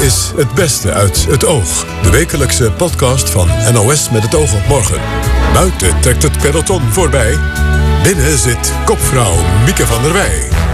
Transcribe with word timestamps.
Is 0.00 0.32
Het 0.36 0.54
Beste 0.54 0.92
uit 0.92 1.26
het 1.26 1.46
Oog. 1.46 1.86
De 2.02 2.10
wekelijkse 2.10 2.72
podcast 2.72 3.30
van 3.30 3.48
NOS 3.72 4.10
met 4.10 4.22
het 4.22 4.34
oog 4.34 4.54
op 4.54 4.66
morgen. 4.68 5.00
Buiten 5.52 6.00
trekt 6.00 6.22
het 6.22 6.38
peloton 6.38 6.82
voorbij. 6.82 7.38
Binnen 8.02 8.38
zit 8.38 8.72
kopvrouw 8.84 9.34
Mieke 9.64 9.86
van 9.86 10.02
der 10.02 10.12
Wij. 10.12 10.67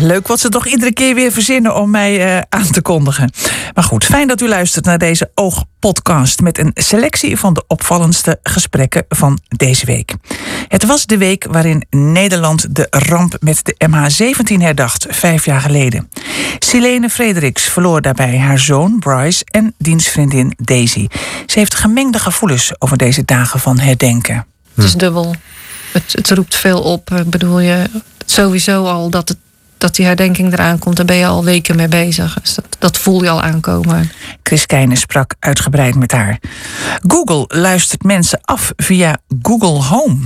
Leuk 0.00 0.26
wat 0.26 0.40
ze 0.40 0.48
toch 0.48 0.66
iedere 0.66 0.92
keer 0.92 1.14
weer 1.14 1.32
verzinnen 1.32 1.76
om 1.76 1.90
mij 1.90 2.36
uh, 2.36 2.42
aan 2.48 2.70
te 2.70 2.82
kondigen. 2.82 3.30
Maar 3.74 3.84
goed, 3.84 4.04
fijn 4.04 4.28
dat 4.28 4.40
u 4.40 4.48
luistert 4.48 4.84
naar 4.84 4.98
deze 4.98 5.30
Oogpodcast 5.34 6.40
met 6.40 6.58
een 6.58 6.70
selectie 6.74 7.38
van 7.38 7.54
de 7.54 7.64
opvallendste 7.66 8.38
gesprekken 8.42 9.04
van 9.08 9.38
deze 9.48 9.86
week. 9.86 10.14
Het 10.68 10.84
was 10.84 11.06
de 11.06 11.18
week 11.18 11.46
waarin 11.50 11.86
Nederland 11.90 12.74
de 12.74 12.86
ramp 12.90 13.36
met 13.40 13.60
de 13.64 13.74
MH17 13.88 14.62
herdacht, 14.62 15.06
vijf 15.08 15.44
jaar 15.44 15.60
geleden. 15.60 16.08
Silene 16.58 17.10
Frederiks 17.10 17.62
verloor 17.62 18.02
daarbij 18.02 18.38
haar 18.38 18.58
zoon 18.58 18.98
Bryce 18.98 19.44
en 19.44 19.74
dienstvriendin 19.78 20.52
Daisy. 20.56 21.06
Ze 21.46 21.58
heeft 21.58 21.74
gemengde 21.74 22.18
gevoelens 22.18 22.72
over 22.78 22.96
deze 22.96 23.24
dagen 23.24 23.60
van 23.60 23.78
herdenken. 23.78 24.46
Het 24.74 24.84
is 24.84 24.94
dubbel. 24.94 25.34
Het, 25.92 26.30
roept 26.30 26.56
veel 26.56 26.80
op. 26.80 27.24
Bedoel 27.26 27.60
je 27.60 27.90
sowieso 28.26 28.84
al 28.84 29.10
dat 29.10 29.28
het 29.28 29.38
dat 29.78 29.94
die 29.94 30.06
herdenking 30.06 30.52
eraan 30.52 30.78
komt, 30.78 30.96
daar 30.96 31.06
ben 31.06 31.16
je 31.16 31.26
al 31.26 31.44
weken 31.44 31.76
mee 31.76 31.88
bezig. 31.88 32.38
Dus 32.40 32.54
dat, 32.54 32.76
dat 32.78 32.98
voel 32.98 33.22
je 33.22 33.30
al 33.30 33.42
aankomen. 33.42 34.10
Chris 34.42 34.66
Keijne 34.66 34.96
sprak 34.96 35.34
uitgebreid 35.38 35.94
met 35.94 36.12
haar. 36.12 36.38
Google 37.06 37.44
luistert 37.60 38.02
mensen 38.02 38.40
af 38.42 38.72
via 38.76 39.16
Google 39.42 39.82
Home. 39.82 40.16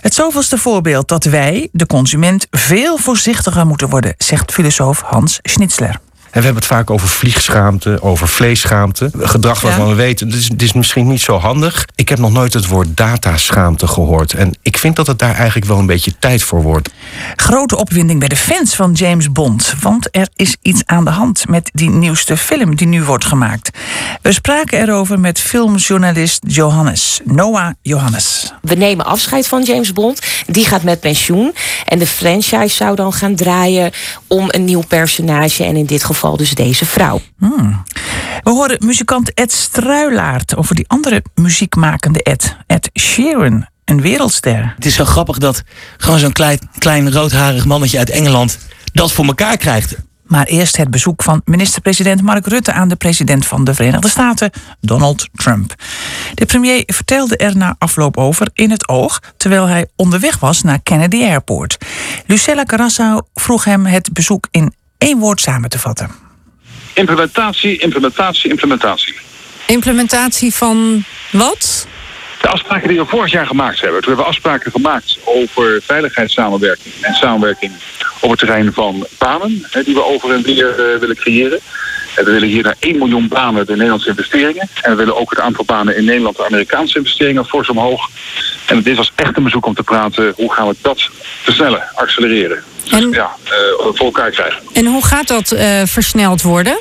Het 0.00 0.14
zoveelste 0.14 0.58
voorbeeld 0.58 1.08
dat 1.08 1.24
wij, 1.24 1.68
de 1.72 1.86
consument, 1.86 2.46
veel 2.50 2.98
voorzichtiger 2.98 3.66
moeten 3.66 3.88
worden, 3.88 4.14
zegt 4.18 4.52
filosoof 4.52 5.00
Hans 5.00 5.38
Schnitzler. 5.42 6.00
En 6.30 6.38
we 6.38 6.44
hebben 6.44 6.62
het 6.62 6.72
vaak 6.72 6.90
over 6.90 7.08
vliegschaamte, 7.08 8.02
over 8.02 8.28
vleesschaamte. 8.28 9.10
Gedrag 9.18 9.60
waarvan 9.60 9.88
we 9.88 9.94
weten, 9.94 10.26
het 10.26 10.36
is, 10.36 10.48
het 10.48 10.62
is 10.62 10.72
misschien 10.72 11.06
niet 11.06 11.20
zo 11.20 11.38
handig. 11.38 11.86
Ik 11.94 12.08
heb 12.08 12.18
nog 12.18 12.32
nooit 12.32 12.52
het 12.52 12.66
woord 12.66 12.96
dataschaamte 12.96 13.86
gehoord. 13.86 14.32
En 14.32 14.54
ik 14.62 14.78
vind 14.78 14.96
dat 14.96 15.06
het 15.06 15.18
daar 15.18 15.34
eigenlijk 15.34 15.66
wel 15.66 15.78
een 15.78 15.86
beetje 15.86 16.18
tijd 16.18 16.42
voor 16.42 16.62
wordt. 16.62 16.90
Grote 17.36 17.76
opwinding 17.76 18.18
bij 18.18 18.28
de 18.28 18.36
fans 18.36 18.74
van 18.74 18.92
James 18.92 19.32
Bond. 19.32 19.74
Want 19.80 20.08
er 20.10 20.28
is 20.36 20.56
iets 20.62 20.82
aan 20.84 21.04
de 21.04 21.10
hand 21.10 21.48
met 21.48 21.70
die 21.72 21.90
nieuwste 21.90 22.36
film 22.36 22.76
die 22.76 22.86
nu 22.86 23.02
wordt 23.02 23.24
gemaakt. 23.24 23.70
We 24.22 24.32
spraken 24.32 24.80
erover 24.80 25.20
met 25.20 25.40
filmjournalist 25.40 26.42
Johannes, 26.46 27.20
Noah 27.24 27.70
Johannes. 27.82 28.52
We 28.62 28.74
nemen 28.74 29.04
afscheid 29.04 29.46
van 29.48 29.62
James 29.62 29.92
Bond. 29.92 30.20
Die 30.46 30.66
gaat 30.66 30.82
met 30.82 31.00
pensioen. 31.00 31.54
En 31.84 31.98
de 31.98 32.06
franchise 32.06 32.76
zou 32.76 32.96
dan 32.96 33.12
gaan 33.12 33.34
draaien 33.34 33.92
om 34.26 34.46
een 34.48 34.64
nieuw 34.64 34.82
personage. 34.88 35.64
En 35.64 35.76
in 35.76 35.86
dit 35.86 36.04
geval 36.04 36.27
dus 36.36 36.54
deze 36.54 36.86
vrouw. 36.86 37.20
Hmm. 37.38 37.82
We 38.42 38.50
horen 38.50 38.76
muzikant 38.84 39.34
Ed 39.34 39.52
Struilaert 39.52 40.56
over 40.56 40.74
die 40.74 40.88
andere 40.88 41.22
muziekmakende 41.34 42.22
Ed, 42.22 42.56
Ed 42.66 42.90
Sheeran. 43.00 43.66
Een 43.84 44.00
wereldster. 44.00 44.72
Het 44.74 44.84
is 44.84 44.94
zo 44.94 45.04
grappig 45.04 45.38
dat 45.38 45.62
gewoon 45.96 46.18
zo'n 46.18 46.32
klein, 46.32 46.58
klein 46.78 47.12
roodharig 47.12 47.64
mannetje 47.64 47.98
uit 47.98 48.10
Engeland 48.10 48.58
dat 48.92 49.12
voor 49.12 49.24
elkaar 49.24 49.56
krijgt. 49.56 49.96
Maar 50.28 50.46
eerst 50.46 50.76
het 50.76 50.90
bezoek 50.90 51.22
van 51.22 51.42
minister-president 51.44 52.22
Mark 52.22 52.46
Rutte 52.46 52.72
aan 52.72 52.88
de 52.88 52.96
president 52.96 53.46
van 53.46 53.64
de 53.64 53.74
Verenigde 53.74 54.08
Staten, 54.08 54.50
Donald 54.80 55.28
Trump. 55.32 55.74
De 56.34 56.46
premier 56.46 56.82
vertelde 56.86 57.36
er 57.36 57.56
na 57.56 57.74
afloop 57.78 58.16
over 58.16 58.50
in 58.54 58.70
het 58.70 58.88
oog, 58.88 59.20
terwijl 59.36 59.66
hij 59.66 59.86
onderweg 59.96 60.38
was 60.38 60.62
naar 60.62 60.80
Kennedy 60.82 61.22
Airport. 61.22 61.76
Lucella 62.26 62.64
Carrasso 62.64 63.20
vroeg 63.34 63.64
hem 63.64 63.86
het 63.86 64.12
bezoek 64.12 64.48
in 64.50 64.74
één 64.98 65.18
woord 65.18 65.40
samen 65.40 65.70
te 65.70 65.78
vatten. 65.78 66.10
Implementatie, 66.94 67.78
implementatie, 67.78 68.50
implementatie. 68.50 69.14
Implementatie 69.66 70.54
van 70.54 71.04
wat? 71.30 71.86
De 72.40 72.48
afspraken 72.48 72.88
die 72.88 72.98
we 72.98 73.06
vorig 73.06 73.30
jaar 73.32 73.46
gemaakt 73.46 73.80
hebben. 73.80 74.00
Toen 74.00 74.08
hebben 74.08 74.24
we 74.24 74.30
afspraken 74.30 74.70
gemaakt 74.70 75.18
over 75.24 75.82
veiligheidssamenwerking 75.82 76.94
en 77.00 77.14
samenwerking 77.14 77.72
op 78.20 78.30
het 78.30 78.38
terrein 78.38 78.72
van 78.72 79.06
banen, 79.18 79.68
die 79.84 79.94
we 79.94 80.04
over 80.04 80.32
en 80.32 80.42
weer 80.42 80.70
uh, 80.70 81.00
willen 81.00 81.16
creëren. 81.16 81.60
En 82.18 82.24
we 82.24 82.30
willen 82.30 82.48
hier 82.48 82.62
naar 82.62 82.76
1 82.78 82.98
miljoen 82.98 83.28
banen 83.28 83.66
de 83.66 83.72
Nederlandse 83.72 84.08
investeringen. 84.08 84.68
En 84.82 84.90
we 84.90 84.96
willen 84.96 85.16
ook 85.16 85.30
het 85.30 85.40
aantal 85.40 85.64
banen 85.64 85.96
in 85.96 86.04
Nederland 86.04 86.36
de 86.36 86.46
Amerikaanse 86.46 86.98
investeringen 86.98 87.46
fors 87.46 87.68
omhoog. 87.68 88.08
En 88.66 88.82
dit 88.82 88.96
was 88.96 89.12
echt 89.14 89.36
een 89.36 89.42
bezoek 89.42 89.66
om 89.66 89.74
te 89.74 89.82
praten 89.82 90.32
hoe 90.36 90.52
gaan 90.52 90.68
we 90.68 90.74
dat 90.82 91.10
versnellen, 91.42 91.82
accelereren. 91.94 92.62
En, 92.90 93.10
ja, 93.10 93.30
uh, 93.44 93.50
voor 93.80 94.06
elkaar 94.06 94.30
krijgen. 94.30 94.62
En 94.72 94.86
hoe 94.86 95.04
gaat 95.04 95.28
dat 95.28 95.52
uh, 95.52 95.82
versneld 95.84 96.42
worden? 96.42 96.78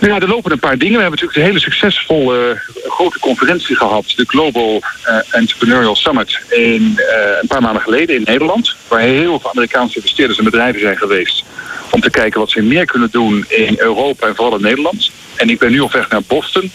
Nou 0.00 0.14
ja, 0.14 0.20
er 0.20 0.28
lopen 0.28 0.52
een 0.52 0.58
paar 0.58 0.78
dingen. 0.78 0.96
We 0.96 1.02
hebben 1.02 1.20
natuurlijk 1.20 1.38
een 1.38 1.54
hele 1.54 1.72
succesvolle 1.72 2.60
uh, 2.84 2.90
grote 2.92 3.18
conferentie 3.18 3.76
gehad. 3.76 4.12
De 4.16 4.24
Global 4.26 4.82
uh, 5.08 5.16
Entrepreneurial 5.30 5.96
Summit 5.96 6.38
in, 6.48 6.82
uh, 6.82 7.04
een 7.40 7.46
paar 7.46 7.60
maanden 7.60 7.82
geleden 7.82 8.16
in 8.16 8.22
Nederland. 8.24 8.76
Waar 8.88 9.00
heel 9.00 9.40
veel 9.40 9.50
Amerikaanse 9.50 9.96
investeerders 9.96 10.38
en 10.38 10.44
bedrijven 10.44 10.80
zijn 10.80 10.96
geweest. 10.96 11.44
Om 11.90 12.00
te 12.00 12.10
kijken 12.10 12.40
wat 12.40 12.50
ze 12.50 12.62
meer 12.62 12.84
kunnen 12.84 13.08
doen 13.10 13.44
in 13.48 13.74
Europa 13.78 14.26
en 14.26 14.34
vooral 14.34 14.56
in 14.56 14.62
Nederland. 14.62 15.10
En 15.36 15.48
ik 15.50 15.58
ben 15.58 15.70
nu 15.70 15.80
op 15.80 15.92
weg 15.92 16.08
naar 16.08 16.22
Boston. 16.26 16.70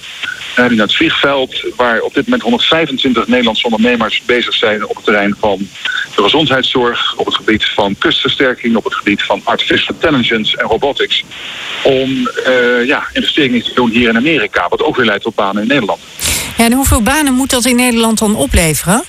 Naar 0.57 0.69
het 0.69 0.95
vliegveld, 0.95 1.65
waar 1.75 2.01
op 2.01 2.13
dit 2.13 2.23
moment 2.23 2.41
125 2.41 3.27
Nederlandse 3.27 3.65
ondernemers 3.65 4.21
bezig 4.25 4.53
zijn 4.53 4.87
op 4.87 4.95
het 4.95 5.05
terrein 5.05 5.35
van 5.39 5.57
de 6.15 6.23
gezondheidszorg, 6.23 7.15
op 7.15 7.25
het 7.25 7.35
gebied 7.35 7.65
van 7.65 7.95
kustversterking, 7.97 8.75
op 8.75 8.83
het 8.83 8.95
gebied 8.95 9.23
van 9.23 9.41
artificial 9.43 9.95
intelligence 9.95 10.57
en 10.57 10.65
robotics. 10.65 11.23
Om 11.83 12.29
uh, 12.47 12.85
ja, 12.85 13.07
investeringen 13.13 13.63
te 13.63 13.73
doen 13.73 13.89
hier 13.89 14.09
in 14.09 14.17
Amerika, 14.17 14.67
wat 14.69 14.83
ook 14.83 14.95
weer 14.95 15.05
leidt 15.05 15.23
tot 15.23 15.35
banen 15.35 15.61
in 15.61 15.67
Nederland. 15.67 15.99
Ja, 16.57 16.65
en 16.65 16.73
hoeveel 16.73 17.01
banen 17.01 17.33
moet 17.33 17.49
dat 17.49 17.65
in 17.65 17.75
Nederland 17.75 18.19
dan 18.19 18.35
opleveren? 18.35 19.03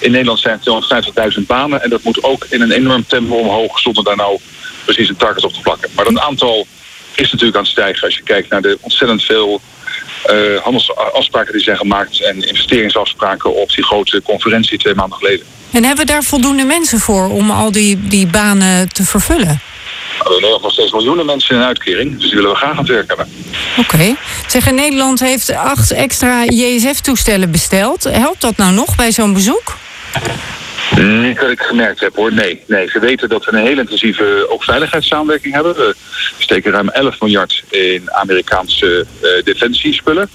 In 0.00 0.10
Nederland 0.10 0.40
zijn 0.40 0.60
het 0.64 1.34
250.000 1.38 1.46
banen 1.46 1.82
en 1.82 1.90
dat 1.90 2.02
moet 2.02 2.22
ook 2.22 2.46
in 2.50 2.60
een 2.60 2.72
enorm 2.72 3.06
tempo 3.06 3.34
omhoog 3.34 3.78
zonder 3.78 4.04
daar 4.04 4.16
nou 4.16 4.38
precies 4.84 5.08
een 5.08 5.16
target 5.16 5.44
op 5.44 5.52
te 5.52 5.60
plakken. 5.60 5.90
Maar 5.94 6.04
dat 6.04 6.18
aantal 6.18 6.66
is 7.14 7.30
natuurlijk 7.30 7.56
aan 7.56 7.62
het 7.62 7.72
stijgen 7.72 8.04
als 8.04 8.16
je 8.16 8.22
kijkt 8.22 8.48
naar 8.48 8.62
de 8.62 8.78
ontzettend 8.80 9.24
veel 9.24 9.60
uh, 10.30 10.60
handelsafspraken 10.62 11.52
die 11.52 11.62
zijn 11.62 11.76
gemaakt 11.76 12.22
en 12.22 12.48
investeringsafspraken 12.48 13.54
op 13.54 13.70
die 13.70 13.84
grote 13.84 14.22
conferentie 14.22 14.78
twee 14.78 14.94
maanden 14.94 15.18
geleden. 15.18 15.46
En 15.70 15.84
hebben 15.84 16.06
we 16.06 16.12
daar 16.12 16.22
voldoende 16.22 16.64
mensen 16.64 16.98
voor 16.98 17.30
om 17.30 17.50
al 17.50 17.72
die, 17.72 18.00
die 18.08 18.26
banen 18.26 18.88
te 18.88 19.04
vervullen? 19.04 19.60
Nou, 20.18 20.34
er 20.34 20.40
zijn 20.40 20.60
nog 20.62 20.72
steeds 20.72 20.92
miljoenen 20.92 21.26
mensen 21.26 21.56
in 21.56 21.62
uitkering, 21.62 22.12
dus 22.12 22.26
die 22.26 22.34
willen 22.34 22.50
we 22.50 22.56
graag 22.56 22.70
aan 22.70 22.78
het 22.78 22.88
werk 22.88 23.08
hebben. 23.08 23.28
Oké. 23.78 23.94
Okay. 23.94 24.16
Zeg, 24.46 24.70
Nederland 24.70 25.20
heeft 25.20 25.50
acht 25.50 25.90
extra 25.90 26.44
JSF-toestellen 26.44 27.50
besteld. 27.50 28.04
Helpt 28.04 28.40
dat 28.40 28.56
nou 28.56 28.72
nog 28.72 28.96
bij 28.96 29.12
zo'n 29.12 29.32
bezoek? 29.32 29.76
Niet 30.96 31.40
dat 31.40 31.50
ik 31.50 31.60
gemerkt 31.60 32.00
heb 32.00 32.16
hoor, 32.16 32.32
nee. 32.32 32.62
nee. 32.66 32.88
Ze 32.88 32.98
weten 32.98 33.28
dat 33.28 33.44
we 33.44 33.52
een 33.52 33.66
heel 33.66 33.78
intensieve 33.78 34.46
ook 34.48 34.64
veiligheidssamenwerking 34.64 35.54
hebben. 35.54 35.74
We 35.74 35.94
steken 36.38 36.72
ruim 36.72 36.88
11 36.88 37.20
miljard 37.20 37.64
in 37.68 38.12
Amerikaanse 38.12 39.06
uh, 39.22 39.44
defensiespullen. 39.44 40.28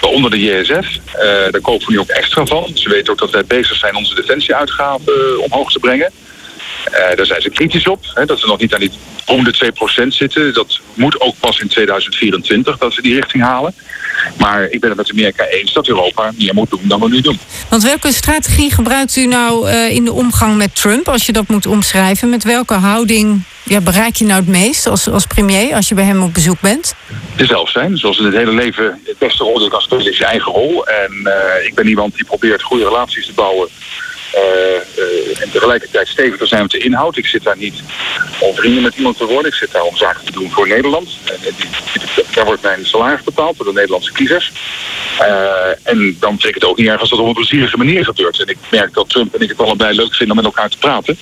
Waaronder 0.00 0.30
de 0.30 0.40
JSF. 0.40 0.70
Uh, 0.70 1.22
daar 1.22 1.60
kopen 1.60 1.86
we 1.86 1.92
nu 1.92 1.98
ook 1.98 2.08
extra 2.08 2.46
van. 2.46 2.70
Ze 2.74 2.88
weten 2.88 3.12
ook 3.12 3.18
dat 3.18 3.30
wij 3.30 3.44
bezig 3.44 3.76
zijn 3.76 3.96
onze 3.96 4.14
defensieuitgaven 4.14 5.42
omhoog 5.42 5.72
te 5.72 5.78
brengen. 5.78 6.12
Uh, 6.90 7.16
daar 7.16 7.26
zijn 7.26 7.42
ze 7.42 7.50
kritisch 7.50 7.88
op, 7.88 8.04
hè, 8.14 8.24
dat 8.24 8.40
we 8.40 8.46
nog 8.46 8.58
niet 8.58 8.74
aan 8.74 8.80
die 8.80 8.90
om 9.26 9.44
de 9.44 9.72
2% 10.04 10.06
zitten. 10.08 10.54
Dat 10.54 10.80
moet 10.94 11.20
ook 11.20 11.34
pas 11.40 11.60
in 11.60 11.68
2024 11.68 12.78
dat 12.78 12.94
we 12.94 13.02
die 13.02 13.14
richting 13.14 13.42
halen. 13.42 13.74
Maar 14.38 14.62
ik 14.70 14.80
ben 14.80 14.88
het 14.88 14.98
met 14.98 15.10
Amerika 15.10 15.44
eens 15.44 15.72
dat 15.72 15.88
Europa 15.88 16.32
meer 16.36 16.54
moet 16.54 16.70
doen 16.70 16.80
dan 16.82 17.00
we 17.00 17.08
nu 17.08 17.20
doen. 17.20 17.38
Want 17.68 17.82
welke 17.82 18.12
strategie 18.12 18.72
gebruikt 18.72 19.16
u 19.16 19.26
nou 19.26 19.70
uh, 19.70 19.90
in 19.90 20.04
de 20.04 20.12
omgang 20.12 20.56
met 20.56 20.74
Trump, 20.74 21.08
als 21.08 21.26
je 21.26 21.32
dat 21.32 21.48
moet 21.48 21.66
omschrijven? 21.66 22.30
Met 22.30 22.44
welke 22.44 22.74
houding 22.74 23.42
ja, 23.62 23.80
bereik 23.80 24.16
je 24.16 24.24
nou 24.24 24.40
het 24.40 24.48
meest 24.48 24.86
als, 24.86 25.08
als 25.08 25.26
premier 25.26 25.74
als 25.74 25.88
je 25.88 25.94
bij 25.94 26.04
hem 26.04 26.22
op 26.22 26.34
bezoek 26.34 26.60
bent? 26.60 26.94
Jezelf 27.36 27.70
zijn. 27.70 27.96
Zoals 27.96 28.18
in 28.18 28.24
het 28.24 28.34
hele 28.34 28.52
leven 28.52 29.00
het 29.04 29.18
beste 29.18 29.44
rol 29.44 29.62
je 29.62 29.68
kan 29.68 29.80
spelen 29.80 30.10
is 30.10 30.18
je 30.18 30.24
eigen 30.24 30.52
rol. 30.52 30.86
En 30.86 31.12
uh, 31.24 31.66
ik 31.66 31.74
ben 31.74 31.88
iemand 31.88 32.14
die 32.14 32.24
probeert 32.24 32.62
goede 32.62 32.84
relaties 32.84 33.26
te 33.26 33.32
bouwen 33.32 33.68
en 35.40 35.50
tegelijkertijd 35.50 36.08
stevig 36.08 36.38
te 36.38 36.46
zijn 36.46 36.62
met 36.62 36.70
de 36.70 36.78
inhoud. 36.78 37.16
Ik 37.16 37.26
zit 37.26 37.42
daar 37.42 37.56
niet 37.56 37.82
om 38.38 38.54
vrienden 38.54 38.82
met 38.82 38.96
iemand 38.96 39.16
te 39.16 39.24
worden. 39.24 39.50
Ik 39.50 39.56
zit 39.56 39.72
daar 39.72 39.82
om 39.82 39.96
zaken 39.96 40.24
te 40.24 40.32
doen 40.32 40.50
voor 40.50 40.68
Nederland. 40.68 41.18
En, 41.24 41.54
daar 42.34 42.44
wordt 42.44 42.62
mijn 42.62 42.86
salaris 42.86 43.22
betaald 43.22 43.56
door 43.56 43.66
de 43.66 43.72
Nederlandse 43.72 44.12
kiezers. 44.12 44.52
En 45.82 46.16
dan 46.20 46.34
betekent 46.34 46.62
het 46.62 46.64
ook 46.64 46.76
niet 46.76 46.86
erg 46.86 47.00
als 47.00 47.10
dat 47.10 47.18
op 47.18 47.26
een 47.26 47.34
plezierige 47.34 47.76
manier 47.76 48.04
gebeurt. 48.04 48.40
En 48.40 48.46
ik 48.46 48.56
merk 48.70 48.94
dat 48.94 49.08
Trump 49.08 49.34
en 49.34 49.40
ik 49.40 49.48
het 49.48 49.60
allebei 49.60 49.96
leuk 49.96 50.14
vinden 50.14 50.36
om 50.36 50.42
met 50.42 50.54
elkaar 50.54 50.70
te 50.70 50.78
praten. 50.78 51.18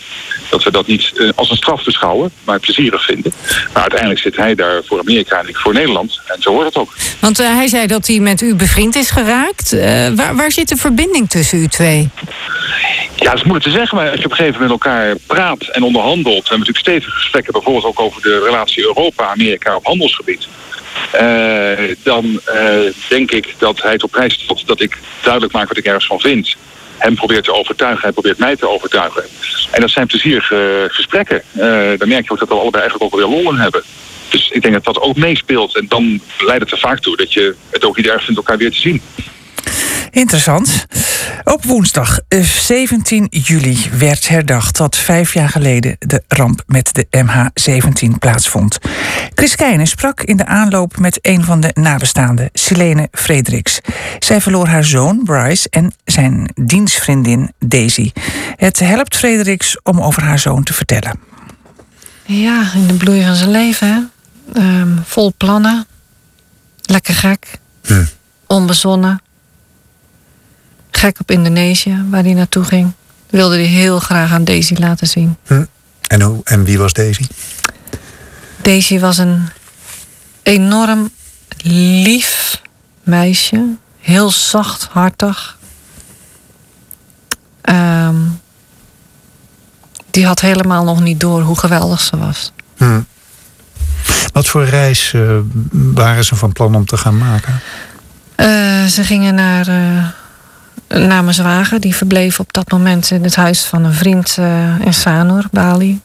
Dat 0.51 0.63
we 0.63 0.71
dat 0.71 0.87
niet 0.87 1.33
als 1.35 1.51
een 1.51 1.57
straf 1.57 1.85
beschouwen, 1.85 2.31
maar 2.45 2.61
plezierig 2.61 3.05
vinden. 3.05 3.33
Maar 3.73 3.83
uiteindelijk 3.83 4.21
zit 4.21 4.37
hij 4.37 4.55
daar 4.55 4.83
voor 4.85 5.01
Amerika 5.01 5.41
en 5.41 5.49
ik 5.49 5.57
voor 5.57 5.73
Nederland. 5.73 6.21
En 6.27 6.43
zo 6.43 6.51
hoort 6.51 6.67
het 6.67 6.77
ook. 6.77 6.95
Want 7.21 7.39
hij 7.39 7.69
zei 7.69 7.87
dat 7.87 8.07
hij 8.07 8.19
met 8.19 8.41
u 8.41 8.55
bevriend 8.55 8.95
is 8.97 9.11
geraakt. 9.11 9.71
waar, 10.15 10.37
waar 10.37 10.53
zit 10.53 10.69
de 10.69 10.77
verbinding 10.77 11.31
tussen 11.31 11.59
u 11.59 11.69
twee? 11.69 12.11
Ja, 13.17 13.31
dat 13.31 13.39
is 13.39 13.43
moeilijk 13.43 13.65
te 13.65 13.79
zeggen, 13.79 13.97
maar 13.97 14.11
als 14.11 14.19
je 14.19 14.25
op 14.25 14.31
een 14.31 14.37
gegeven 14.37 14.61
moment 14.61 14.85
met 14.85 14.93
elkaar 14.93 15.17
praat 15.27 15.63
en 15.63 15.83
onderhandelt... 15.83 16.45
en 16.45 16.51
we 16.51 16.59
natuurlijk 16.59 16.87
stevige 16.87 17.11
gesprekken 17.11 17.53
bijvoorbeeld 17.53 17.85
ook 17.85 18.01
over 18.01 18.23
de 18.23 18.41
relatie 18.45 18.83
Europa-Amerika 18.83 19.77
op 19.77 19.85
handelsgebied... 19.85 20.49
Uh, 21.15 21.95
dan 22.03 22.41
uh, 22.55 22.93
denk 23.09 23.31
ik 23.31 23.55
dat 23.59 23.83
hij 23.83 23.93
het 23.93 24.03
op 24.03 24.11
prijs 24.11 24.35
stelt 24.35 24.67
dat 24.67 24.81
ik 24.81 24.99
duidelijk 25.23 25.53
maak 25.53 25.69
wat 25.69 25.77
ik 25.77 25.85
ergens 25.85 26.07
van 26.07 26.21
vind. 26.21 26.57
Hem 26.99 27.15
probeert 27.15 27.45
te 27.45 27.55
overtuigen, 27.55 28.03
hij 28.03 28.13
probeert 28.13 28.39
mij 28.39 28.57
te 28.57 28.69
overtuigen. 28.69 29.25
En 29.71 29.81
dat 29.81 29.91
zijn 29.91 30.07
plezierige 30.07 30.87
gesprekken. 30.91 31.43
Uh, 31.53 31.63
dan 31.99 32.09
merk 32.09 32.25
je 32.25 32.31
ook 32.31 32.39
dat 32.39 32.49
we 32.49 32.55
allebei 32.55 32.83
eigenlijk 32.83 33.03
ook 33.03 33.21
wel 33.21 33.31
weer 33.31 33.43
lol 33.43 33.55
hebben. 33.55 33.83
Dus 34.29 34.51
ik 34.51 34.63
denk 34.63 34.75
dat 34.75 34.85
dat 34.85 35.01
ook 35.01 35.17
meespeelt. 35.17 35.77
En 35.77 35.87
dan 35.89 36.21
leidt 36.39 36.63
het 36.63 36.73
er 36.73 36.79
vaak 36.79 36.99
toe 36.99 37.17
dat 37.17 37.33
je 37.33 37.55
het 37.71 37.85
ook 37.85 37.97
niet 37.97 38.07
erg 38.07 38.25
vindt 38.25 38.37
elkaar 38.37 38.59
weer 38.59 38.71
te 38.71 38.81
zien. 38.81 39.03
Interessant. 40.11 40.87
Op 41.45 41.65
woensdag 41.65 42.21
17 42.29 43.29
eh, 43.29 43.43
juli 43.45 43.91
werd 43.99 44.29
herdacht 44.29 44.77
dat 44.77 44.97
vijf 44.97 45.35
jaar 45.35 45.49
geleden 45.49 45.97
de 45.99 46.23
ramp 46.29 46.63
met 46.67 46.91
de 46.95 47.07
MH17 47.25 48.19
plaatsvond. 48.19 48.79
Chris 49.35 49.57
Keijnen 49.57 49.87
sprak 49.87 50.23
in 50.23 50.37
de 50.37 50.47
aanloop 50.47 50.99
met 50.99 51.19
een 51.23 51.45
van 51.45 51.61
de 51.61 51.71
nabestaanden, 51.75 52.51
Silene 52.53 53.09
Frederiks. 53.13 53.81
Zij 54.19 54.41
verloor 54.41 54.67
haar 54.67 54.85
zoon 54.85 55.21
Bryce 55.25 55.69
en 55.71 55.95
zijn 56.05 56.53
dienstvriendin 56.55 57.53
Daisy. 57.59 58.13
Het 58.57 58.79
helpt 58.79 59.17
Frederiks 59.17 59.83
om 59.83 60.01
over 60.01 60.23
haar 60.23 60.39
zoon 60.39 60.63
te 60.63 60.73
vertellen. 60.73 61.21
Ja, 62.23 62.73
in 62.75 62.87
de 62.87 62.95
bloei 62.95 63.25
van 63.25 63.35
zijn 63.35 63.51
leven. 63.51 64.11
Um, 64.57 65.03
vol 65.05 65.33
plannen. 65.37 65.87
Lekker 66.83 67.15
gek. 67.15 67.59
Hm. 67.83 68.05
Onbezonnen 68.47 69.21
gek 71.05 71.21
op 71.21 71.31
Indonesië, 71.31 72.05
waar 72.11 72.23
hij 72.23 72.33
naartoe 72.33 72.65
ging. 72.65 72.93
Wilde 73.31 73.55
hij 73.55 73.65
heel 73.65 73.99
graag 73.99 74.33
aan 74.33 74.45
Daisy 74.45 74.75
laten 74.75 75.07
zien. 75.07 75.37
Hm. 75.47 75.65
En, 76.07 76.21
hoe, 76.23 76.41
en 76.45 76.65
wie 76.65 76.79
was 76.79 76.93
Daisy? 76.93 77.27
Daisy 78.63 78.99
was 78.99 79.19
een 79.19 79.49
enorm 80.43 81.11
lief 82.03 82.61
meisje. 83.03 83.77
Heel 84.01 84.31
zachthartig. 84.31 85.59
Um, 87.63 88.41
die 90.11 90.27
had 90.27 90.41
helemaal 90.41 90.85
nog 90.85 91.01
niet 91.01 91.21
door 91.21 91.41
hoe 91.43 91.59
geweldig 91.59 92.01
ze 92.01 92.17
was. 92.17 92.53
Hm. 92.77 93.01
Wat 94.33 94.47
voor 94.47 94.65
reis 94.65 95.13
uh, 95.13 95.39
waren 95.71 96.25
ze 96.25 96.35
van 96.37 96.53
plan 96.53 96.75
om 96.75 96.87
te 96.87 96.97
gaan 96.97 97.19
maken? 97.19 97.61
Uh, 98.37 98.85
ze 98.85 99.05
gingen 99.05 99.35
naar 99.35 99.69
uh, 99.69 100.07
naar 100.89 101.23
mijn 101.23 101.35
zwager. 101.35 101.81
Die 101.81 101.95
verbleef 101.95 102.41
op 102.41 102.53
dat 102.53 102.71
moment 102.71 103.11
in 103.11 103.25
het 103.25 103.37
huis 103.37 103.65
van 103.65 103.85
een 103.85 103.95
vriend 103.95 104.37
uh, 104.39 104.81
in 104.81 104.95
Sanur, 104.95 105.47
Bali. 105.51 106.01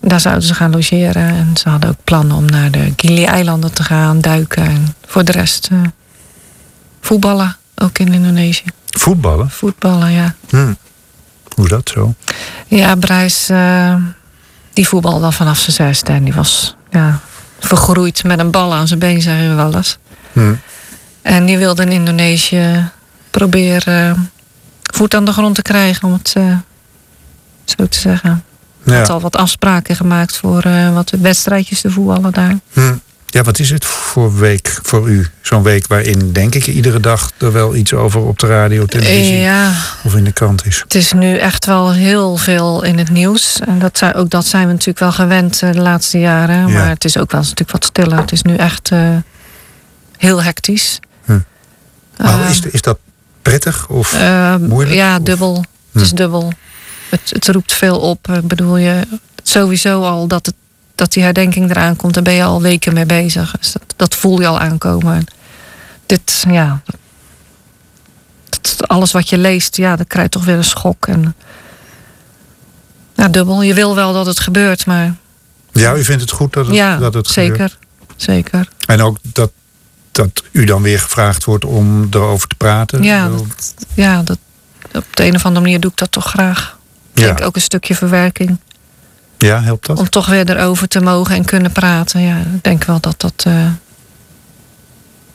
Daar 0.00 0.20
zouden 0.20 0.44
ze 0.44 0.54
gaan 0.54 0.70
logeren. 0.70 1.28
En 1.28 1.50
ze 1.54 1.68
hadden 1.68 1.90
ook 1.90 2.04
plannen 2.04 2.36
om 2.36 2.44
naar 2.44 2.70
de 2.70 2.92
Gili-eilanden 2.96 3.72
te 3.72 3.82
gaan, 3.82 4.20
duiken. 4.20 4.62
En 4.64 4.94
voor 5.06 5.24
de 5.24 5.32
rest 5.32 5.68
uh, 5.72 5.78
voetballen, 7.00 7.56
ook 7.76 7.98
in 7.98 8.12
Indonesië. 8.12 8.64
Voetballen? 8.86 9.50
Voetballen, 9.50 10.12
ja. 10.12 10.34
Hmm. 10.48 10.76
Hoe 11.54 11.64
is 11.64 11.70
dat 11.70 11.88
zo? 11.88 12.14
Ja, 12.66 12.94
Brijs, 12.94 13.50
uh, 13.50 13.94
die 14.72 14.88
voetbalde 14.88 15.24
al 15.24 15.32
vanaf 15.32 15.58
zijn 15.58 15.76
zesde. 15.76 16.12
En 16.12 16.24
die 16.24 16.34
was 16.34 16.76
ja, 16.90 17.20
vergroeid 17.58 18.24
met 18.24 18.38
een 18.38 18.50
bal 18.50 18.74
aan 18.74 18.86
zijn 18.86 18.98
been, 18.98 19.22
zeggen 19.22 19.48
we 19.48 19.54
wel 19.54 19.74
eens. 19.74 19.98
Hmm. 20.32 20.60
En 21.22 21.46
die 21.46 21.58
wilde 21.58 21.82
in 21.82 21.92
Indonesië 21.92 22.90
probeer 23.38 23.84
uh, 23.88 24.12
voet 24.82 25.14
aan 25.14 25.24
de 25.24 25.32
grond 25.32 25.54
te 25.54 25.62
krijgen, 25.62 26.08
om 26.08 26.12
het 26.12 26.34
uh, 26.38 26.56
zo 27.64 27.86
te 27.86 27.98
zeggen. 27.98 28.44
Ja. 28.84 28.98
had 28.98 29.08
al 29.08 29.20
wat 29.20 29.36
afspraken 29.36 29.96
gemaakt 29.96 30.36
voor 30.36 30.66
uh, 30.66 30.94
wat 30.94 31.10
wedstrijdjes 31.20 31.80
te 31.80 31.90
voetballen 31.90 32.32
daar. 32.32 32.58
Hm. 32.72 32.94
Ja, 33.26 33.42
wat 33.42 33.58
is 33.58 33.70
het 33.70 33.84
voor 33.84 34.38
week 34.38 34.78
voor 34.82 35.08
u? 35.08 35.26
Zo'n 35.40 35.62
week 35.62 35.86
waarin, 35.86 36.32
denk 36.32 36.54
ik, 36.54 36.66
iedere 36.66 37.00
dag 37.00 37.30
er 37.38 37.52
wel 37.52 37.74
iets 37.74 37.94
over 37.94 38.20
op 38.20 38.38
de 38.38 38.46
radio, 38.46 38.86
televisie 38.86 39.36
ja. 39.36 39.72
of 40.04 40.14
in 40.14 40.24
de 40.24 40.32
krant 40.32 40.66
is. 40.66 40.80
Het 40.80 40.94
is 40.94 41.12
nu 41.12 41.36
echt 41.36 41.66
wel 41.66 41.92
heel 41.92 42.36
veel 42.36 42.82
in 42.84 42.98
het 42.98 43.10
nieuws. 43.10 43.60
En 43.66 43.78
dat, 43.78 44.14
ook 44.14 44.30
dat 44.30 44.46
zijn 44.46 44.66
we 44.66 44.72
natuurlijk 44.72 44.98
wel 44.98 45.12
gewend 45.12 45.60
de 45.60 45.74
laatste 45.74 46.18
jaren. 46.18 46.72
Maar 46.72 46.88
het 46.88 47.04
is 47.04 47.18
ook 47.18 47.30
wel 47.30 47.40
een 47.40 47.46
stuk 47.46 47.70
wat 47.70 47.84
stiller. 47.84 48.18
Het 48.18 48.32
is 48.32 48.42
nu 48.42 48.54
echt 48.54 48.90
heel 50.16 50.42
hectisch. 50.42 50.98
Hm. 51.24 51.38
Maar 52.16 52.50
is, 52.50 52.60
is 52.60 52.82
dat 52.82 52.98
prettig 53.42 53.88
of 53.88 54.14
uh, 54.14 54.56
moeilijk? 54.56 54.96
Ja, 54.96 55.18
dubbel. 55.18 55.64
Het 55.92 56.02
is 56.02 56.10
hm. 56.10 56.16
dubbel. 56.16 56.52
Het, 57.10 57.30
het 57.30 57.48
roept 57.48 57.72
veel 57.72 58.00
op. 58.00 58.28
Ik 58.28 58.48
bedoel, 58.48 58.76
je 58.76 59.06
sowieso 59.42 60.02
al 60.02 60.26
dat, 60.26 60.46
het, 60.46 60.54
dat 60.94 61.12
die 61.12 61.22
herdenking 61.22 61.70
eraan 61.70 61.96
komt, 61.96 62.14
daar 62.14 62.22
ben 62.22 62.34
je 62.34 62.42
al 62.42 62.62
weken 62.62 62.94
mee 62.94 63.06
bezig. 63.06 63.56
Dus 63.58 63.72
dat, 63.72 63.82
dat 63.96 64.14
voel 64.14 64.40
je 64.40 64.46
al 64.46 64.60
aankomen. 64.60 65.24
Dit, 66.06 66.44
ja. 66.48 66.82
Dat, 68.48 68.88
alles 68.88 69.12
wat 69.12 69.28
je 69.28 69.38
leest, 69.38 69.76
ja, 69.76 69.96
dat 69.96 70.06
krijgt 70.06 70.30
toch 70.30 70.44
weer 70.44 70.56
een 70.56 70.64
schok. 70.64 71.06
En, 71.06 71.34
ja, 73.14 73.28
dubbel. 73.28 73.62
Je 73.62 73.74
wil 73.74 73.94
wel 73.94 74.12
dat 74.12 74.26
het 74.26 74.40
gebeurt, 74.40 74.86
maar. 74.86 75.14
Ja, 75.72 75.94
u 75.94 76.04
vindt 76.04 76.22
het 76.22 76.30
goed 76.30 76.52
dat 76.52 76.66
het, 76.66 76.74
ja, 76.74 76.96
dat 76.96 77.14
het 77.14 77.26
zeker, 77.26 77.52
gebeurt? 77.52 77.78
Zeker. 78.16 78.68
En 78.86 79.02
ook 79.02 79.18
dat 79.22 79.50
dat 80.18 80.42
u 80.52 80.64
dan 80.64 80.82
weer 80.82 80.98
gevraagd 80.98 81.44
wordt 81.44 81.64
om 81.64 82.06
erover 82.10 82.48
te 82.48 82.54
praten? 82.54 83.02
Ja, 83.02 83.28
dat, 83.28 83.74
ja 83.94 84.22
dat, 84.22 84.38
op 84.92 85.16
de 85.16 85.24
een 85.24 85.34
of 85.34 85.44
andere 85.44 85.64
manier 85.64 85.80
doe 85.80 85.90
ik 85.90 85.96
dat 85.96 86.12
toch 86.12 86.26
graag. 86.26 86.78
Ik 87.14 87.22
denk 87.22 87.40
ook 87.40 87.54
een 87.54 87.60
stukje 87.60 87.94
verwerking. 87.94 88.58
Ja, 89.38 89.62
helpt 89.62 89.86
dat? 89.86 89.98
Om 89.98 90.10
toch 90.10 90.26
weer 90.26 90.50
erover 90.50 90.88
te 90.88 91.00
mogen 91.00 91.34
en 91.34 91.44
kunnen 91.44 91.72
praten. 91.72 92.20
Ja, 92.20 92.36
ik 92.36 92.62
denk 92.62 92.84
wel 92.84 93.00
dat 93.00 93.20
dat 93.20 93.44
uh, 93.48 93.66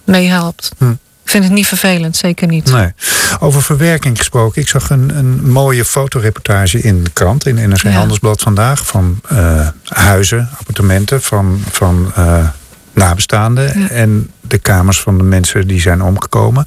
meehelpt. 0.03 0.71
Hm. 0.77 0.91
Ik 1.23 1.29
vind 1.29 1.43
het 1.43 1.53
niet 1.53 1.67
vervelend, 1.67 2.17
zeker 2.17 2.47
niet. 2.47 2.71
Nee. 2.71 2.93
Over 3.39 3.63
verwerking 3.63 4.17
gesproken. 4.17 4.61
Ik 4.61 4.67
zag 4.67 4.89
een, 4.89 5.17
een 5.17 5.51
mooie 5.51 5.85
fotoreportage 5.85 6.81
in 6.81 7.03
de 7.03 7.09
krant, 7.09 7.45
in 7.45 7.69
NRC 7.69 7.83
Handelsblad 7.83 8.41
vandaag. 8.41 8.85
Van 8.85 9.21
uh, 9.31 9.67
huizen, 9.83 10.49
appartementen 10.57 11.21
van, 11.21 11.63
van 11.71 12.13
uh, 12.17 12.47
nabestaanden 12.93 13.89
en 13.89 14.31
de 14.41 14.57
kamers 14.57 15.01
van 15.01 15.17
de 15.17 15.23
mensen 15.23 15.67
die 15.67 15.81
zijn 15.81 16.01
omgekomen. 16.01 16.65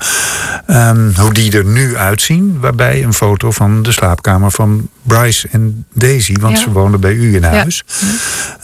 Um, 0.66 1.12
hoe 1.16 1.32
die 1.32 1.56
er 1.56 1.64
nu 1.64 1.96
uitzien, 1.96 2.60
waarbij 2.60 3.04
een 3.04 3.14
foto 3.14 3.50
van 3.50 3.82
de 3.82 3.92
slaapkamer 3.92 4.50
van 4.50 4.88
Bryce 5.02 5.48
en 5.50 5.86
Daisy, 5.92 6.34
want 6.40 6.58
ze 6.58 6.70
woonden 6.72 7.00
bij 7.00 7.12
u 7.12 7.34
in 7.34 7.44
huis. 7.44 7.84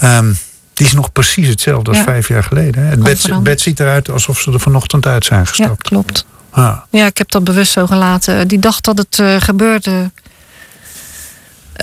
Ja. 0.01 0.19
Um, 0.19 0.39
die 0.73 0.87
is 0.87 0.93
nog 0.93 1.13
precies 1.13 1.49
hetzelfde 1.49 1.91
als 1.91 2.01
vijf 2.01 2.29
jaar 2.29 2.45
geleden. 2.45 2.87
Het 2.87 3.03
bed, 3.03 3.43
bed, 3.43 3.61
ziet 3.61 3.81
eruit 3.81 4.11
alsof 4.11 4.41
ze 4.41 4.53
er 4.53 4.61
vanochtend 4.61 5.07
uit 5.07 5.25
zijn 5.25 5.47
gestapt. 5.47 5.89
Ja, 5.89 5.89
klopt. 5.89 6.27
Ah. 6.51 6.77
Ja, 6.91 7.07
ik 7.07 7.19
heb 7.19 7.31
dat 7.31 7.45
bewust 7.45 7.73
zo 7.73 7.87
gelaten. 7.87 8.49
Die 8.49 8.59
dag 8.59 8.81
dat 8.81 8.99
het 8.99 9.19
uh, 9.19 9.37
gebeurde, 9.39 10.11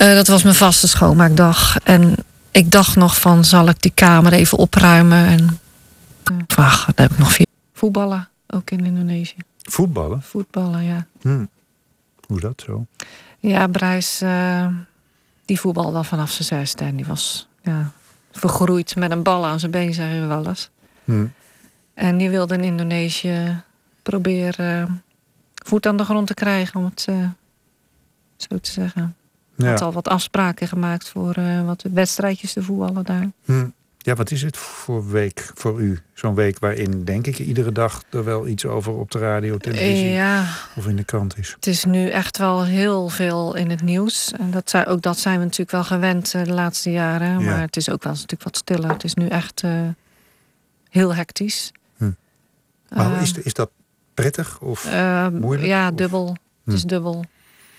uh, 0.02 0.14
dat 0.14 0.28
was 0.28 0.44
mijn 0.44 0.56
vaste 0.56 0.88
schoonmaakdag. 0.88 1.76
En 1.84 2.16
ik 2.52 2.72
dacht 2.72 2.96
nog 2.96 3.20
van, 3.20 3.46
zal 3.46 3.68
ik 3.70 3.82
die 3.82 3.92
kamer 3.96 4.34
even 4.34 4.58
opruimen? 4.58 5.26
En 5.26 5.59
Ach, 6.56 6.86
dan 6.86 7.06
heb 7.06 7.12
ik 7.12 7.18
nog 7.18 7.32
vier. 7.32 7.48
Voetballen, 7.74 8.30
ook 8.48 8.72
in 8.72 8.86
Indonesië. 8.86 9.38
Voetballen? 9.58 10.22
Voetballen, 10.22 10.84
ja. 10.84 11.08
Hm. 11.22 11.46
Hoe 12.28 12.38
is 12.38 12.42
dat 12.44 12.62
zo? 12.66 12.86
Ja, 13.40 13.68
Brijs, 13.68 14.22
uh, 14.22 14.68
die 15.46 15.60
voetbalde 15.60 15.98
al 15.98 16.04
vanaf 16.04 16.32
zijn 16.32 16.48
zesde. 16.48 16.84
En 16.86 16.96
die 16.96 17.06
was 17.06 17.48
ja, 17.62 17.92
vergroeid 18.32 18.96
met 18.96 19.12
een 19.12 19.24
bal 19.24 19.46
aan 19.46 19.60
zijn 19.60 19.72
been, 19.72 19.94
zeggen 19.94 20.22
we 20.22 20.28
wel 20.28 20.48
eens. 20.48 20.70
Hm. 21.06 21.26
En 21.94 22.18
die 22.18 22.30
wilde 22.30 22.54
in 22.56 22.64
Indonesië 22.64 23.62
proberen 24.02 24.88
uh, 24.90 24.96
voet 25.66 25.86
aan 25.86 25.98
de 25.98 26.04
grond 26.04 26.28
te 26.28 26.34
krijgen, 26.34 26.80
om 26.80 26.86
het 26.86 27.06
uh, 27.10 27.30
zo 28.38 28.58
te 28.58 28.72
zeggen. 28.72 29.16
Ja. 29.56 29.70
Had 29.70 29.82
al 29.82 29.92
wat 29.92 30.08
afspraken 30.08 30.68
gemaakt 30.68 31.10
voor 31.10 31.36
wat 31.66 31.84
wedstrijdjes 31.94 32.54
te 32.54 32.64
voetballen 32.64 33.04
daar. 33.04 33.28
Hm. 33.46 33.68
Ja, 34.02 34.16
wat 34.16 34.32
is 34.32 34.42
het 34.42 34.58
voor 34.58 35.10
week 35.10 35.52
voor 35.54 35.82
u? 35.82 36.00
Zo'n 36.14 36.36
week 36.36 36.60
waarin, 36.60 37.04
denk 37.06 37.28
ik, 37.28 37.40
iedere 37.40 37.72
dag 37.72 38.04
er 38.10 38.24
wel 38.24 38.48
iets 38.48 38.66
over 38.66 38.94
op 38.94 39.12
de 39.12 39.20
radio, 39.20 39.58
televisie 39.58 40.10
ja, 40.10 40.46
of 40.76 40.88
in 40.88 40.96
de 40.96 41.04
krant 41.04 41.38
is. 41.38 41.52
Het 41.56 41.68
is 41.68 41.86
nu 41.86 42.10
echt 42.10 42.38
wel 42.38 42.64
heel 42.66 43.10
veel 43.10 43.56
in 43.56 43.70
het 43.70 43.82
nieuws. 43.82 44.32
En 44.40 44.52
dat, 44.52 44.86
ook 44.88 45.02
dat 45.02 45.18
zijn 45.20 45.38
we 45.38 45.44
natuurlijk 45.44 45.72
wel 45.72 45.84
gewend 45.84 46.34
eh, 46.34 46.44
de 46.44 46.54
laatste 46.54 46.92
jaren. 46.92 47.44
Maar 47.44 47.62
het 47.62 47.78
is 47.78 47.90
ook 47.90 48.04
wel 48.04 48.16
stuk 48.16 48.44
wat 48.44 48.58
stiller. 48.58 48.90
Het 48.90 49.04
is 49.04 49.14
nu 49.14 49.28
echt 49.28 49.62
uh, 49.64 49.82
heel 50.90 51.16
hectisch. 51.16 51.72
Hm. 51.98 52.12
Maar 52.90 53.12
uh, 53.16 53.22
is, 53.22 53.32
is 53.34 53.54
dat 53.54 53.70
prettig 54.14 54.60
of 54.62 54.86
Eh, 54.86 55.28
moeilijk? 55.28 55.68
Ja, 55.68 55.90
Of- 55.90 55.96
dubbel. 55.96 56.36
Het 56.66 56.74
is 56.74 56.82
Hm. 56.82 56.88
dubbel. 56.88 57.24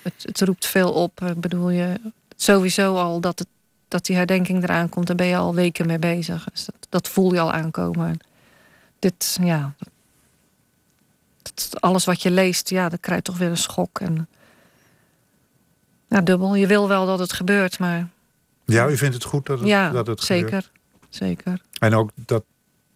Het, 0.02 0.14
het 0.22 0.40
roept 0.40 0.66
veel 0.66 0.92
op. 0.92 1.20
Ik 1.20 1.40
bedoel, 1.40 1.70
je, 1.70 2.00
sowieso 2.36 2.96
al 2.96 3.20
dat, 3.20 3.38
het, 3.38 3.48
dat 3.90 4.06
die 4.06 4.16
herdenking 4.16 4.62
eraan 4.62 4.88
komt, 4.88 5.06
daar 5.06 5.16
ben 5.16 5.26
je 5.26 5.36
al 5.36 5.54
weken 5.54 5.86
mee 5.86 5.98
bezig. 5.98 6.44
Dus 6.52 6.64
dat, 6.64 6.86
dat 6.88 7.08
voel 7.08 7.32
je 7.32 7.40
al 7.40 7.52
aankomen. 7.52 8.18
Dit, 8.98 9.38
ja. 9.42 9.74
Dat, 11.42 11.80
alles 11.80 12.04
wat 12.04 12.22
je 12.22 12.30
leest, 12.30 12.68
ja, 12.68 12.88
dan 12.88 13.00
krijg 13.00 13.18
je 13.18 13.24
toch 13.24 13.38
weer 13.38 13.48
een 13.48 13.56
schok. 13.56 14.00
En, 14.00 14.28
ja, 16.08 16.20
dubbel. 16.20 16.54
Je 16.54 16.66
wil 16.66 16.88
wel 16.88 17.06
dat 17.06 17.18
het 17.18 17.32
gebeurt, 17.32 17.78
maar 17.78 18.08
Ja, 18.64 18.88
u 18.88 18.96
vindt 18.96 19.14
het 19.14 19.24
goed 19.24 19.46
dat 19.46 19.58
het, 19.58 19.68
ja, 19.68 19.90
dat 19.90 20.06
het 20.06 20.20
gebeurt? 20.20 20.50
zeker. 20.50 20.70
Zeker. 21.08 21.60
En 21.78 21.94
ook 21.94 22.10
dat, 22.14 22.44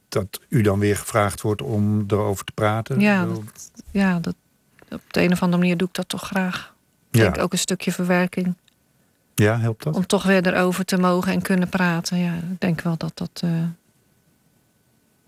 dat 0.09 0.41
u 0.49 0.63
dan 0.63 0.79
weer 0.79 0.97
gevraagd 0.97 1.41
wordt 1.41 1.63
om 1.63 2.05
erover 2.09 2.45
te 2.45 2.53
praten? 2.53 3.01
Ja, 3.01 3.27
Ja, 3.91 4.19
dat, 4.19 4.35
op 4.91 5.03
de 5.13 5.23
een 5.23 5.33
of 5.33 5.43
andere 5.43 5.63
manier 5.63 5.77
doe 5.77 5.89
ik 5.89 5.95
dat 5.95 6.09
toch 6.09 6.23
graag. 6.23 6.75
Ik 7.11 7.19
ja. 7.19 7.23
denk 7.23 7.39
ook 7.39 7.53
een 7.53 7.59
stukje 7.59 7.93
verwerking. 7.93 8.55
Ja, 9.35 9.59
helpt 9.59 9.83
dat? 9.83 9.95
Om 9.95 10.07
toch 10.07 10.23
weer 10.23 10.47
erover 10.47 10.85
te 10.85 10.99
mogen 10.99 11.33
en 11.33 11.43
kunnen 11.43 11.69
praten. 11.69 12.19
Ja, 12.19 12.35
ik 12.35 12.61
denk 12.61 12.81
wel 12.81 12.97
dat 12.97 13.13
dat 13.15 13.41
eh, 13.45 13.51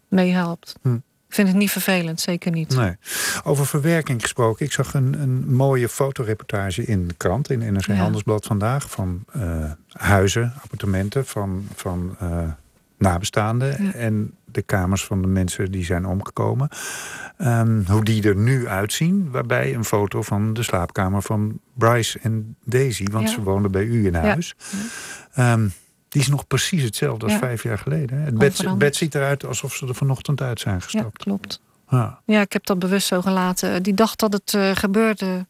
meehelpt. 0.08 0.74
Hm. 0.82 0.94
Ik 1.28 1.34
vind 1.34 1.48
het 1.48 1.56
niet 1.56 1.70
vervelend, 1.70 2.20
zeker 2.20 2.50
niet. 2.52 2.76
Nee. 2.76 2.96
Over 3.44 3.66
verwerking 3.66 4.22
gesproken. 4.22 4.66
Ik 4.66 4.72
zag 4.72 4.94
een, 4.94 5.20
een 5.20 5.54
mooie 5.54 5.88
fotoreportage 5.88 6.84
in 6.84 7.08
de 7.08 7.14
krant, 7.14 7.50
in 7.50 7.72
NRC 7.72 7.86
Ja. 7.86 7.94
Handelsblad 7.94 8.46
vandaag. 8.46 8.90
Van 8.90 9.24
eh, 9.32 9.70
huizen, 9.88 10.52
appartementen 10.62 11.26
van, 11.26 11.68
van 11.74 12.16
eh, 12.18 12.48
nabestaanden. 12.98 13.84
Ja. 13.84 13.92
En 13.92 14.34
de 14.44 14.62
kamers 14.62 15.04
van 15.04 15.22
de 15.22 15.28
mensen 15.28 15.70
die 15.72 15.84
zijn 15.84 16.06
omgekomen. 16.06 16.68
Ehm, 17.36 17.82
hoe 17.86 18.04
die 18.04 18.22
er 18.28 18.36
nu 18.36 18.68
uitzien. 18.68 19.30
Waarbij 19.30 19.74
een 19.74 19.84
foto 19.84 20.22
van 20.22 20.54
de 20.54 20.62
slaapkamer 20.62 21.22
van 21.22 21.60
Bryce 21.74 22.18
en 22.22 22.56
Daisy. 22.64 23.04
Want 23.10 23.28
Ja. 23.28 23.34
ze 23.34 23.42
woonden 23.42 23.70
bij 23.70 23.84
u 23.84 24.06
in 24.06 24.14
huis. 24.14 24.54
Ehm, 25.34 25.68
die 26.08 26.20
is 26.22 26.28
nog 26.28 26.46
precies 26.46 26.82
hetzelfde 26.82 27.24
als 27.26 27.34
vijf 27.34 27.62
jaar 27.62 27.78
geleden. 27.78 28.18
hè? 28.18 28.24
Het 28.24 28.78
bed, 28.78 28.96
ziet 28.96 29.14
eruit 29.14 29.44
alsof 29.46 29.74
ze 29.74 29.86
er 29.86 29.94
vanochtend 29.94 30.40
uit 30.40 30.60
zijn 30.60 30.74
Ja, 30.74 30.80
gestapt. 30.80 31.18
klopt. 31.22 31.60
Ja. 31.90 32.18
Ja, 32.24 32.40
ik 32.40 32.52
heb 32.52 32.66
dat 32.66 32.78
bewust 32.78 33.06
zo 33.06 33.20
gelaten. 33.22 33.82
Die 33.82 33.94
dag 33.94 34.16
dat 34.16 34.32
het 34.32 34.54
eh, 34.54 34.70
gebeurde, 34.74 35.46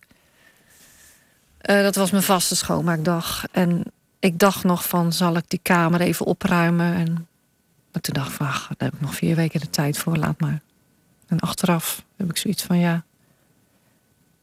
eh, 1.59 1.83
dat 1.83 1.95
was 1.95 2.11
mijn 2.11 2.23
vaste 2.23 2.57
schoonmaakdag. 2.57 3.45
En 3.53 3.83
ik 4.19 4.39
dacht 4.39 4.65
nog 4.65 4.89
van, 4.89 5.13
zal 5.13 5.37
ik 5.37 5.45
die 5.49 5.61
kamer 5.63 6.01
even 6.01 6.27
opruimen? 6.27 6.95
En 6.95 7.27
maar 7.97 8.05
toen 8.05 8.15
dacht 8.15 8.33
ik 8.35 8.41
ach, 8.41 8.67
daar 8.69 8.89
heb 8.89 8.95
ik 8.95 9.01
nog 9.01 9.15
vier 9.15 9.37
weken 9.37 9.61
de 9.61 9.71
tijd 9.71 9.99
voor, 9.99 10.17
laat 10.17 10.41
maar. 10.41 10.61
En 11.27 11.39
achteraf 11.41 12.05
heb 12.17 12.31
ik 12.31 12.37
zoiets 12.37 12.63
van, 12.63 12.79
ja, 12.79 13.05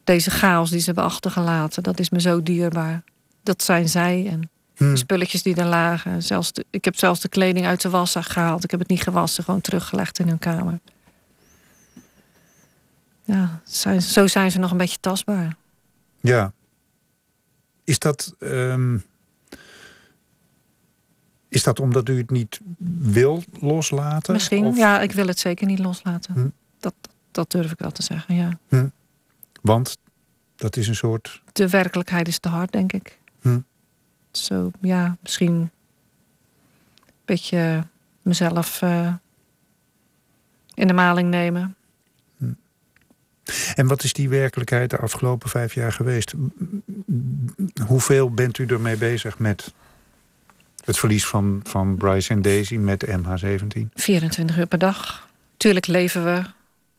deze 0.04 0.30
chaos 0.30 0.70
die 0.70 0.78
ze 0.78 0.84
hebben 0.84 1.04
achtergelaten, 1.04 1.82
dat 1.82 1.98
is 1.98 2.10
me 2.10 2.20
zo 2.20 2.42
dierbaar. 2.42 3.02
Dat 3.42 3.62
zijn 3.62 3.88
zij 3.88 4.26
en 4.30 4.50
Hm. 4.76 4.90
de 4.90 4.96
spulletjes 4.96 5.42
die 5.42 5.56
er 5.56 5.66
lagen. 5.66 6.22
Zelfs 6.22 6.52
de- 6.52 6.64
ik 6.70 6.84
heb 6.84 6.96
zelfs 6.96 7.20
de 7.20 7.28
kleding 7.28 7.66
uit 7.66 7.80
de 7.80 7.90
was 7.90 8.14
gehaald. 8.18 8.64
Ik 8.64 8.70
heb 8.70 8.80
het 8.80 8.88
niet 8.88 9.02
gewassen, 9.02 9.44
gewoon 9.44 9.60
teruggelegd 9.60 10.18
in 10.18 10.28
hun 10.28 10.38
kamer. 10.38 10.78
Ja, 13.24 13.60
zijn, 13.64 14.02
zo 14.02 14.26
zijn 14.26 14.50
ze 14.50 14.58
nog 14.58 14.70
een 14.70 14.76
beetje 14.76 15.00
tastbaar. 15.00 15.56
Ja. 16.20 16.52
Is 17.84 17.98
dat. 17.98 18.34
ehm, 18.38 18.98
is 21.54 21.62
dat 21.62 21.80
omdat 21.80 22.08
u 22.08 22.16
het 22.16 22.30
niet 22.30 22.60
wil 22.98 23.42
loslaten? 23.60 24.32
Misschien, 24.32 24.64
Of- 24.64 24.76
ja, 24.76 25.00
ik 25.00 25.12
wil 25.12 25.26
het 25.26 25.38
zeker 25.38 25.66
niet 25.66 25.78
loslaten. 25.78 26.34
Hm. 26.34 26.48
Dat, 26.80 26.94
dat 27.30 27.50
durf 27.50 27.72
ik 27.72 27.78
wel 27.78 27.90
te 27.90 28.02
zeggen, 28.02 28.34
ja. 28.34 28.58
Want 29.62 29.98
dat 30.56 30.76
is 30.76 30.88
een 30.88 30.94
soort. 30.94 31.42
De 31.52 31.68
werkelijkheid 31.68 32.28
is 32.28 32.38
te 32.38 32.48
hard, 32.48 32.72
denk 32.72 32.92
ik. 32.92 33.18
Hm. 33.40 33.58
Zo, 34.30 34.70
ja, 34.80 35.16
misschien 35.22 35.54
een 35.54 35.70
beetje 37.24 37.86
mezelf 38.22 38.82
eh, 38.82 39.14
in 40.74 40.86
de 40.86 40.92
maling 40.92 41.30
nemen. 41.30 41.76
En 43.74 43.86
wat 43.86 44.04
is 44.04 44.12
die 44.12 44.28
werkelijkheid 44.28 44.90
de 44.90 44.98
afgelopen 44.98 45.48
vijf 45.48 45.74
jaar 45.74 45.92
geweest? 45.92 46.34
Hoeveel 47.86 48.30
bent 48.30 48.58
u 48.58 48.66
ermee 48.66 48.96
bezig 48.96 49.38
met 49.38 49.74
het 50.84 50.98
verlies 50.98 51.26
van, 51.26 51.60
van 51.62 51.96
Bryce 51.96 52.30
en 52.30 52.42
Daisy 52.42 52.76
met 52.76 53.06
MH17? 53.06 53.78
24 53.94 54.58
uur 54.58 54.66
per 54.66 54.78
dag. 54.78 55.28
Tuurlijk 55.56 55.86
leven 55.86 56.24
we. 56.24 56.42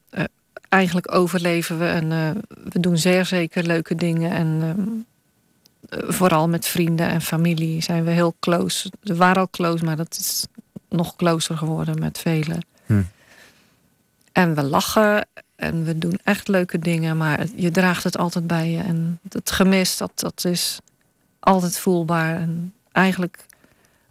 eh, 0.10 0.24
eigenlijk 0.70 1.16
overleven 1.16 1.80
we. 1.80 1.86
En 1.86 2.12
eh, 2.12 2.30
we 2.72 2.80
doen 2.80 2.98
zeer 2.98 3.26
zeker 3.26 3.64
leuke 3.64 3.96
dingen. 3.96 4.32
En 4.32 4.60
ehm, 4.62 6.02
eh, 6.02 6.10
vooral 6.12 6.50
met 6.50 6.68
vrienden 6.68 7.08
en 7.08 7.22
familie 7.22 7.82
zijn 7.84 8.04
we 8.04 8.12
heel 8.12 8.36
close. 8.40 8.92
We 9.02 9.16
waren 9.16 9.42
al 9.42 9.50
close, 9.50 9.84
maar 9.86 9.96
dat 9.96 10.18
is 10.20 10.46
nog 10.90 11.16
closer 11.16 11.58
geworden 11.58 12.00
met 12.00 12.18
velen. 12.18 12.66
Hm. 12.86 13.02
En 14.32 14.56
we 14.56 14.64
lachen 14.64 15.28
en 15.56 15.84
we 15.84 15.98
doen 15.98 16.20
echt 16.24 16.48
leuke 16.48 16.80
dingen. 16.80 17.18
Maar 17.18 17.46
je 17.56 17.72
draagt 17.72 18.04
het 18.04 18.18
altijd 18.18 18.48
bij 18.48 18.70
je. 18.72 18.80
En 18.80 19.20
het 19.30 19.52
gemis, 19.52 19.98
dat, 19.98 20.12
dat 20.16 20.46
is 20.46 20.80
altijd 21.40 21.80
voelbaar. 21.80 22.36
En 22.36 22.74
eigenlijk 22.92 23.46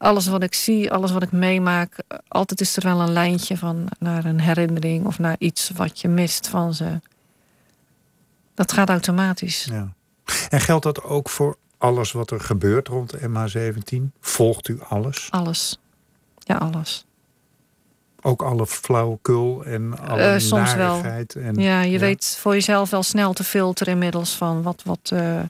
alles 0.04 0.26
wat 0.26 0.42
ik 0.42 0.54
zie, 0.54 0.92
alles 0.92 1.12
wat 1.12 1.22
ik 1.22 1.32
meemaak, 1.32 1.98
eh, 2.08 2.18
altijd 2.28 2.60
is 2.60 2.76
er 2.76 2.82
wel 2.82 3.00
een 3.00 3.12
lijntje 3.12 3.56
van 3.56 3.88
naar 3.98 4.24
een 4.24 4.40
herinnering 4.40 5.06
of 5.06 5.18
naar 5.18 5.36
iets 5.38 5.70
wat 5.76 6.00
je 6.00 6.08
mist 6.08 6.48
van 6.48 6.74
ze. 6.74 7.00
Dat 8.54 8.72
gaat 8.72 8.88
automatisch. 8.88 9.64
Ja. 9.64 9.92
En 10.48 10.60
geldt 10.60 10.84
dat 10.84 11.02
ook 11.02 11.28
voor 11.28 11.56
alles 11.78 12.12
wat 12.12 12.30
er 12.30 12.40
gebeurt 12.40 12.88
rond 12.88 13.10
de 13.10 13.28
MH17? 13.28 14.12
Volgt 14.20 14.68
u 14.68 14.78
alles? 14.88 15.26
Alles. 15.30 15.80
Ja, 16.38 16.56
alles. 16.56 17.06
Ook 18.22 18.42
alle 18.42 18.66
flauwekul 18.66 19.64
en 19.64 19.98
alle 19.98 20.22
Eh, 20.22 20.38
soms 20.38 20.74
wel. 20.74 21.02
En, 21.02 21.54
ja, 21.54 21.80
je 21.80 21.98
weet 21.98 22.36
voor 22.40 22.52
jezelf 22.52 22.90
wel 22.90 23.02
snel 23.02 23.32
te 23.32 23.44
filteren 23.44 23.92
inmiddels 23.92 24.36
van 24.36 24.62
wat, 24.62 24.82
wat, 24.84 25.10
eh, 25.12 25.40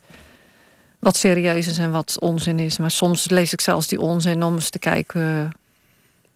wat 1.05 1.17
serieus 1.17 1.67
is 1.67 1.79
en 1.79 1.91
wat 1.91 2.17
onzin 2.21 2.59
is. 2.59 2.79
Maar 2.79 2.91
soms 2.91 3.29
lees 3.29 3.53
ik 3.53 3.61
zelfs 3.61 3.89
die 3.89 4.01
onzin 4.01 4.43
om 4.43 4.55
eens 4.55 4.71
te 4.71 4.79
kijken 4.79 5.23
eh, 5.23 5.51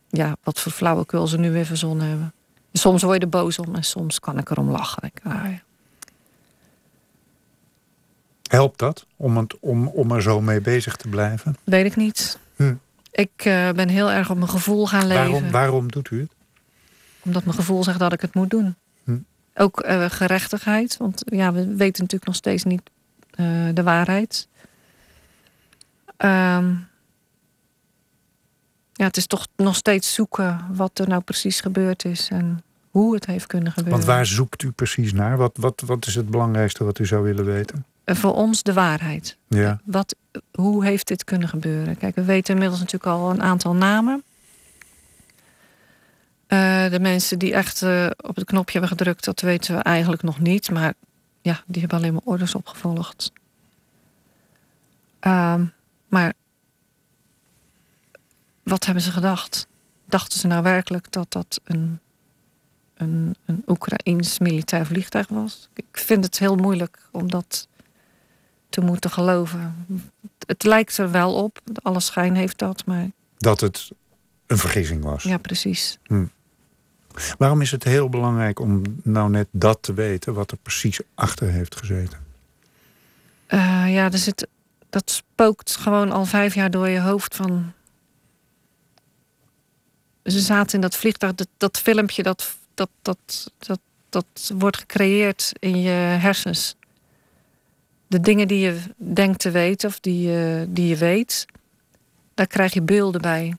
ja, 0.09 0.37
wat 0.43 0.61
voor 0.61 0.73
flauwekul 0.73 1.27
ze 1.27 1.39
nu 1.39 1.51
weer 1.51 1.67
verzonnen 1.67 2.09
hebben. 2.09 2.33
Soms 2.73 3.03
word 3.03 3.15
je 3.15 3.21
er 3.21 3.29
boos 3.29 3.59
om 3.59 3.75
en 3.75 3.85
soms 3.85 4.21
kan 4.21 4.39
ik 4.39 4.51
erom 4.51 4.71
lachen. 4.71 5.03
Ik, 5.03 5.21
ah, 5.23 5.33
ja. 5.33 5.61
Helpt 8.43 8.79
dat 8.79 9.07
om, 9.17 9.37
het, 9.37 9.57
om, 9.61 9.87
om 9.87 10.13
er 10.13 10.23
zo 10.23 10.41
mee 10.41 10.61
bezig 10.61 10.97
te 10.97 11.09
blijven? 11.09 11.57
Weet 11.65 11.85
ik 11.85 11.97
niet. 11.97 12.39
Hm. 12.57 12.75
Ik 13.11 13.31
eh, 13.37 13.71
ben 13.71 13.89
heel 13.89 14.11
erg 14.11 14.31
op 14.31 14.37
mijn 14.37 14.49
gevoel 14.49 14.87
gaan 14.87 15.07
leven. 15.07 15.31
Waarom, 15.31 15.51
waarom 15.51 15.91
doet 15.91 16.11
u 16.11 16.21
het? 16.21 16.31
Omdat 17.23 17.45
mijn 17.45 17.57
gevoel 17.57 17.85
zegt 17.85 17.99
dat 17.99 18.13
ik 18.13 18.21
het 18.21 18.35
moet 18.35 18.51
doen. 18.51 18.75
Hm. 19.05 19.19
Ook 19.55 19.81
eh, 19.81 20.05
gerechtigheid. 20.09 20.97
Want 20.97 21.23
ja, 21.25 21.53
we 21.53 21.67
weten 21.67 22.03
natuurlijk 22.03 22.25
nog 22.25 22.35
steeds 22.35 22.65
niet 22.65 22.83
de 23.75 23.83
waarheid. 23.83 24.49
Ehm, 26.17 26.75
ja, 28.93 29.05
het 29.05 29.17
is 29.17 29.27
toch 29.27 29.47
nog 29.57 29.77
steeds 29.77 30.15
zoeken 30.15 30.67
wat 30.73 30.99
er 30.99 31.09
nou 31.09 31.23
precies 31.23 31.61
gebeurd 31.61 32.05
is. 32.05 32.29
En 32.31 32.63
hoe 32.91 33.15
het 33.15 33.27
heeft 33.27 33.47
kunnen 33.47 33.73
gebeuren. 33.73 33.99
Want 33.99 34.05
waar 34.05 34.27
zoekt 34.27 34.63
u 34.63 34.71
precies 34.71 35.13
naar? 35.13 35.37
Wat, 35.37 35.57
wat, 35.57 35.83
wat 35.87 36.07
is 36.07 36.15
het 36.15 36.29
belangrijkste 36.29 36.85
wat 36.85 36.99
u 36.99 37.07
zou 37.07 37.23
willen 37.23 37.45
weten? 37.45 37.85
En 38.05 38.17
voor 38.17 38.35
ons 38.35 38.63
de 38.63 38.73
waarheid. 38.73 39.37
Ja. 39.49 39.81
Wat, 39.85 40.17
hoe 40.53 40.85
heeft 40.85 41.09
dit 41.09 41.25
kunnen 41.25 41.49
gebeuren? 41.49 41.99
Kijk, 41.99 42.15
we 42.15 42.25
weten 42.25 42.55
inmiddels 42.55 42.81
natuurlijk 42.81 43.13
al 43.13 43.31
een 43.31 43.43
aantal 43.43 43.75
namen. 43.75 44.23
Eh, 46.47 46.91
de 46.91 47.01
mensen 47.01 47.39
die 47.39 47.53
echt 47.53 47.83
eh, 47.83 48.07
op 48.17 48.37
het 48.37 48.45
knopje 48.45 48.79
hebben 48.79 48.97
gedrukt, 48.99 49.25
dat 49.25 49.41
weten 49.41 49.77
we 49.77 49.83
eigenlijk 49.83 50.23
nog 50.23 50.41
niet. 50.41 50.71
Maar 50.71 50.95
ja, 51.49 51.63
die 51.67 51.81
hebben 51.81 51.99
alleen 51.99 52.13
maar 52.13 52.23
orders 52.25 52.55
opgevolgd. 52.55 53.33
Ehm, 55.21 55.65
maar 56.09 56.33
wat 58.63 58.85
hebben 58.85 59.03
ze 59.03 59.11
gedacht? 59.11 59.67
Dachten 60.05 60.39
ze 60.39 60.47
nou 60.47 60.63
werkelijk 60.63 61.13
dat 61.13 61.33
dat 61.33 61.61
een, 61.65 62.01
een, 62.95 63.37
een 63.45 63.63
Oekraïns 63.67 64.39
militair 64.39 64.87
vliegtuig 64.87 65.29
was? 65.29 65.69
Ik 65.75 65.87
vind 65.93 66.25
het 66.25 66.39
heel 66.39 66.57
moeilijk 66.57 67.09
om 67.11 67.31
dat 67.31 67.69
te 68.69 68.81
moeten 68.81 69.11
geloven. 69.11 69.87
Het 70.47 70.63
lijkt 70.63 70.99
er 70.99 71.11
wel 71.11 71.35
op, 71.35 71.61
alle 71.83 72.01
schijn 72.01 72.35
heeft 72.35 72.59
dat, 72.59 72.87
maar 72.87 73.11
Dat 73.39 73.61
het 73.61 73.91
een 74.47 74.59
vergissing 74.59 75.05
was. 75.05 75.23
ja, 75.23 75.39
precies. 75.39 75.99
Waarom 77.39 77.61
is 77.61 77.71
het 77.71 77.85
heel 77.85 78.09
belangrijk 78.09 78.61
om 78.61 78.83
nou 79.03 79.31
net 79.31 79.49
dat 79.51 79.79
te 79.81 79.95
weten, 79.95 80.35
wat 80.35 80.51
er 80.51 80.57
precies 80.57 81.01
achter 81.15 81.49
heeft 81.49 81.77
gezeten? 81.77 82.19
Eh, 83.47 83.85
ja, 83.89 84.13
er 84.13 84.19
zit, 84.19 84.49
dat 84.91 85.11
spookt 85.11 85.77
gewoon 85.77 86.13
al 86.13 86.25
vijf 86.25 86.55
jaar 86.55 86.71
door 86.71 86.89
je 86.89 87.01
hoofd 87.01 87.37
van. 87.37 87.73
Ze 90.25 90.41
zaten 90.41 90.75
in 90.75 90.81
dat 90.81 90.97
vliegtuig, 90.97 91.35
dat, 91.35 91.49
dat 91.57 91.79
filmpje, 91.79 92.23
dat, 92.23 92.57
dat, 92.75 92.91
dat, 93.03 93.53
dat 93.59 93.81
dat 94.09 94.53
wordt 94.59 94.77
gecreëerd 94.77 95.53
in 95.59 95.81
je 95.81 95.91
hersens. 95.91 96.77
De 98.07 98.21
dingen 98.21 98.49
die 98.49 98.59
je 98.59 98.81
denkt 98.97 99.39
te 99.39 99.51
weten 99.51 99.89
of 99.89 100.01
die 100.01 100.29
je, 100.29 100.67
die 100.69 100.89
je 100.89 100.97
weet, 100.97 101.47
daar 102.35 102.47
krijg 102.47 102.73
je 102.73 102.83
beelden 102.83 103.21
bij. 103.21 103.57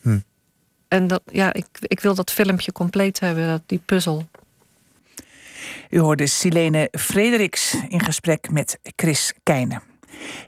Hm. 0.00 0.18
En 0.96 1.20
ja, 1.32 1.52
ik, 1.52 1.66
ik 1.80 2.00
wil 2.00 2.14
dat 2.14 2.30
filmpje 2.30 2.72
compleet 2.72 3.20
hebben, 3.20 3.62
die 3.66 3.80
puzzel. 3.86 4.26
U 5.90 5.98
hoorde 5.98 6.26
Silene 6.26 6.88
Frederiks 6.92 7.76
in 7.88 8.00
gesprek 8.00 8.50
met 8.50 8.78
Chris 8.96 9.32
Keijnen. 9.42 9.82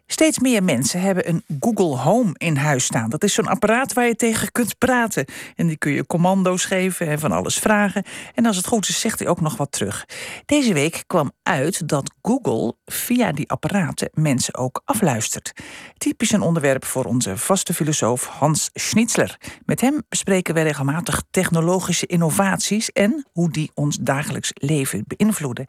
Steeds 0.07 0.39
meer 0.39 0.63
mensen 0.63 1.01
hebben 1.01 1.29
een 1.29 1.45
Google 1.61 1.97
Home 1.97 2.31
in 2.37 2.57
huis 2.57 2.85
staan. 2.85 3.11
Dat 3.11 3.25
is 3.25 3.35
zo'n 3.35 3.47
apparaat 3.47 3.93
waar 3.93 4.07
je 4.07 4.15
tegen 4.15 4.53
kunt 4.53 4.79
praten. 4.79 5.25
En 5.55 5.67
die 5.67 5.77
kun 5.77 5.93
je 5.93 6.07
commando's 6.07 6.65
geven 6.65 7.07
en 7.07 7.19
van 7.19 7.33
alles 7.33 7.59
vragen. 7.59 8.05
En 8.35 8.47
als 8.47 8.57
het 8.57 8.67
goed 8.67 8.89
is, 8.89 9.01
zegt 9.01 9.19
hij 9.19 9.29
ook 9.29 9.41
nog 9.41 9.57
wat 9.57 9.73
terug. 9.73 10.05
Deze 10.47 10.73
week 10.73 11.05
kwam 11.07 11.33
uit 11.43 11.89
dat 11.89 12.13
Google 12.23 12.75
via 12.85 13.33
die 13.33 13.51
apparaten 13.51 14.11
mensen 14.13 14.55
ook 14.55 14.83
afluistert. 14.85 15.53
Typisch 15.97 16.33
een 16.33 16.43
onderwerp 16.43 16.85
voor 16.85 17.05
onze 17.05 17.37
vaste 17.37 17.75
filosoof 17.75 18.27
Hans 18.27 18.71
Schnitzler. 18.73 19.39
Met 19.65 19.81
hem 19.81 20.03
bespreken 20.09 20.55
wij 20.55 20.63
regelmatig 20.63 21.23
technologische 21.31 22.07
innovaties 22.07 22.91
en 22.91 23.27
hoe 23.33 23.51
die 23.51 23.71
ons 23.75 23.99
dagelijks 24.01 24.51
leven 24.55 25.05
beïnvloeden. 25.07 25.67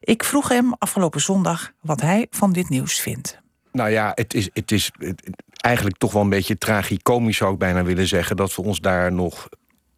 Ik 0.00 0.24
vroeg 0.24 0.48
hem 0.48 0.74
afgelopen 0.78 1.20
zondag 1.20 1.72
wat 1.80 2.00
hij 2.00 2.26
van 2.30 2.52
dit 2.52 2.68
nieuws 2.68 3.00
vindt. 3.00 3.41
Nou 3.72 3.90
ja, 3.90 4.12
het 4.14 4.34
is, 4.34 4.50
het 4.52 4.72
is 4.72 4.90
eigenlijk 5.60 5.98
toch 5.98 6.12
wel 6.12 6.22
een 6.22 6.28
beetje 6.28 6.58
tragicomisch, 6.58 7.36
zou 7.36 7.52
ik 7.52 7.58
bijna 7.58 7.84
willen 7.84 8.06
zeggen, 8.06 8.36
dat 8.36 8.54
we 8.54 8.62
ons 8.62 8.80
daar 8.80 9.12
nog 9.12 9.48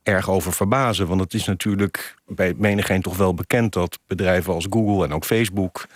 erg 0.03 0.31
over 0.31 0.53
verbazen. 0.53 1.07
Want 1.07 1.21
het 1.21 1.35
is 1.35 1.45
natuurlijk 1.45 2.15
bij 2.27 2.55
menigeen 2.57 3.03
toch 3.03 3.17
wel 3.17 3.35
bekend 3.35 3.73
dat 3.73 3.99
bedrijven 4.07 4.53
als 4.53 4.67
Google 4.71 5.05
en 5.05 5.13
ook 5.13 5.25
Facebook 5.25 5.87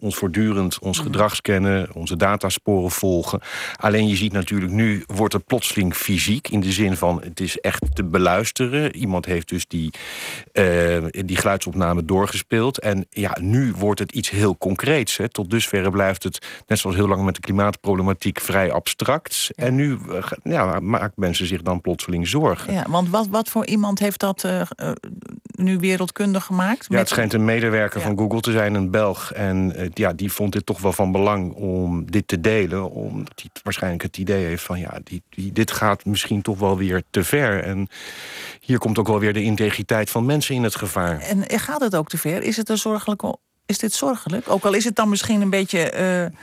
ons 0.00 0.16
voortdurend 0.16 0.78
ons 0.78 0.98
gedrag 0.98 1.36
scannen, 1.36 1.88
onze 1.94 2.16
datasporen 2.16 2.90
volgen. 2.90 3.40
Alleen 3.76 4.08
je 4.08 4.16
ziet 4.16 4.32
natuurlijk 4.32 4.72
nu 4.72 5.04
wordt 5.06 5.34
het 5.34 5.46
plotseling 5.46 5.94
fysiek 5.94 6.48
in 6.48 6.60
de 6.60 6.72
zin 6.72 6.96
van 6.96 7.20
het 7.24 7.40
is 7.40 7.60
echt 7.60 7.84
te 7.94 8.04
beluisteren. 8.04 8.96
Iemand 8.96 9.26
heeft 9.26 9.48
dus 9.48 9.66
die, 9.66 9.92
uh, 10.52 11.04
die 11.10 11.36
geluidsopname 11.36 12.04
doorgespeeld. 12.04 12.78
En 12.78 13.06
ja, 13.10 13.36
nu 13.40 13.72
wordt 13.76 14.00
het 14.00 14.12
iets 14.12 14.30
heel 14.30 14.56
concreets. 14.58 15.16
Hè. 15.16 15.28
Tot 15.28 15.50
dusverre 15.50 15.90
blijft 15.90 16.22
het, 16.22 16.46
net 16.66 16.78
zoals 16.78 16.96
heel 16.96 17.08
lang 17.08 17.24
met 17.24 17.34
de 17.34 17.40
klimaatproblematiek, 17.40 18.40
vrij 18.40 18.72
abstract. 18.72 19.50
En 19.54 19.74
nu 19.74 19.98
uh, 20.08 20.22
ja, 20.42 20.80
maakt 20.80 21.16
mensen 21.16 21.46
zich 21.46 21.62
dan 21.62 21.80
plotseling 21.80 22.28
zorgen. 22.28 22.72
Ja, 22.72 22.84
want 22.88 23.08
wat, 23.08 23.26
wat 23.28 23.48
voor 23.48 23.66
iemand 23.66 23.98
heeft 23.98 24.20
dat 24.20 24.44
uh, 24.44 24.62
nu 25.44 25.78
wereldkundig 25.78 26.44
gemaakt? 26.44 26.86
Ja, 26.88 26.98
het 26.98 27.08
schijnt 27.08 27.32
een 27.32 27.44
medewerker 27.44 28.00
ja. 28.00 28.06
van 28.06 28.18
Google 28.18 28.40
te 28.40 28.52
zijn, 28.52 28.74
een 28.74 28.90
Belg. 28.90 29.32
En 29.32 29.72
ja, 29.92 30.12
die 30.12 30.32
vond 30.32 30.52
dit 30.52 30.66
toch 30.66 30.80
wel 30.80 30.92
van 30.92 31.12
belang 31.12 31.52
om 31.52 32.10
dit 32.10 32.28
te 32.28 32.40
delen. 32.40 32.90
Omdat 32.90 33.40
hij 33.42 33.50
waarschijnlijk 33.62 34.02
het 34.02 34.18
idee 34.18 34.44
heeft 34.44 34.62
van 34.62 34.78
ja, 34.78 35.00
dit 35.52 35.70
gaat 35.70 36.04
misschien 36.04 36.42
toch 36.42 36.58
wel 36.58 36.76
weer 36.76 37.02
te 37.10 37.24
ver. 37.24 37.62
En 37.62 37.88
hier 38.60 38.78
komt 38.78 38.98
ook 38.98 39.06
wel 39.06 39.18
weer 39.18 39.32
de 39.32 39.42
integriteit 39.42 40.10
van 40.10 40.26
mensen 40.26 40.54
in 40.54 40.62
het 40.62 40.74
gevaar. 40.76 41.20
En 41.20 41.44
gaat 41.60 41.80
het 41.80 41.96
ook 41.96 42.08
te 42.08 42.18
ver? 42.18 42.42
Is 42.42 42.56
het 42.56 42.68
een 42.68 42.78
zorgelijk? 42.78 43.22
Is 43.66 43.78
dit 43.78 43.92
zorgelijk? 43.92 44.50
Ook 44.50 44.64
al 44.64 44.74
is 44.74 44.84
het 44.84 44.96
dan 44.96 45.08
misschien 45.08 45.40
een 45.40 45.50
beetje. 45.50 46.30
Uh 46.32 46.38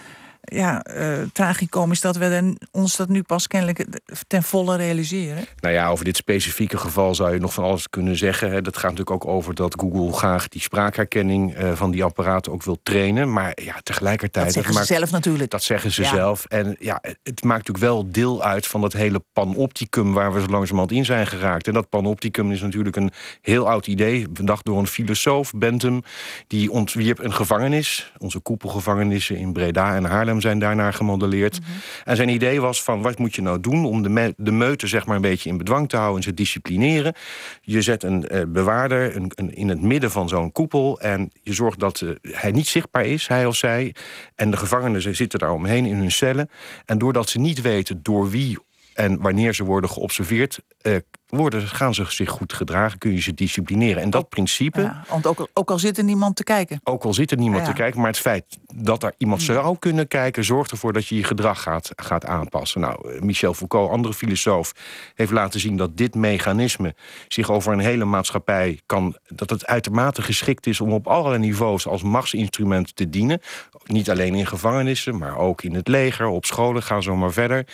ja, 0.46 0.86
uh, 0.98 1.18
tragicomisch 1.34 2.02
dat 2.02 2.18
we 2.18 2.30
dan, 2.30 2.58
ons 2.72 2.96
dat 2.96 3.10
nu 3.10 3.24
pas 3.24 3.48
kennelijk 3.48 3.86
ten 4.28 4.44
volle 4.44 4.78
realiseren? 4.78 5.46
Nou 5.60 5.74
ja, 5.74 5.90
over 5.90 6.06
dit 6.06 6.18
specifieke 6.18 6.78
geval 6.78 7.16
zou 7.16 7.34
je 7.34 7.40
nog 7.40 7.54
van 7.54 7.64
alles 7.64 7.90
kunnen 7.90 8.18
zeggen. 8.18 8.64
Dat 8.64 8.78
gaat 8.78 8.92
natuurlijk 8.92 9.24
ook 9.24 9.34
over 9.34 9.56
dat 9.56 9.76
Google 9.80 10.14
graag 10.14 10.48
die 10.48 10.62
spraakherkenning 10.62 11.58
uh, 11.58 11.72
van 11.72 11.92
die 11.92 12.04
apparaten 12.04 12.52
ook 12.52 12.64
wil 12.64 12.80
trainen. 12.84 13.34
Maar 13.34 13.52
ja, 13.64 13.76
tegelijkertijd. 13.84 14.46
Dat 14.46 14.54
zeggen 14.54 14.74
dat 14.74 14.86
ze 14.86 14.94
zelf 14.94 15.12
natuurlijk. 15.12 15.52
Dat 15.52 15.64
zeggen 15.64 15.92
ze 15.92 16.02
ja. 16.02 16.10
zelf. 16.10 16.46
En 16.46 16.76
ja, 16.80 17.00
het 17.02 17.44
maakt 17.44 17.68
natuurlijk 17.68 17.94
wel 17.94 18.12
deel 18.12 18.44
uit 18.44 18.68
van 18.68 18.82
dat 18.82 18.94
hele 18.94 19.24
panopticum 19.34 20.14
waar 20.14 20.34
we 20.34 20.40
zo 20.40 20.48
langzamerhand 20.48 20.92
in 20.92 21.06
zijn 21.06 21.28
geraakt. 21.28 21.68
En 21.68 21.74
dat 21.74 21.90
panopticum 21.90 22.52
is 22.52 22.62
natuurlijk 22.62 22.96
een 22.96 23.12
heel 23.42 23.70
oud 23.70 23.88
idee, 23.88 24.30
bedacht 24.30 24.66
door 24.66 24.78
een 24.78 24.88
filosoof, 24.88 25.52
Bentham. 25.56 26.04
Die 26.48 26.72
ontwierp 26.72 27.20
een 27.20 27.34
gevangenis, 27.34 28.12
onze 28.18 28.40
koepelgevangenissen 28.40 29.38
in 29.38 29.54
Breda 29.54 29.96
en 29.96 30.04
Haarlem 30.04 30.35
zijn 30.42 30.60
daarnaar 30.60 30.94
gemodelleerd. 30.94 31.60
Mm 31.60 31.66
-hmm. 31.66 31.76
En 32.04 32.16
zijn 32.16 32.30
idee 32.30 32.62
was 32.62 32.84
van 32.84 33.02
wat 33.02 33.20
moet 33.20 33.36
je 33.36 33.42
nou 33.42 33.60
doen 33.60 33.86
om 33.86 34.04
de, 34.04 34.10
me 34.10 34.34
de 34.38 34.52
meute 34.52 34.88
zeg 34.88 35.06
maar 35.06 35.16
een 35.16 35.22
beetje 35.22 35.50
in 35.50 35.58
bedwang 35.58 35.90
te 35.90 35.98
houden 35.98 36.18
en 36.18 36.24
ze 36.24 36.34
disciplineren. 36.34 37.14
Je 37.62 37.82
zet 37.82 38.04
een 38.04 38.26
uh, 38.32 38.42
bewaarder 38.48 39.16
een, 39.16 39.32
een, 39.36 39.56
in 39.56 39.70
het 39.70 39.82
midden 39.82 40.12
van 40.12 40.30
zo'n 40.30 40.52
koepel 40.52 41.00
en 41.00 41.32
je 41.44 41.54
zorgt 41.54 41.80
dat 41.80 42.02
uh, 42.02 42.10
hij 42.22 42.52
niet 42.52 42.68
zichtbaar 42.68 43.06
is, 43.06 43.28
hij 43.28 43.46
of 43.46 43.56
zij. 43.56 43.96
En 44.36 44.52
de 44.52 44.58
gevangenen 44.58 45.16
zitten 45.16 45.40
daar 45.40 45.54
omheen 45.54 45.86
in 45.86 45.96
hun 45.96 46.12
cellen. 46.12 46.50
En 46.86 46.98
doordat 46.98 47.30
ze 47.30 47.40
niet 47.40 47.62
weten 47.62 48.00
door 48.04 48.30
wie 48.30 48.58
en 48.96 49.22
wanneer 49.22 49.54
ze 49.54 49.64
worden 49.64 49.90
geobserveerd, 49.90 50.60
uh, 50.82 50.96
worden, 51.28 51.68
gaan 51.68 51.94
ze 51.94 52.06
zich 52.08 52.30
goed 52.30 52.54
gedragen, 52.54 52.98
kun 52.98 53.12
je 53.12 53.22
ze 53.22 53.34
disciplineren. 53.34 54.02
En 54.02 54.10
dat 54.10 54.30
principe. 54.30 54.82
Ja, 54.82 55.04
want 55.10 55.28
ook, 55.28 55.48
ook 55.54 55.72
al 55.72 55.80
zit 55.80 55.98
er 55.98 56.04
niemand 56.04 56.36
te 56.36 56.44
kijken. 56.44 56.80
Ook 56.84 57.04
al 57.04 57.14
zit 57.14 57.32
er 57.32 57.38
niemand 57.38 57.66
ja. 57.66 57.72
te 57.72 57.76
kijken, 57.76 58.00
maar 58.00 58.10
het 58.10 58.20
feit 58.20 58.46
dat 58.74 59.04
er 59.04 59.14
iemand 59.18 59.44
Hmm. 59.46 59.54
zou 59.54 59.78
kunnen 59.80 60.08
kijken, 60.08 60.44
zorgt 60.44 60.72
ervoor 60.72 60.94
dat 60.94 61.08
je 61.08 61.16
je 61.16 61.24
gedrag 61.24 61.62
gaat, 61.62 61.92
gaat 61.96 62.26
aanpassen. 62.26 62.82
Nou, 62.82 63.24
Michel 63.26 63.54
Foucault, 63.54 63.92
andere 63.92 64.14
filosoof, 64.14 64.74
heeft 65.16 65.32
laten 65.32 65.60
zien 65.60 65.78
dat 65.78 65.98
dit 65.98 66.16
mechanisme 66.16 66.96
zich 67.28 67.52
over 67.52 67.74
een 67.74 67.80
hele 67.80 68.06
maatschappij 68.06 68.80
kan. 68.86 69.18
dat 69.28 69.50
het 69.50 69.66
uitermate 69.66 70.22
geschikt 70.22 70.68
is 70.68 70.82
om 70.82 70.92
op 70.92 71.08
allerlei 71.08 71.40
niveaus 71.40 71.88
als 71.88 72.04
machtsinstrument 72.04 72.96
te 72.96 73.10
dienen. 73.10 73.42
Niet 73.86 74.10
alleen 74.10 74.36
in 74.36 74.46
gevangenissen, 74.46 75.18
maar 75.18 75.38
ook 75.38 75.64
in 75.64 75.74
het 75.74 75.88
leger, 75.88 76.28
op 76.28 76.46
scholen, 76.46 76.84
gaan 76.84 77.04
zo 77.04 77.16
maar 77.16 77.32
verder. 77.32 77.66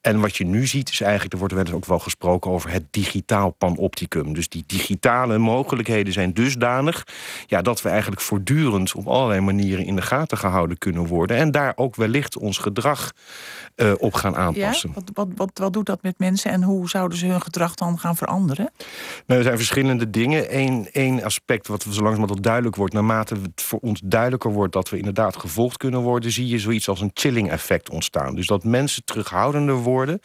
En 0.00 0.20
wat 0.20 0.36
je 0.36 0.44
nu 0.44 0.66
ziet, 0.66 0.90
is 0.90 1.00
eigenlijk, 1.00 1.32
er 1.32 1.38
wordt 1.38 1.54
wel 1.54 1.64
eens 1.64 1.74
ook 1.74 1.84
wel 1.84 1.98
gesproken 1.98 2.50
over 2.50 2.70
het 2.70 2.84
digitaal 2.90 3.50
panopticum. 3.50 4.34
Dus 4.34 4.48
die 4.48 4.64
digitale 4.66 5.38
mogelijkheden 5.38 6.12
zijn 6.12 6.32
dusdanig 6.32 7.06
ja, 7.46 7.62
dat 7.62 7.82
we 7.82 7.88
eigenlijk 7.88 8.20
voortdurend 8.20 8.94
op 8.94 9.06
allerlei 9.06 9.40
manieren 9.40 9.84
in 9.84 9.96
de 9.96 10.02
gaten 10.02 10.38
gehouden 10.38 10.78
kunnen 10.78 11.06
worden. 11.06 11.36
En 11.36 11.50
daar 11.50 11.72
ook 11.76 11.96
wellicht 11.96 12.38
ons 12.38 12.58
gedrag 12.58 13.12
uh, 13.76 13.92
op 13.98 14.14
gaan 14.14 14.36
aanpassen. 14.36 14.88
Ja? 14.88 14.94
Wat, 14.94 15.10
wat, 15.14 15.28
wat, 15.36 15.50
wat 15.54 15.72
doet 15.72 15.86
dat 15.86 16.02
met 16.02 16.18
mensen 16.18 16.50
en 16.50 16.62
hoe 16.62 16.88
zouden 16.88 17.18
ze 17.18 17.26
hun 17.26 17.42
gedrag 17.42 17.74
dan 17.74 17.98
gaan 17.98 18.16
veranderen? 18.16 18.70
Nou, 19.26 19.38
er 19.40 19.46
zijn 19.46 19.56
verschillende 19.56 20.10
dingen. 20.10 20.56
Eén, 20.58 20.88
één 20.92 21.22
aspect 21.22 21.66
wat 21.66 21.82
zo 21.82 22.02
langzamerhand 22.02 22.42
duidelijk 22.42 22.76
wordt, 22.76 22.94
naarmate 22.94 23.34
het 23.34 23.62
voor 23.62 23.78
ons 23.78 24.00
duidelijker 24.04 24.52
wordt 24.52 24.72
dat 24.72 24.88
we 24.88 24.96
inderdaad 24.96 25.36
gevolgd 25.46 25.76
kunnen 25.76 26.00
worden, 26.00 26.32
zie 26.32 26.46
je 26.46 26.58
zoiets 26.58 26.88
als 26.88 27.00
een 27.00 27.10
chilling 27.14 27.50
effect 27.50 27.90
ontstaan. 27.90 28.34
Dus 28.34 28.46
dat 28.46 28.64
mensen 28.64 29.04
terughoudender 29.04 29.74
worden 29.74 30.20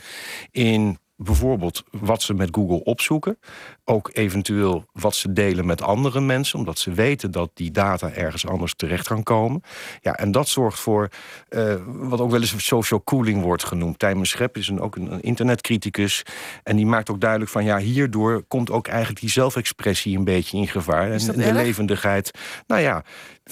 in 0.51 0.99
bijvoorbeeld 1.23 1.83
wat 1.91 2.21
ze 2.21 2.33
met 2.33 2.49
Google 2.51 2.83
opzoeken. 2.83 3.39
Ook 3.83 4.09
eventueel 4.13 4.85
wat 4.93 5.15
ze 5.15 5.33
delen 5.33 5.65
met 5.65 5.81
andere 5.81 6.21
mensen, 6.21 6.59
omdat 6.59 6.79
ze 6.79 6.93
weten 6.93 7.31
dat 7.31 7.51
die 7.53 7.71
data 7.71 8.11
ergens 8.11 8.47
anders 8.47 8.75
terecht 8.75 9.07
kan 9.07 9.23
komen. 9.23 9.61
Ja, 10.01 10.15
en 10.15 10.31
dat 10.31 10.47
zorgt 10.47 10.79
voor 10.79 11.09
uh, 11.49 11.75
wat 11.85 12.19
ook 12.19 12.31
wel 12.31 12.39
eens 12.39 12.65
social 12.65 13.03
cooling 13.03 13.41
wordt 13.41 13.63
genoemd. 13.63 13.99
Tijmen 13.99 14.27
Schep 14.27 14.57
is 14.57 14.67
een, 14.67 14.79
ook 14.79 14.95
een, 14.95 15.13
een 15.13 15.21
internetcriticus. 15.21 16.23
En 16.63 16.75
die 16.75 16.85
maakt 16.85 17.09
ook 17.09 17.21
duidelijk 17.21 17.51
van 17.51 17.63
ja, 17.63 17.77
hierdoor 17.77 18.43
komt 18.47 18.71
ook 18.71 18.87
eigenlijk 18.87 19.19
die 19.19 19.29
zelfexpressie 19.29 20.17
een 20.17 20.23
beetje 20.23 20.57
in 20.57 20.67
gevaar. 20.67 21.11
En 21.11 21.17
de 21.17 21.53
levendigheid. 21.53 22.31
Nou 22.67 22.81
ja, 22.81 23.03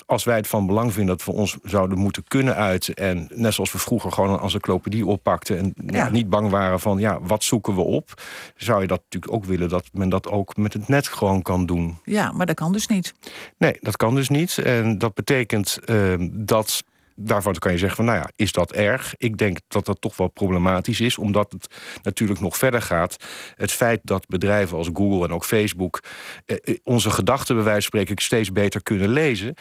als 0.05 0.23
wij 0.23 0.35
het 0.35 0.47
van 0.47 0.65
belang 0.65 0.93
vinden 0.93 1.17
dat 1.17 1.25
we 1.25 1.31
ons 1.31 1.57
zouden 1.63 1.97
moeten 1.97 2.23
kunnen 2.27 2.55
uiten. 2.55 2.93
En 2.95 3.29
net 3.33 3.53
zoals 3.53 3.71
we 3.71 3.77
vroeger 3.77 4.11
gewoon 4.11 4.29
een 4.29 4.39
encyclopedie 4.39 5.05
oppakten. 5.05 5.57
En 5.57 5.73
ja. 5.85 5.97
Ja, 5.97 6.09
niet 6.09 6.29
bang 6.29 6.49
waren 6.49 6.79
van 6.79 6.99
ja, 6.99 7.21
wat 7.21 7.43
zoeken 7.43 7.75
we 7.75 7.81
op? 7.81 8.21
Zou 8.55 8.81
je 8.81 8.87
dat 8.87 9.01
natuurlijk 9.03 9.33
ook 9.33 9.45
willen 9.45 9.69
dat 9.69 9.89
men 9.93 10.09
dat 10.09 10.27
ook 10.27 10.57
met 10.57 10.73
het 10.73 10.87
net 10.87 11.07
gewoon 11.07 11.41
kan 11.41 11.65
doen? 11.65 11.97
Ja, 12.03 12.31
maar 12.31 12.45
dat 12.45 12.55
kan 12.55 12.71
dus 12.71 12.87
niet. 12.87 13.13
Nee, 13.57 13.77
dat 13.81 13.97
kan 13.97 14.15
dus 14.15 14.29
niet. 14.29 14.57
En 14.57 14.97
dat 14.97 15.13
betekent 15.13 15.79
uh, 15.85 16.13
dat 16.31 16.83
daarvan 17.19 17.53
kan 17.53 17.71
je 17.71 17.77
zeggen 17.77 17.97
van, 17.97 18.05
nou 18.05 18.17
ja, 18.17 18.29
is 18.35 18.51
dat 18.51 18.71
erg? 18.71 19.13
Ik 19.17 19.37
denk 19.37 19.57
dat 19.67 19.85
dat 19.85 20.01
toch 20.01 20.17
wel 20.17 20.27
problematisch 20.27 20.99
is, 20.99 21.17
omdat 21.17 21.51
het 21.51 21.67
natuurlijk 22.03 22.39
nog 22.39 22.57
verder 22.57 22.81
gaat. 22.81 23.15
Het 23.55 23.71
feit 23.71 23.99
dat 24.03 24.27
bedrijven 24.27 24.77
als 24.77 24.89
Google 24.93 25.25
en 25.27 25.33
ook 25.33 25.45
Facebook 25.45 25.99
eh, 26.45 26.75
onze 26.83 27.09
gedachten 27.09 27.55
bij 27.55 27.63
wijze 27.63 27.81
van 27.89 27.99
spreken 27.99 28.23
steeds 28.23 28.51
beter 28.51 28.83
kunnen 28.83 29.09
lezen, 29.09 29.53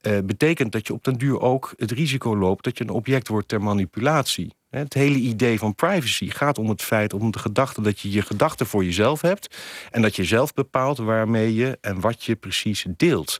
eh, 0.00 0.18
betekent 0.24 0.72
dat 0.72 0.86
je 0.86 0.92
op 0.92 1.04
den 1.04 1.18
duur 1.18 1.40
ook 1.40 1.72
het 1.76 1.90
risico 1.90 2.36
loopt 2.36 2.64
dat 2.64 2.78
je 2.78 2.84
een 2.84 2.90
object 2.90 3.28
wordt 3.28 3.48
ter 3.48 3.62
manipulatie. 3.62 4.54
Het 4.78 4.94
hele 4.94 5.18
idee 5.18 5.58
van 5.58 5.74
privacy 5.74 6.30
gaat 6.30 6.58
om 6.58 6.68
het 6.68 6.82
feit, 6.82 7.12
om 7.12 7.30
de 7.30 7.38
gedachte 7.38 7.80
dat 7.80 8.00
je 8.00 8.10
je 8.10 8.22
gedachten 8.22 8.66
voor 8.66 8.84
jezelf 8.84 9.20
hebt. 9.20 9.56
En 9.90 10.02
dat 10.02 10.16
je 10.16 10.24
zelf 10.24 10.54
bepaalt 10.54 10.98
waarmee 10.98 11.54
je 11.54 11.78
en 11.80 12.00
wat 12.00 12.24
je 12.24 12.36
precies 12.36 12.86
deelt. 12.96 13.38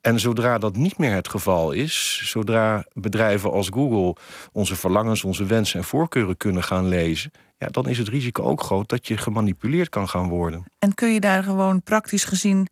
En 0.00 0.20
zodra 0.20 0.58
dat 0.58 0.76
niet 0.76 0.98
meer 0.98 1.14
het 1.14 1.28
geval 1.28 1.72
is, 1.72 2.22
zodra 2.24 2.84
bedrijven 2.92 3.52
als 3.52 3.68
Google 3.68 4.16
onze 4.52 4.76
verlangens, 4.76 5.24
onze 5.24 5.44
wensen 5.44 5.78
en 5.78 5.84
voorkeuren 5.84 6.36
kunnen 6.36 6.62
gaan 6.62 6.88
lezen. 6.88 7.30
Ja, 7.58 7.66
dan 7.66 7.88
is 7.88 7.98
het 7.98 8.08
risico 8.08 8.42
ook 8.42 8.62
groot 8.62 8.88
dat 8.88 9.06
je 9.06 9.16
gemanipuleerd 9.16 9.88
kan 9.88 10.08
gaan 10.08 10.28
worden. 10.28 10.64
En 10.78 10.94
kun 10.94 11.12
je 11.12 11.20
daar 11.20 11.42
gewoon 11.42 11.82
praktisch 11.82 12.24
gezien 12.24 12.68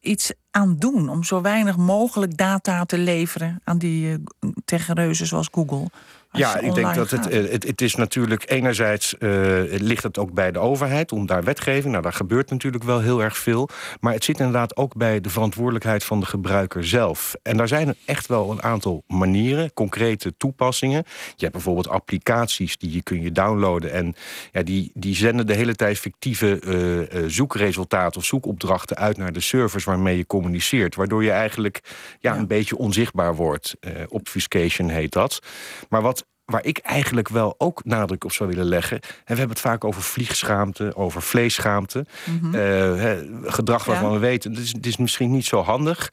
iets 0.00 0.32
aan 0.50 0.76
doen 0.78 1.08
om 1.08 1.24
zo 1.24 1.40
weinig 1.40 1.76
mogelijk 1.76 2.36
data 2.36 2.84
te 2.84 2.98
leveren 2.98 3.60
aan 3.64 3.78
die 3.78 4.06
uh, 4.08 4.50
tegenreuzen 4.64 5.26
zoals 5.26 5.48
Google? 5.52 5.86
Ja, 6.32 6.58
ik 6.58 6.74
denk 6.74 6.94
dat 6.94 7.10
het, 7.10 7.28
eh, 7.28 7.50
het, 7.50 7.64
het 7.66 7.80
is 7.80 7.94
natuurlijk 7.94 8.50
enerzijds 8.50 9.14
uh, 9.18 9.30
ligt 9.68 10.02
het 10.02 10.18
ook 10.18 10.32
bij 10.32 10.52
de 10.52 10.58
overheid 10.58 11.12
om 11.12 11.26
daar 11.26 11.44
wetgeving. 11.44 11.90
Nou, 11.90 12.02
daar 12.02 12.12
gebeurt 12.12 12.50
natuurlijk 12.50 12.84
wel 12.84 13.00
heel 13.00 13.22
erg 13.22 13.36
veel. 13.36 13.68
Maar 14.00 14.12
het 14.12 14.24
zit 14.24 14.38
inderdaad 14.38 14.76
ook 14.76 14.94
bij 14.94 15.20
de 15.20 15.28
verantwoordelijkheid 15.30 16.04
van 16.04 16.20
de 16.20 16.26
gebruiker 16.26 16.86
zelf. 16.86 17.34
En 17.42 17.56
daar 17.56 17.68
zijn 17.68 17.94
echt 18.04 18.26
wel 18.26 18.50
een 18.50 18.62
aantal 18.62 19.02
manieren, 19.06 19.72
concrete 19.74 20.36
toepassingen. 20.36 21.04
Je 21.06 21.42
hebt 21.42 21.52
bijvoorbeeld 21.52 21.88
applicaties 21.88 22.78
die 22.78 22.92
je 22.92 23.02
kun 23.02 23.22
je 23.22 23.32
downloaden 23.32 23.92
en 23.92 24.14
ja, 24.52 24.62
die, 24.62 24.90
die 24.94 25.14
zenden 25.14 25.46
de 25.46 25.54
hele 25.54 25.74
tijd 25.74 25.98
fictieve 25.98 26.60
uh, 27.12 27.24
zoekresultaten 27.28 28.20
of 28.20 28.26
zoekopdrachten 28.26 28.96
uit 28.96 29.16
naar 29.16 29.32
de 29.32 29.40
servers 29.40 29.84
waarmee 29.84 30.16
je 30.16 30.26
communiceert. 30.26 30.94
Waardoor 30.94 31.24
je 31.24 31.30
eigenlijk 31.30 31.80
ja, 32.20 32.32
ja. 32.32 32.38
een 32.38 32.46
beetje 32.46 32.76
onzichtbaar 32.76 33.34
wordt. 33.34 33.76
obfuscation 34.08 34.88
heet 34.88 35.12
dat. 35.12 35.38
Maar 35.88 36.02
wat 36.02 36.21
waar 36.44 36.64
ik 36.64 36.78
eigenlijk 36.78 37.28
wel 37.28 37.54
ook 37.58 37.84
nadruk 37.84 38.24
op 38.24 38.32
zou 38.32 38.48
willen 38.48 38.64
leggen. 38.64 39.00
En 39.00 39.08
we 39.24 39.34
hebben 39.34 39.48
het 39.48 39.60
vaak 39.60 39.84
over 39.84 40.02
vliegschaamte, 40.02 40.96
over 40.96 41.22
vleesschaamte. 41.22 42.06
Mm 42.24 42.38
-hmm. 42.38 42.54
uh, 42.54 43.52
gedrag 43.52 43.84
waarvan 43.84 44.08
ja. 44.08 44.14
we 44.14 44.20
weten, 44.20 44.50
het 44.50 44.60
is, 44.60 44.72
het 44.72 44.86
is 44.86 44.96
misschien 44.96 45.30
niet 45.30 45.44
zo 45.44 45.60
handig. 45.62 46.12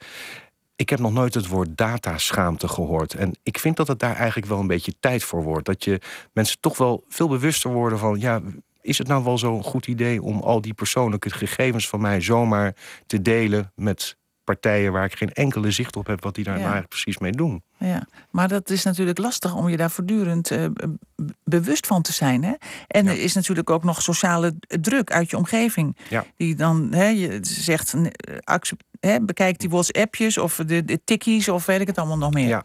Ik 0.76 0.90
heb 0.90 0.98
nog 0.98 1.12
nooit 1.12 1.34
het 1.34 1.46
woord 1.46 1.76
dataschaamte 1.76 2.68
gehoord. 2.68 3.14
En 3.14 3.38
ik 3.42 3.58
vind 3.58 3.76
dat 3.76 3.88
het 3.88 3.98
daar 3.98 4.16
eigenlijk 4.16 4.46
wel 4.46 4.58
een 4.58 4.66
beetje 4.66 4.94
tijd 5.00 5.24
voor 5.24 5.42
wordt. 5.42 5.66
Dat 5.66 5.84
je 5.84 6.00
mensen 6.32 6.60
toch 6.60 6.76
wel 6.76 7.04
veel 7.08 7.28
bewuster 7.28 7.70
worden 7.70 7.98
van... 7.98 8.20
ja, 8.20 8.40
is 8.80 8.98
het 8.98 9.06
nou 9.06 9.24
wel 9.24 9.38
zo'n 9.38 9.62
goed 9.62 9.86
idee 9.86 10.22
om 10.22 10.40
al 10.40 10.60
die 10.60 10.74
persoonlijke 10.74 11.30
gegevens 11.30 11.88
van 11.88 12.00
mij 12.00 12.20
zomaar 12.20 12.74
te 13.06 13.22
delen 13.22 13.72
met 13.74 14.16
partijen 14.44 14.92
waar 14.92 15.04
ik 15.04 15.16
geen 15.16 15.32
enkele 15.32 15.70
zicht 15.70 15.96
op 15.96 16.06
heb 16.06 16.22
wat 16.22 16.34
die 16.34 16.44
daar 16.44 16.58
ja. 16.58 16.72
nou 16.72 16.84
precies 16.86 17.18
mee 17.18 17.32
doen. 17.32 17.62
Ja, 17.84 18.06
maar 18.30 18.48
dat 18.48 18.70
is 18.70 18.82
natuurlijk 18.82 19.18
lastig 19.18 19.54
om 19.54 19.68
je 19.68 19.76
daar 19.76 19.90
voortdurend 19.90 20.50
uh, 20.50 20.64
bewust 21.44 21.86
van 21.86 22.02
te 22.02 22.12
zijn. 22.12 22.44
Hè? 22.44 22.52
En 22.86 23.04
ja. 23.04 23.10
er 23.10 23.20
is 23.20 23.34
natuurlijk 23.34 23.70
ook 23.70 23.84
nog 23.84 24.02
sociale 24.02 24.54
druk 24.60 25.12
uit 25.12 25.30
je 25.30 25.36
omgeving. 25.36 25.96
Ja. 26.08 26.24
Die 26.36 26.54
dan, 26.54 26.92
hè, 26.92 27.06
je 27.06 27.38
zegt, 27.42 27.94
hè, 29.00 29.20
bekijk 29.20 29.58
die 29.58 29.68
WhatsAppjes 29.68 30.38
of 30.38 30.62
de, 30.66 30.84
de 30.84 31.00
tikkies 31.04 31.48
of 31.48 31.66
weet 31.66 31.80
ik 31.80 31.86
het 31.86 31.98
allemaal 31.98 32.18
nog 32.18 32.32
meer. 32.32 32.48
Ja, 32.48 32.64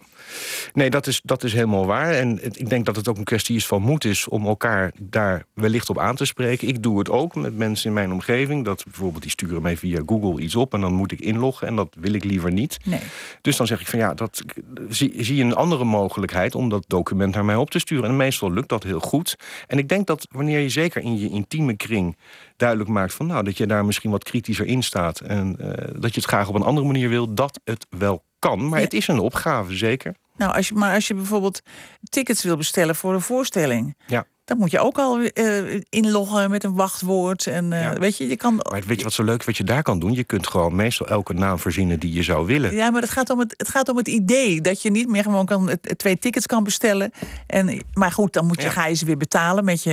nee, 0.73 0.89
dat 0.89 1.07
is, 1.07 1.21
dat 1.23 1.43
is 1.43 1.53
helemaal 1.53 1.85
waar. 1.85 2.11
En 2.11 2.43
ik 2.43 2.69
denk 2.69 2.85
dat 2.85 2.95
het 2.95 3.07
ook 3.07 3.17
een 3.17 3.23
kwestie 3.23 3.55
is 3.55 3.67
van 3.67 3.81
moed 3.81 4.05
is 4.05 4.27
om 4.27 4.45
elkaar 4.45 4.91
daar 4.99 5.45
wellicht 5.53 5.89
op 5.89 5.99
aan 5.99 6.15
te 6.15 6.25
spreken. 6.25 6.67
Ik 6.67 6.83
doe 6.83 6.99
het 6.99 7.09
ook 7.09 7.35
met 7.35 7.57
mensen 7.57 7.87
in 7.87 7.93
mijn 7.93 8.11
omgeving. 8.11 8.65
Dat 8.65 8.83
bijvoorbeeld 8.83 9.21
die 9.21 9.31
sturen 9.31 9.61
mij 9.61 9.77
via 9.77 10.01
Google 10.05 10.41
iets 10.41 10.55
op 10.55 10.73
en 10.73 10.81
dan 10.81 10.93
moet 10.93 11.11
ik 11.11 11.19
inloggen 11.19 11.67
en 11.67 11.75
dat 11.75 11.95
wil 11.99 12.13
ik 12.13 12.23
liever 12.23 12.51
niet. 12.51 12.77
Nee. 12.83 12.99
Dus 13.41 13.57
dan 13.57 13.67
zeg 13.67 13.81
ik 13.81 13.87
van 13.87 13.99
ja, 13.99 14.13
dat 14.13 14.43
zie, 14.89 15.04
zie 15.17 15.35
je 15.35 15.43
een 15.43 15.55
andere 15.55 15.83
mogelijkheid 15.83 16.55
om 16.55 16.69
dat 16.69 16.83
document 16.87 17.33
naar 17.33 17.45
mij 17.45 17.55
op 17.55 17.69
te 17.69 17.79
sturen. 17.79 18.09
En 18.09 18.15
meestal 18.15 18.51
lukt 18.51 18.69
dat 18.69 18.83
heel 18.83 18.99
goed. 18.99 19.35
En 19.67 19.77
ik 19.77 19.89
denk 19.89 20.07
dat 20.07 20.27
wanneer 20.31 20.59
je 20.59 20.69
zeker 20.69 21.01
in 21.01 21.19
je 21.19 21.29
intieme 21.29 21.75
kring 21.75 22.17
duidelijk 22.57 22.89
maakt 22.89 23.13
van 23.13 23.27
nou 23.27 23.43
dat 23.43 23.57
je 23.57 23.67
daar 23.67 23.85
misschien 23.85 24.11
wat 24.11 24.23
kritischer 24.23 24.65
in 24.65 24.83
staat 24.83 25.19
en 25.19 25.57
uh, 25.59 25.67
dat 25.99 26.13
je 26.13 26.19
het 26.19 26.29
graag 26.29 26.47
op 26.47 26.55
een 26.55 26.61
andere 26.61 26.87
manier 26.87 27.09
wil, 27.09 27.33
dat 27.33 27.59
het 27.63 27.87
wel 27.89 28.23
kan. 28.39 28.69
Maar 28.69 28.79
ja. 28.79 28.85
het 28.85 28.93
is 28.93 29.07
een 29.07 29.19
opgave, 29.19 29.75
zeker. 29.75 30.15
Nou, 30.37 30.55
als 30.55 30.67
je, 30.67 30.73
maar 30.73 30.93
als 30.93 31.07
je 31.07 31.13
bijvoorbeeld 31.13 31.61
tickets 32.03 32.43
wil 32.43 32.57
bestellen 32.57 32.95
voor 32.95 33.13
een 33.13 33.21
voorstelling. 33.21 33.97
Ja. 34.07 34.25
Dan 34.45 34.57
moet 34.57 34.71
je 34.71 34.79
ook 34.79 34.97
al 34.97 35.19
uh, 35.19 35.81
inloggen 35.89 36.49
met 36.49 36.63
een 36.63 36.73
wachtwoord. 36.75 37.47
En 37.47 37.71
uh, 37.71 37.81
ja. 37.81 37.93
weet 37.93 38.17
je, 38.17 38.27
je 38.27 38.35
kan. 38.35 38.55
Maar 38.55 38.83
weet 38.87 38.97
je 38.97 39.03
wat 39.03 39.13
zo 39.13 39.23
leuk 39.23 39.43
wat 39.43 39.57
je 39.57 39.63
daar 39.63 39.83
kan 39.83 39.99
doen? 39.99 40.13
Je 40.13 40.23
kunt 40.23 40.47
gewoon 40.47 40.75
meestal 40.75 41.07
elke 41.07 41.33
naam 41.33 41.59
verzinnen 41.59 41.99
die 41.99 42.13
je 42.13 42.23
zou 42.23 42.45
willen. 42.45 42.75
Ja, 42.75 42.89
maar 42.89 43.01
het 43.01 43.11
gaat 43.11 43.29
om 43.29 43.39
het, 43.39 43.53
het, 43.57 43.69
gaat 43.69 43.89
om 43.89 43.97
het 43.97 44.07
idee 44.07 44.61
dat 44.61 44.81
je 44.81 44.91
niet 44.91 45.07
meer 45.07 45.23
gewoon 45.23 45.45
kan, 45.45 45.77
twee 45.97 46.17
tickets 46.17 46.45
kan 46.45 46.63
bestellen. 46.63 47.11
En, 47.47 47.81
maar 47.93 48.11
goed, 48.11 48.33
dan 48.33 48.45
moet 48.45 48.57
je, 48.57 48.67
ja. 48.67 48.69
ga 48.69 48.87
je 48.87 48.95
ze 48.95 49.05
weer 49.05 49.17
betalen 49.17 49.65
met 49.65 49.83
je, 49.83 49.91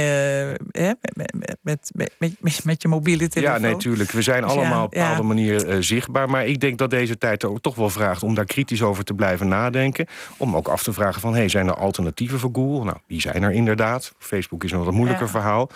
hè, 0.71 0.93
met, 1.13 1.35
met, 1.63 1.91
met, 1.93 2.37
met, 2.41 2.65
met 2.65 2.83
je 2.83 2.89
mobiele 2.89 3.29
telefoon. 3.29 3.61
Ja, 3.63 3.69
natuurlijk. 3.69 4.11
We 4.11 4.23
zijn 4.23 4.43
dus 4.43 4.51
allemaal 4.51 4.85
op 4.85 4.95
een 4.95 5.01
bepaalde 5.01 5.23
manier 5.23 5.69
uh, 5.69 5.77
zichtbaar. 5.81 6.31
Maar 6.31 6.47
ik 6.47 6.61
denk 6.61 6.79
dat 6.79 6.91
deze 6.91 7.19
tijd 7.19 7.43
er 7.43 7.61
toch 7.61 7.75
wel 7.75 7.91
vraagt 7.91 8.23
om 8.23 8.35
daar 8.35 8.45
kritisch 8.45 8.83
over 8.83 9.05
te 9.05 9.15
blijven 9.15 9.49
nadenken. 9.49 10.07
Om 10.37 10.57
ook 10.57 10.69
af 10.69 10.83
te 10.83 10.93
vragen 10.93 11.21
van, 11.21 11.35
hey, 11.35 11.49
zijn 11.49 11.67
er 11.67 11.75
alternatieven 11.75 12.39
voor 12.39 12.51
Google? 12.53 12.85
Nou, 12.85 12.97
die 13.07 13.21
zijn 13.21 13.43
er 13.43 13.51
inderdaad. 13.51 14.13
Facebook 14.19 14.42
is 14.59 14.73
een 14.73 14.85
wat 14.85 14.95
moeilijker 14.95 15.27
ja. 15.27 15.33
verhaal. 15.33 15.71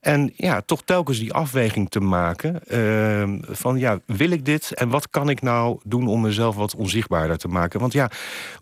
En 0.00 0.32
ja, 0.36 0.60
toch 0.60 0.82
telkens 0.84 1.18
die 1.18 1.32
afweging 1.32 1.90
te 1.90 2.00
maken 2.00 2.60
uh, 2.68 3.54
van 3.54 3.78
ja, 3.78 3.98
wil 4.06 4.30
ik 4.30 4.44
dit 4.44 4.74
en 4.74 4.88
wat 4.88 5.10
kan 5.10 5.28
ik 5.28 5.42
nou 5.42 5.80
doen 5.84 6.06
om 6.06 6.20
mezelf 6.20 6.56
wat 6.56 6.74
onzichtbaarder 6.74 7.38
te 7.38 7.48
maken? 7.48 7.80
Want 7.80 7.92
ja, 7.92 8.10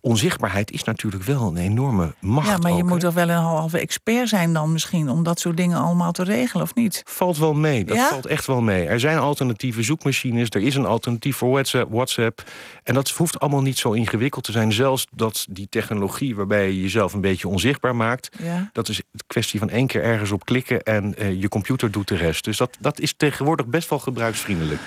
onzichtbaarheid 0.01 0.71
is 0.71 0.85
natuurlijk 0.85 1.23
wel 1.23 1.47
een 1.47 1.57
enorme 1.57 2.15
macht. 2.21 2.49
Ja, 2.49 2.57
maar 2.57 2.73
je 2.73 2.85
moet 2.85 3.01
toch 3.01 3.15
wel 3.15 3.29
een 3.29 3.37
halve 3.37 3.79
expert 3.79 4.29
zijn 4.29 4.53
dan 4.53 4.73
misschien 4.73 5.09
om 5.09 5.23
dat 5.23 5.41
soort 5.41 5.57
dingen 5.57 5.79
allemaal 5.79 6.13
te 6.13 6.25
regelen, 6.25 6.65
of 6.65 6.75
niet? 6.75 7.03
Valt 7.05 7.39
wel 7.39 7.55
mee, 7.55 7.85
dat 7.85 7.97
ja? 7.97 8.09
valt 8.09 8.27
echt 8.27 8.47
wel 8.47 8.61
mee. 8.61 8.87
Er 8.87 9.01
zijn 9.01 9.19
alternatieve 9.19 9.83
zoekmachines, 9.83 10.49
er 10.51 10.63
is 10.63 10.75
een 10.75 10.87
alternatief 10.87 11.37
voor 11.37 11.51
WhatsApp, 11.51 11.93
WhatsApp. 11.93 12.43
En 12.83 12.95
dat 12.95 13.11
hoeft 13.11 13.41
allemaal 13.41 13.63
niet 13.63 13.79
zo 13.79 13.93
ingewikkeld 13.93 14.45
te 14.45 14.53
zijn. 14.53 14.73
Zelfs 14.73 15.07
dat 15.15 15.47
die 15.51 15.69
technologie 15.69 16.37
waarbij 16.37 16.67
je 16.67 16.81
jezelf 16.81 17.13
een 17.13 17.21
beetje 17.21 17.49
onzichtbaar 17.49 17.97
maakt, 17.97 18.29
ja. 18.43 18.71
dat 18.73 18.89
is 18.89 18.97
een 18.97 19.21
kwestie 19.27 19.48
van 19.57 19.71
één 19.71 19.87
keer 19.87 20.03
ergens 20.03 20.31
op 20.31 20.45
klikken 20.45 20.83
en 20.83 21.15
uh, 21.19 21.41
je 21.41 21.49
computer 21.49 21.91
doet 21.91 22.09
de 22.09 22.17
rest. 22.17 22.45
Dus 22.45 22.57
dat, 22.57 22.77
dat 22.81 23.01
is 23.01 23.13
tegenwoordig 23.17 23.67
best 23.67 23.89
wel 23.89 23.99
gebruiksvriendelijk. 23.99 24.81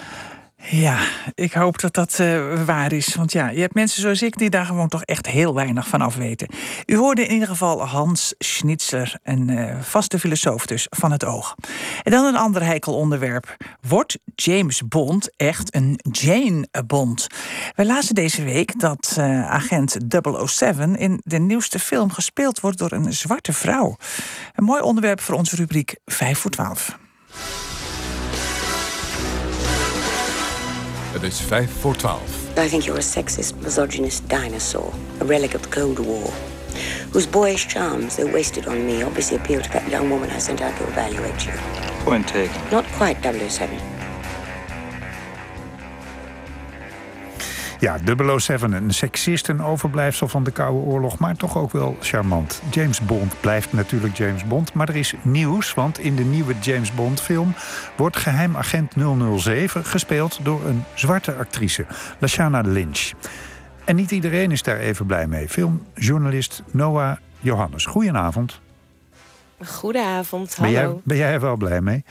Ja, 0.69 0.99
ik 1.35 1.53
hoop 1.53 1.79
dat 1.79 1.93
dat 1.93 2.17
uh, 2.21 2.63
waar 2.63 2.91
is. 2.91 3.15
Want 3.15 3.31
ja, 3.31 3.49
je 3.49 3.59
hebt 3.59 3.73
mensen 3.73 4.01
zoals 4.01 4.21
ik 4.21 4.37
die 4.37 4.49
daar 4.49 4.65
gewoon 4.65 4.87
toch 4.87 5.03
echt 5.03 5.25
heel 5.25 5.53
weinig 5.53 5.87
van 5.87 6.01
af 6.01 6.15
weten. 6.15 6.47
U 6.85 6.95
hoorde 6.95 7.25
in 7.25 7.33
ieder 7.33 7.47
geval 7.47 7.85
Hans 7.85 8.33
Schnitzler, 8.37 9.19
een 9.23 9.49
uh, 9.49 9.81
vaste 9.81 10.19
filosoof 10.19 10.65
dus 10.65 10.87
van 10.89 11.11
het 11.11 11.25
oog. 11.25 11.55
En 12.03 12.11
dan 12.11 12.25
een 12.25 12.35
ander 12.35 12.63
heikel 12.63 12.95
onderwerp. 12.95 13.57
Wordt 13.87 14.17
James 14.35 14.81
Bond 14.87 15.35
echt 15.35 15.75
een 15.75 15.99
Jane 16.11 16.67
Bond? 16.87 17.27
We 17.75 17.85
lazen 17.85 18.15
deze 18.15 18.43
week 18.43 18.79
dat 18.79 19.15
uh, 19.19 19.49
agent 19.49 19.97
007 20.45 20.95
in 20.95 21.21
de 21.23 21.39
nieuwste 21.39 21.79
film 21.79 22.11
gespeeld 22.11 22.59
wordt 22.59 22.77
door 22.77 22.91
een 22.91 23.13
zwarte 23.13 23.53
vrouw. 23.53 23.95
Een 24.55 24.63
mooi 24.63 24.81
onderwerp 24.81 25.21
voor 25.21 25.35
onze 25.35 25.55
rubriek 25.55 25.95
5 26.05 26.39
voor 26.39 26.51
12. 26.51 26.97
Het 31.11 31.23
is 31.23 31.39
5 31.39 31.71
voor 31.79 31.95
12. 31.95 32.21
I 32.57 32.67
think 32.67 32.83
you're 32.83 32.99
a 32.99 33.01
sexist, 33.01 33.53
misogynist 33.59 34.29
dinosaur, 34.29 34.93
a 35.19 35.25
relic 35.25 35.53
of 35.53 35.61
the 35.61 35.69
Cold 35.69 35.99
War, 35.99 36.29
whose 37.11 37.29
boyish 37.29 37.67
charms, 37.67 38.15
though 38.15 38.31
wasted 38.33 38.67
on 38.67 38.85
me, 38.85 39.03
obviously 39.03 39.37
appeal 39.37 39.61
to 39.61 39.69
that 39.69 39.89
young 39.89 40.09
woman 40.09 40.29
I 40.29 40.39
sent 40.39 40.61
out 40.61 40.77
to 40.77 40.83
evaluate 40.83 41.45
you. 41.45 41.53
Point 42.05 42.27
taken. 42.27 42.61
Not 42.71 42.85
quite 42.97 43.17
007. 43.21 44.00
Ja, 47.81 47.97
007, 48.37 48.73
een 48.73 48.93
seksist, 48.93 49.47
een 49.47 49.61
overblijfsel 49.61 50.27
van 50.27 50.43
de 50.43 50.51
Koude 50.51 50.79
Oorlog, 50.79 51.17
maar 51.17 51.35
toch 51.35 51.57
ook 51.57 51.71
wel 51.71 51.97
charmant. 51.99 52.61
James 52.71 53.01
Bond 53.01 53.35
blijft 53.39 53.73
natuurlijk 53.73 54.17
James 54.17 54.45
Bond, 54.45 54.73
maar 54.73 54.89
er 54.89 54.95
is 54.95 55.13
nieuws, 55.21 55.73
want 55.73 55.99
in 55.99 56.15
de 56.15 56.23
nieuwe 56.23 56.53
James 56.59 56.93
Bond 56.93 57.21
film 57.21 57.53
wordt 57.97 58.17
geheim 58.17 58.57
agent 58.57 58.93
007 59.37 59.85
gespeeld 59.85 60.39
door 60.43 60.65
een 60.65 60.83
zwarte 60.93 61.33
actrice, 61.33 61.85
Lashana 62.19 62.61
Lynch. 62.61 63.11
En 63.85 63.95
niet 63.95 64.11
iedereen 64.11 64.51
is 64.51 64.63
daar 64.63 64.77
even 64.77 65.05
blij 65.05 65.27
mee. 65.27 65.49
Filmjournalist 65.49 66.63
Noah 66.71 67.17
Johannes, 67.39 67.85
goedenavond. 67.85 68.59
Goedenavond, 69.65 70.55
hallo. 70.55 70.71
Ben 70.71 70.81
jij, 70.81 70.95
ben 71.03 71.17
jij 71.17 71.33
er 71.33 71.39
wel 71.39 71.55
blij 71.55 71.81
mee? 71.81 72.03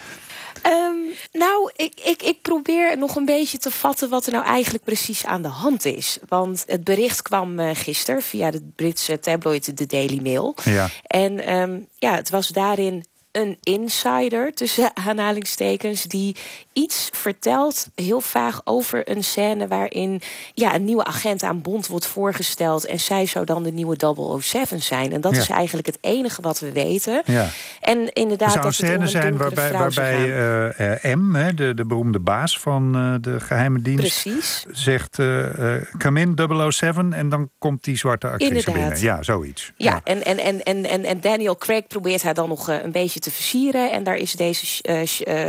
Um, 0.66 0.99
nou, 1.32 1.70
ik, 1.76 2.00
ik, 2.04 2.22
ik 2.22 2.42
probeer 2.42 2.98
nog 2.98 3.16
een 3.16 3.24
beetje 3.24 3.58
te 3.58 3.70
vatten 3.70 4.08
wat 4.08 4.26
er 4.26 4.32
nou 4.32 4.44
eigenlijk 4.44 4.84
precies 4.84 5.24
aan 5.24 5.42
de 5.42 5.48
hand 5.48 5.84
is. 5.84 6.18
Want 6.28 6.64
het 6.66 6.84
bericht 6.84 7.22
kwam 7.22 7.58
uh, 7.58 7.70
gisteren 7.72 8.22
via 8.22 8.50
de 8.50 8.70
Britse 8.76 9.18
tabloid 9.18 9.76
The 9.76 9.86
Daily 9.86 10.20
Mail. 10.22 10.54
Ja. 10.64 10.88
En 11.02 11.54
um, 11.54 11.86
ja, 11.98 12.14
het 12.14 12.30
was 12.30 12.48
daarin 12.48 13.04
een 13.32 13.58
insider, 13.62 14.54
tussen 14.54 14.96
aanhalingstekens, 14.96 16.02
die 16.02 16.36
iets 16.72 17.08
vertelt, 17.12 17.88
heel 17.94 18.20
vaag 18.20 18.60
over 18.64 19.10
een 19.10 19.24
scène 19.24 19.68
waarin 19.68 20.20
ja, 20.54 20.74
een 20.74 20.84
nieuwe 20.84 21.04
agent 21.04 21.42
aan 21.42 21.60
Bond 21.62 21.86
wordt 21.86 22.06
voorgesteld 22.06 22.86
en 22.86 23.00
zij 23.00 23.26
zou 23.26 23.44
dan 23.44 23.62
de 23.62 23.72
nieuwe 23.72 23.96
007 24.40 24.82
zijn. 24.82 25.12
En 25.12 25.20
dat 25.20 25.34
Ja. 25.34 25.40
is 25.40 25.48
eigenlijk 25.48 25.86
het 25.86 25.98
enige 26.00 26.42
wat 26.42 26.60
we 26.60 26.72
weten. 26.72 27.22
Ja. 27.24 27.48
En 27.80 28.12
inderdaad, 28.12 28.54
Er 28.54 28.62
zou 28.62 28.66
een 28.66 28.70
dat 28.70 28.80
om 28.80 28.86
scène 28.86 29.02
een 29.02 29.08
zijn 29.08 29.36
waarbij, 29.36 29.72
waarbij 29.72 30.14
eh, 30.24 31.10
eh, 31.12 31.16
M, 31.18 31.34
hè, 31.34 31.54
de, 31.54 31.74
de 31.74 31.84
beroemde 31.84 32.18
baas 32.18 32.58
van 32.58 32.94
eh, 32.96 33.14
de 33.20 33.40
geheime 33.40 33.82
dienst, 33.82 34.22
Precies. 34.22 34.64
zegt: 34.70 35.18
eh, 35.18 35.74
Come 35.98 36.20
in 36.20 36.34
007 36.72 37.12
en 37.12 37.28
dan 37.28 37.50
komt 37.58 37.84
die 37.84 37.96
zwarte 37.96 38.26
actrice 38.26 38.48
Inderdaad. 38.54 38.74
binnen. 38.74 39.00
Ja, 39.00 39.22
zoiets. 39.22 39.72
Ja, 39.76 40.00
En, 40.04 40.24
en, 40.24 40.38
en, 40.38 40.62
en, 40.62 40.84
en, 40.84 41.04
en 41.04 41.20
Daniel 41.20 41.56
Craig 41.56 41.86
probeert 41.86 42.22
haar 42.22 42.34
dan 42.34 42.48
nog 42.48 42.68
een 42.68 42.92
beetje 42.92 43.20
te 43.20 43.30
versieren. 43.30 43.90
En 43.92 44.02
daar 44.04 44.16
is 44.16 44.32
deze 44.32 44.66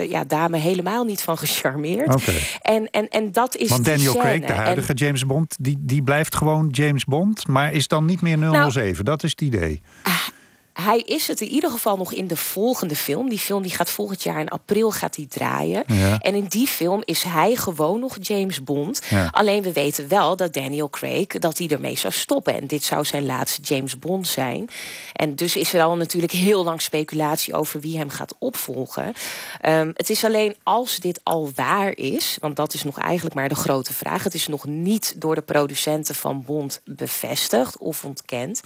ja, 0.09 0.23
dame 0.23 0.57
helemaal 0.57 1.03
niet 1.03 1.20
niet 1.21 1.39
van 1.39 1.47
gecharmeerd. 1.47 2.23
En, 2.61 2.89
en, 2.89 3.07
en 3.09 3.31
dat 3.31 3.55
is 3.55 3.69
Want 3.69 3.85
Daniel. 3.85 4.13
Craig, 4.15 4.45
de 4.45 4.53
huidige 4.53 4.93
James 4.93 5.25
Bond, 5.25 5.55
die, 5.59 5.77
die 5.79 6.03
blijft 6.03 6.35
gewoon 6.35 6.67
James 6.69 7.05
Bond, 7.05 7.47
maar 7.47 7.73
is 7.73 7.87
dan 7.87 8.05
niet 8.05 8.21
meer 8.21 8.69
007. 8.71 9.05
dat 9.05 9.23
is 9.23 9.31
het 9.31 9.41
idee. 9.41 9.81
Hij 10.73 10.99
is 10.99 11.27
het 11.27 11.41
in 11.41 11.47
ieder 11.47 11.69
geval 11.69 11.97
nog 11.97 12.13
in 12.13 12.27
de 12.27 12.37
volgende 12.37 12.95
film. 12.95 13.29
Die 13.29 13.39
film 13.39 13.61
die 13.61 13.71
gaat 13.71 13.89
volgend 13.89 14.23
jaar 14.23 14.39
in 14.39 14.49
april 14.49 14.91
gaat 14.91 15.13
die 15.13 15.27
draaien. 15.27 15.83
Ja. 15.87 16.19
En 16.19 16.35
in 16.35 16.45
die 16.45 16.67
film 16.67 17.01
is 17.05 17.23
hij 17.23 17.55
gewoon 17.55 17.99
nog 17.99 18.17
James 18.21 18.63
Bond. 18.63 19.01
Ja. 19.09 19.29
Alleen 19.31 19.61
we 19.61 19.71
weten 19.71 20.07
wel 20.07 20.35
dat 20.35 20.53
Daniel 20.53 20.89
Craig 20.89 21.27
dat 21.27 21.57
hij 21.57 21.67
ermee 21.67 21.97
zou 21.97 22.13
stoppen. 22.13 22.53
En 22.53 22.67
dit 22.67 22.83
zou 22.83 23.05
zijn 23.05 23.25
laatste 23.25 23.61
James 23.61 23.99
Bond 23.99 24.27
zijn. 24.27 24.69
En 25.13 25.35
dus 25.35 25.55
is 25.55 25.73
er 25.73 25.83
al 25.83 25.95
natuurlijk 25.95 26.31
heel 26.31 26.63
lang 26.63 26.81
speculatie 26.81 27.53
over 27.53 27.79
wie 27.79 27.97
hem 27.97 28.09
gaat 28.09 28.35
opvolgen. 28.39 29.13
Ehm, 29.61 29.91
het 29.93 30.09
is 30.09 30.25
alleen 30.25 30.55
als 30.63 30.99
dit 30.99 31.19
al 31.23 31.51
waar 31.55 31.97
is, 31.97 32.37
want 32.39 32.55
dat 32.55 32.73
is 32.73 32.83
nog 32.83 32.99
eigenlijk 32.99 33.35
maar 33.35 33.49
de 33.49 33.55
grote 33.55 33.93
vraag. 33.93 34.23
Het 34.23 34.33
is 34.33 34.47
nog 34.47 34.65
niet 34.65 35.13
door 35.17 35.35
de 35.35 35.41
producenten 35.41 36.15
van 36.15 36.43
Bond 36.43 36.81
bevestigd 36.85 37.77
of 37.77 38.05
ontkend. 38.05 38.61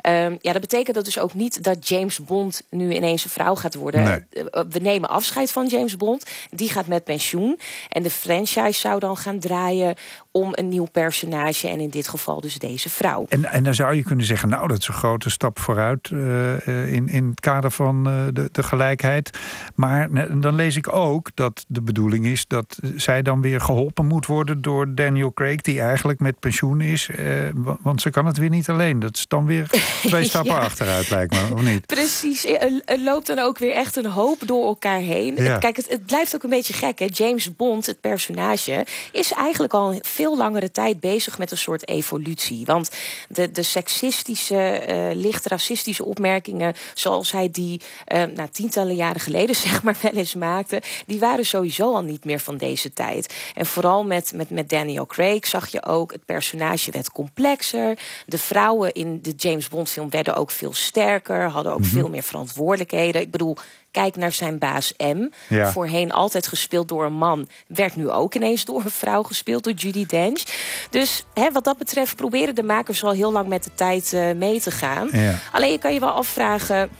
Ehm, 0.00 0.36
ja, 0.40 0.52
dat 0.52 0.60
betekent 0.60 0.96
dat 0.96 1.04
dus 1.04 1.18
ook 1.18 1.34
niet 1.34 1.45
dat 1.54 1.88
James 1.88 2.24
Bond 2.24 2.62
nu 2.70 2.92
ineens 2.94 3.24
een 3.24 3.30
vrouw 3.30 3.54
gaat 3.54 3.74
worden. 3.74 4.02
Nee. 4.02 4.44
Eh, 4.50 4.62
We 4.70 4.78
nemen 4.78 5.08
afscheid 5.08 5.52
van 5.52 5.66
James 5.66 5.96
Bond. 5.96 6.24
Die 6.50 6.68
gaat 6.70 6.86
met 6.86 7.04
pensioen. 7.04 7.58
En 7.88 8.02
de 8.02 8.10
franchise 8.10 8.80
zou 8.80 9.00
dan 9.00 9.16
gaan 9.16 9.38
draaien 9.38 9.94
om 10.30 10.48
een 10.52 10.68
nieuw 10.68 10.84
personage. 10.92 11.68
En 11.68 11.80
in 11.80 11.90
dit 11.90 12.08
geval 12.08 12.40
dus 12.40 12.54
deze 12.58 12.88
vrouw. 12.90 13.26
En, 13.28 13.44
en 13.44 13.64
dan 13.64 13.74
zou 13.74 13.94
je 13.94 14.02
kunnen 14.02 14.26
zeggen, 14.26 14.48
nou, 14.48 14.68
dat 14.68 14.78
is 14.78 14.88
een 14.88 14.94
grote 14.94 15.30
stap 15.30 15.58
vooruit 15.58 16.10
eh, 16.12 16.52
eh, 16.68 16.92
in, 16.92 17.08
in 17.08 17.28
het 17.28 17.40
kader 17.40 17.70
van 17.70 18.04
de, 18.04 18.48
de 18.52 18.62
gelijkheid. 18.62 19.30
Maar 19.74 20.08
dan 20.40 20.54
lees 20.54 20.76
ik 20.76 20.92
ook 20.92 21.30
dat 21.34 21.64
de 21.68 21.82
bedoeling 21.82 22.26
is 22.26 22.46
dat 22.46 22.78
zij 22.96 23.22
dan 23.22 23.40
weer 23.40 23.60
geholpen 23.60 24.06
moet 24.06 24.26
worden 24.26 24.62
door 24.62 24.94
Daniel 24.94 25.32
Craig, 25.32 25.60
die 25.60 25.80
eigenlijk 25.80 26.20
met 26.20 26.38
pensioen 26.38 26.80
is. 26.80 27.10
wa- 27.54 27.76
want 27.80 28.00
ze 28.00 28.10
kan 28.10 28.26
het 28.26 28.36
weer 28.36 28.48
niet 28.50 28.68
alleen. 28.68 28.98
Dat 28.98 29.16
is 29.16 29.26
dan 29.28 29.46
weer 29.46 29.68
twee 30.06 30.24
stappen 30.24 30.52
Ja. 30.54 30.58
achteruit, 30.60 31.10
lijkt 31.10 31.32
me, 31.32 31.35
of 31.52 31.62
niet? 31.62 31.86
Precies, 31.96 32.44
er, 32.44 32.82
er 32.84 33.00
loopt 33.00 33.26
dan 33.26 33.38
ook 33.38 33.58
weer 33.58 33.72
echt 33.72 33.96
een 33.96 34.06
hoop 34.06 34.38
door 34.46 34.66
elkaar 34.66 34.98
heen. 34.98 35.36
Ja. 35.36 35.58
Kijk, 35.58 35.76
het, 35.76 35.88
het 35.88 36.06
blijft 36.06 36.34
ook 36.34 36.42
een 36.42 36.50
beetje 36.50 36.72
gek. 36.72 36.98
Hè? 36.98 37.06
James 37.12 37.56
Bond, 37.56 37.86
het 37.86 38.00
personage, 38.00 38.86
is 39.12 39.32
eigenlijk 39.32 39.72
al 39.72 39.92
een 39.92 40.02
veel 40.02 40.36
langere 40.36 40.70
tijd 40.70 41.00
bezig 41.00 41.38
met 41.38 41.50
een 41.50 41.58
soort 41.58 41.88
evolutie. 41.88 42.64
Want 42.66 42.90
de, 43.28 43.50
de 43.50 43.62
seksistische, 43.62 44.56
eh, 44.56 45.14
licht 45.14 45.46
racistische 45.46 46.04
opmerkingen, 46.04 46.74
zoals 46.94 47.32
hij 47.32 47.48
die 47.50 47.80
eh, 48.04 48.22
nou, 48.22 48.48
tientallen 48.52 48.94
jaren 48.94 49.20
geleden 49.20 49.54
zeg 49.66 49.82
maar 49.82 49.96
wel 50.02 50.12
eens 50.12 50.34
maakte, 50.34 50.82
die 51.06 51.18
waren 51.18 51.46
sowieso 51.46 51.94
al 51.94 52.02
niet 52.02 52.24
meer 52.24 52.40
van 52.40 52.56
deze 52.56 52.92
tijd. 52.92 53.34
En 53.54 53.66
vooral 53.66 54.04
met, 54.04 54.32
met, 54.34 54.50
met 54.50 54.68
Daniel 54.68 55.06
Craig 55.06 55.46
zag 55.46 55.68
je 55.68 55.84
ook, 55.84 56.12
het 56.12 56.24
personage 56.24 56.90
werd 56.90 57.10
complexer. 57.10 57.98
De 58.26 58.38
vrouwen 58.38 58.92
in 58.92 59.22
de 59.22 59.32
James 59.36 59.68
Bond 59.68 59.88
film 59.88 60.10
werden 60.10 60.36
ook 60.36 60.50
veel 60.50 60.74
sterker, 60.74 61.25
hadden 61.34 61.72
ook 61.72 61.84
veel 61.84 62.08
meer 62.08 62.22
verantwoordelijkheden. 62.22 63.20
Ik 63.20 63.30
bedoel, 63.30 63.56
kijk 63.90 64.16
naar 64.16 64.32
zijn 64.32 64.58
baas 64.58 64.94
M. 64.98 65.28
Ja. 65.48 65.72
Voorheen 65.72 66.12
altijd 66.12 66.46
gespeeld 66.46 66.88
door 66.88 67.04
een 67.04 67.12
man, 67.12 67.48
werd 67.66 67.96
nu 67.96 68.10
ook 68.10 68.34
ineens 68.34 68.64
door 68.64 68.84
een 68.84 68.90
vrouw 68.90 69.22
gespeeld, 69.22 69.64
door 69.64 69.72
Judy 69.72 70.06
Dench. 70.06 70.42
Dus 70.90 71.24
hè, 71.34 71.52
wat 71.52 71.64
dat 71.64 71.78
betreft 71.78 72.16
proberen 72.16 72.54
de 72.54 72.62
makers 72.62 73.04
al 73.04 73.12
heel 73.12 73.32
lang 73.32 73.48
met 73.48 73.64
de 73.64 73.74
tijd 73.74 74.12
eh, 74.12 74.32
mee 74.32 74.60
te 74.60 74.70
gaan. 74.70 75.08
Ja. 75.12 75.38
Alleen 75.52 75.72
je 75.72 75.78
kan 75.78 75.94
je 75.94 76.00
wel 76.00 76.10
afvragen. 76.10 76.90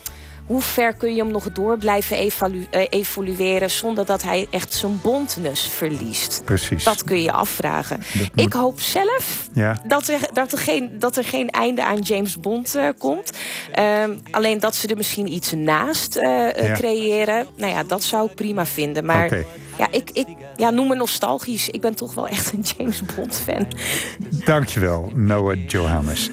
Hoe 0.47 0.61
ver 0.63 0.95
kun 0.95 1.15
je 1.15 1.23
hem 1.23 1.31
nog 1.33 1.53
door 1.53 1.79
blijven 1.79 2.17
evalu- 2.17 2.67
eh, 2.71 2.87
evolueren 2.91 3.71
zonder 3.71 4.07
dat 4.07 4.23
hij 4.23 4.47
echt 4.51 4.73
zijn 4.75 5.01
bondness 5.03 5.69
verliest? 5.69 6.43
Precies. 6.45 6.85
Dat 6.85 7.05
kun 7.05 7.23
je 7.23 7.33
afvragen. 7.33 8.01
Ik 8.35 8.53
hoop 8.53 8.81
zelf 8.81 9.49
Ja. 9.53 9.83
dat 9.89 10.09
er, 10.09 10.19
dat, 10.33 10.53
er 10.53 10.59
geen, 10.59 10.91
dat 10.99 11.17
er 11.17 11.25
geen 11.25 11.51
einde 11.51 11.85
aan 11.85 11.99
James 12.01 12.41
Bond 12.41 12.75
eh, 12.75 12.89
komt. 12.99 13.31
Ehm, 13.73 14.15
alleen 14.31 14.61
dat 14.61 14.75
ze 14.75 14.87
er 14.89 14.97
misschien 14.97 15.33
iets 15.33 15.53
naast 15.53 16.17
eh, 16.17 16.29
Ja. 16.67 16.75
creëren. 16.75 17.47
Nou 17.57 17.73
ja, 17.73 17.83
dat 17.85 18.03
zou 18.03 18.27
ik 18.29 18.35
prima 18.35 18.67
vinden. 18.67 19.05
Maar 19.05 19.37
ja, 19.79 19.89
ik, 19.91 20.11
ik 20.13 20.27
ja, 20.57 20.71
noem 20.71 20.89
me 20.89 20.95
nostalgisch. 20.95 21.69
Ik 21.69 21.81
ben 21.81 21.95
toch 21.95 22.15
wel 22.15 22.29
echt 22.29 22.53
een 22.53 22.65
James 22.77 23.03
Bond 23.15 23.37
fan. 23.45 23.67
Dankjewel, 24.45 25.11
Noah 25.15 25.69
Johannes. 25.69 26.31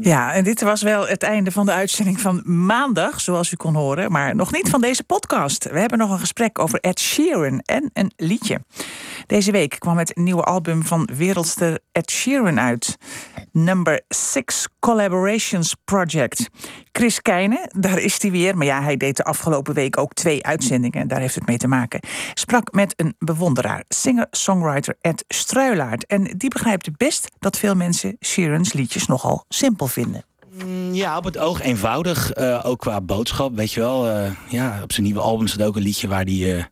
Ja, 0.00 0.32
en 0.32 0.44
dit 0.44 0.60
was 0.60 0.82
wel 0.82 1.08
het 1.08 1.22
einde 1.22 1.50
van 1.50 1.66
de 1.66 1.72
uitzending 1.72 2.20
van 2.20 2.42
maandag, 2.44 3.20
zoals 3.20 3.52
u 3.52 3.56
kon 3.56 3.74
horen. 3.74 4.12
Maar 4.12 4.34
nog 4.34 4.52
niet 4.52 4.70
van 4.70 4.80
deze 4.80 5.04
podcast. 5.04 5.70
We 5.70 5.78
hebben 5.78 5.98
nog 5.98 6.10
een 6.10 6.18
gesprek 6.18 6.58
over 6.58 6.80
Ed 6.80 7.00
Sheeran 7.00 7.60
en 7.60 7.90
een 7.92 8.12
liedje. 8.16 8.60
Deze 9.26 9.50
week 9.52 9.76
kwam 9.78 9.98
het 9.98 10.16
nieuwe 10.16 10.42
album 10.42 10.84
van 10.84 11.08
wereldster 11.16 11.78
Ed 11.92 12.10
Sheeran 12.10 12.60
uit. 12.60 12.96
Number 13.52 14.00
6 14.08 14.68
Collaborations 14.80 15.74
Project. 15.84 16.48
Chris 16.92 17.22
Keijne, 17.22 17.70
daar 17.78 17.98
is 17.98 18.22
hij 18.22 18.30
weer. 18.30 18.56
Maar 18.56 18.66
ja, 18.66 18.82
hij 18.82 18.96
deed 18.96 19.16
de 19.16 19.24
afgelopen 19.24 19.74
week 19.74 19.98
ook 19.98 20.12
twee 20.14 20.44
uitzendingen. 20.46 21.08
Daar 21.08 21.20
heeft 21.20 21.34
het 21.34 21.46
mee 21.46 21.56
te 21.58 21.68
maken. 21.68 22.00
Sprak 22.34 22.72
met 22.72 22.94
een 22.96 23.14
bewonderaar, 23.18 23.84
singer-songwriter 23.88 24.96
Ed 25.00 25.24
Struilaert. 25.28 26.06
En 26.06 26.34
die 26.36 26.50
begrijpt 26.50 26.96
best 26.96 27.30
dat 27.38 27.58
veel 27.58 27.74
mensen 27.74 28.16
Sheeran's 28.20 28.72
liedjes 28.72 29.06
nogal 29.06 29.44
simpel 29.48 29.86
vinden. 29.86 30.24
Mm, 30.64 30.94
Ja, 30.94 31.16
op 31.16 31.24
het 31.24 31.38
oog 31.38 31.60
eenvoudig. 31.62 32.30
eh, 32.32 32.60
ook 32.64 32.78
qua 32.78 33.00
boodschap, 33.00 33.56
weet 33.56 33.72
je 33.72 33.80
wel. 33.80 34.08
eh, 34.08 34.30
ja, 34.48 34.80
op 34.82 34.92
zijn 34.92 35.04
nieuwe 35.06 35.20
album 35.20 35.46
staat 35.46 35.66
ook 35.66 35.76
een 35.76 35.82
liedje 35.82 36.08
waar 36.08 36.24
eh, 36.24 36.64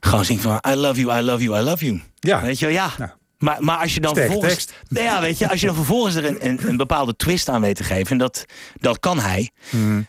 gewoon 0.00 0.24
zingt 0.24 0.42
van... 0.42 0.60
I 0.68 0.74
love 0.74 1.00
you, 1.00 1.18
I 1.18 1.22
love 1.22 1.42
you, 1.42 1.60
I 1.60 1.62
love 1.62 1.84
you. 1.84 2.00
Ja. 2.18 2.42
Weet 2.42 2.58
je 2.58 2.66
wel, 2.66 2.74
ja. 2.74 3.18
Maar, 3.38 3.56
maar 3.60 3.78
als 3.78 3.94
je 3.94 4.00
dan 4.00 4.10
Sterke 4.10 4.30
vervolgens... 4.32 4.64
tekst. 4.64 4.82
Ja, 5.04 5.20
weet 5.20 5.38
je, 5.38 5.48
als 5.50 5.60
je 5.60 5.66
dan 5.66 5.74
vervolgens 5.74 6.14
er 6.14 6.24
een, 6.24 6.48
een, 6.48 6.68
een 6.68 6.76
bepaalde 6.76 7.16
twist 7.16 7.48
aan 7.48 7.60
weet 7.60 7.76
te 7.76 7.84
geven... 7.84 8.10
en 8.10 8.18
dat, 8.18 8.44
dat 8.80 8.98
kan 8.98 9.18
hij, 9.18 9.50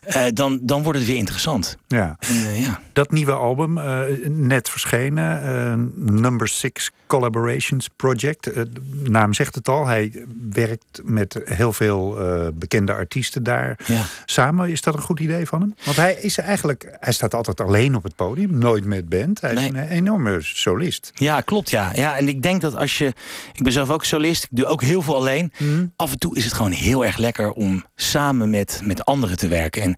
eh, 0.02 0.24
dan, 0.34 0.60
dan 0.62 0.84
wordt 0.84 1.00
het 1.00 1.08
weer 1.08 1.18
interessant. 1.18 1.78
Ja. 1.88 2.16
Eh, 2.20 2.62
ja. 2.62 2.80
Dat 2.94 3.12
nieuwe 3.12 3.32
album, 3.32 3.78
eh, 3.78 4.02
net 4.28 4.70
verschenen, 4.70 5.92
Number 5.96 6.48
Six 6.48 6.92
Collaborations 7.12 7.88
Project. 7.96 8.48
Eh, 8.48 8.64
de 9.04 9.10
naam 9.10 9.34
zegt 9.34 9.56
het 9.56 9.68
al, 9.68 9.86
hij 9.88 10.26
werkt 10.52 11.02
met 11.04 11.42
heel 11.46 11.74
veel 11.74 12.20
eh, 12.20 12.48
bekende 12.54 12.94
artiesten 12.94 13.44
daar 13.44 13.80
Ja. 13.86 14.02
samen. 14.26 14.70
Is 14.70 14.82
dat 14.82 14.94
een 14.94 15.02
goed 15.02 15.20
idee 15.20 15.46
van 15.46 15.62
hem? 15.62 15.76
Want 15.84 15.98
hij 15.98 16.14
is 16.22 16.38
eigenlijk, 16.38 16.98
hij 17.00 17.14
staat 17.14 17.34
altijd 17.34 17.62
alleen 17.62 17.96
op 17.96 18.04
het 18.04 18.16
podium, 18.16 18.58
nooit 18.58 18.86
met 18.86 19.10
band. 19.10 19.42
Hij 19.42 19.54
is 19.54 19.64
een 19.66 19.76
enorme 19.88 20.38
solist. 20.42 21.12
Ja, 21.14 21.42
klopt, 21.42 21.70
ja. 21.70 21.92
ja. 21.96 22.18
En 22.18 22.28
ik 22.28 22.42
denk 22.42 22.62
dat 22.62 22.76
als 22.76 22.98
je... 22.98 23.14
Ik 23.54 23.64
ben 23.64 23.72
zelf 23.72 23.90
ook 23.90 24.06
solist, 24.06 24.44
ik 24.44 24.50
doe 24.52 24.66
ook 24.66 24.82
heel 24.82 25.02
veel 25.02 25.16
alleen. 25.16 25.54
Af 25.96 26.12
en 26.12 26.20
toe 26.20 26.36
is 26.36 26.44
het 26.44 26.54
gewoon 26.54 26.72
heel 26.72 27.06
erg 27.06 27.18
lekker 27.18 27.52
om 27.52 27.86
samen 27.96 28.50
met, 28.50 28.82
met 28.84 29.06
anderen 29.06 29.38
te 29.38 29.48
werken. 29.48 29.82
En 29.82 29.96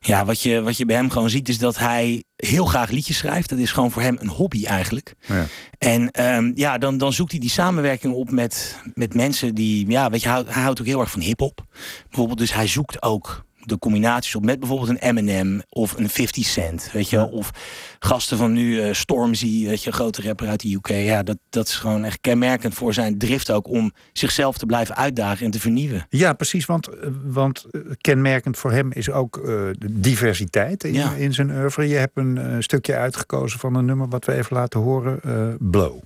ja, 0.00 0.24
wat 0.24 0.42
je, 0.42 0.62
wat 0.62 0.76
je 0.76 0.84
bij 0.84 0.96
hem 0.96 1.10
gewoon 1.10 1.30
ziet 1.30 1.48
is 1.48 1.58
dat 1.58 1.78
hij 1.78 2.24
heel 2.36 2.64
graag 2.64 2.90
liedjes 2.90 3.16
schrijft. 3.16 3.48
Dat 3.48 3.58
is 3.58 3.72
gewoon 3.72 3.90
voor 3.90 4.02
hem 4.02 4.16
een 4.20 4.28
hobby 4.28 4.64
eigenlijk. 4.64 5.14
Ja. 5.28 5.46
En 5.78 6.10
ehm, 6.10 6.52
ja, 6.54 6.78
dan, 6.78 6.98
dan 6.98 7.12
zoekt 7.12 7.30
hij 7.30 7.40
die 7.40 7.50
samenwerking 7.50 8.14
op 8.14 8.30
met, 8.30 8.80
met 8.94 9.14
mensen 9.14 9.54
die... 9.54 9.90
Ja, 9.90 10.10
weet 10.10 10.20
je, 10.22 10.26
hij, 10.28 10.36
houdt- 10.36 10.54
hij 10.54 10.62
houdt 10.62 10.80
ook 10.80 10.86
heel 10.86 11.00
erg 11.00 11.10
van 11.10 11.20
hiphop. 11.20 11.64
Bijvoorbeeld, 12.08 12.38
dus 12.38 12.54
hij 12.54 12.66
zoekt 12.66 13.02
ook 13.02 13.44
de 13.66 13.78
combinaties 13.78 14.34
op 14.34 14.44
met 14.44 14.58
bijvoorbeeld 14.58 14.88
een 14.90 15.08
Eminem 15.08 15.62
of 15.68 15.96
een 15.98 16.08
50 16.08 16.44
Cent, 16.46 16.90
weet 16.92 17.10
je. 17.10 17.30
Of 17.30 17.50
gasten 17.98 18.36
van 18.38 18.52
nu, 18.52 18.80
eh, 18.80 18.92
Stormzy, 18.94 19.66
weet 19.66 19.82
je, 19.82 19.92
grote 19.92 20.22
rapper 20.22 20.48
uit 20.48 20.60
de 20.60 20.74
UK. 20.74 20.88
Ja, 20.88 21.22
dat, 21.22 21.36
dat 21.50 21.68
is 21.68 21.74
gewoon 21.74 22.04
echt 22.04 22.18
kenmerkend 22.20 22.74
voor 22.74 22.94
zijn 22.94 23.18
drift 23.18 23.50
ook 23.50 23.68
om 23.68 23.92
zichzelf 24.12 24.58
te 24.58 24.66
blijven 24.66 24.96
uitdagen 24.96 25.44
en 25.44 25.50
te 25.50 25.60
vernieuwen. 25.60 26.06
Ja, 26.08 26.32
precies, 26.32 26.66
want, 26.66 26.86
eh, 26.88 27.08
want 27.24 27.64
eh, 27.70 27.80
kenmerkend 28.00 28.58
voor 28.58 28.72
hem 28.72 28.92
is 28.92 29.10
ook 29.10 29.40
de 29.78 30.00
diversiteit 30.00 30.84
in, 30.84 30.92
Ja. 30.92 31.12
in 31.12 31.32
zijn 31.34 31.50
oeuvre. 31.50 31.88
Je 31.88 31.94
hebt 31.96 32.16
een 32.16 32.62
stukje 32.62 32.96
uitgekozen 32.96 33.58
van 33.58 33.74
een 33.74 33.84
nummer 33.84 34.08
wat 34.08 34.24
we 34.24 34.32
even 34.32 34.56
laten 34.56 34.80
horen, 34.80 35.20
Blow. 35.60 36.00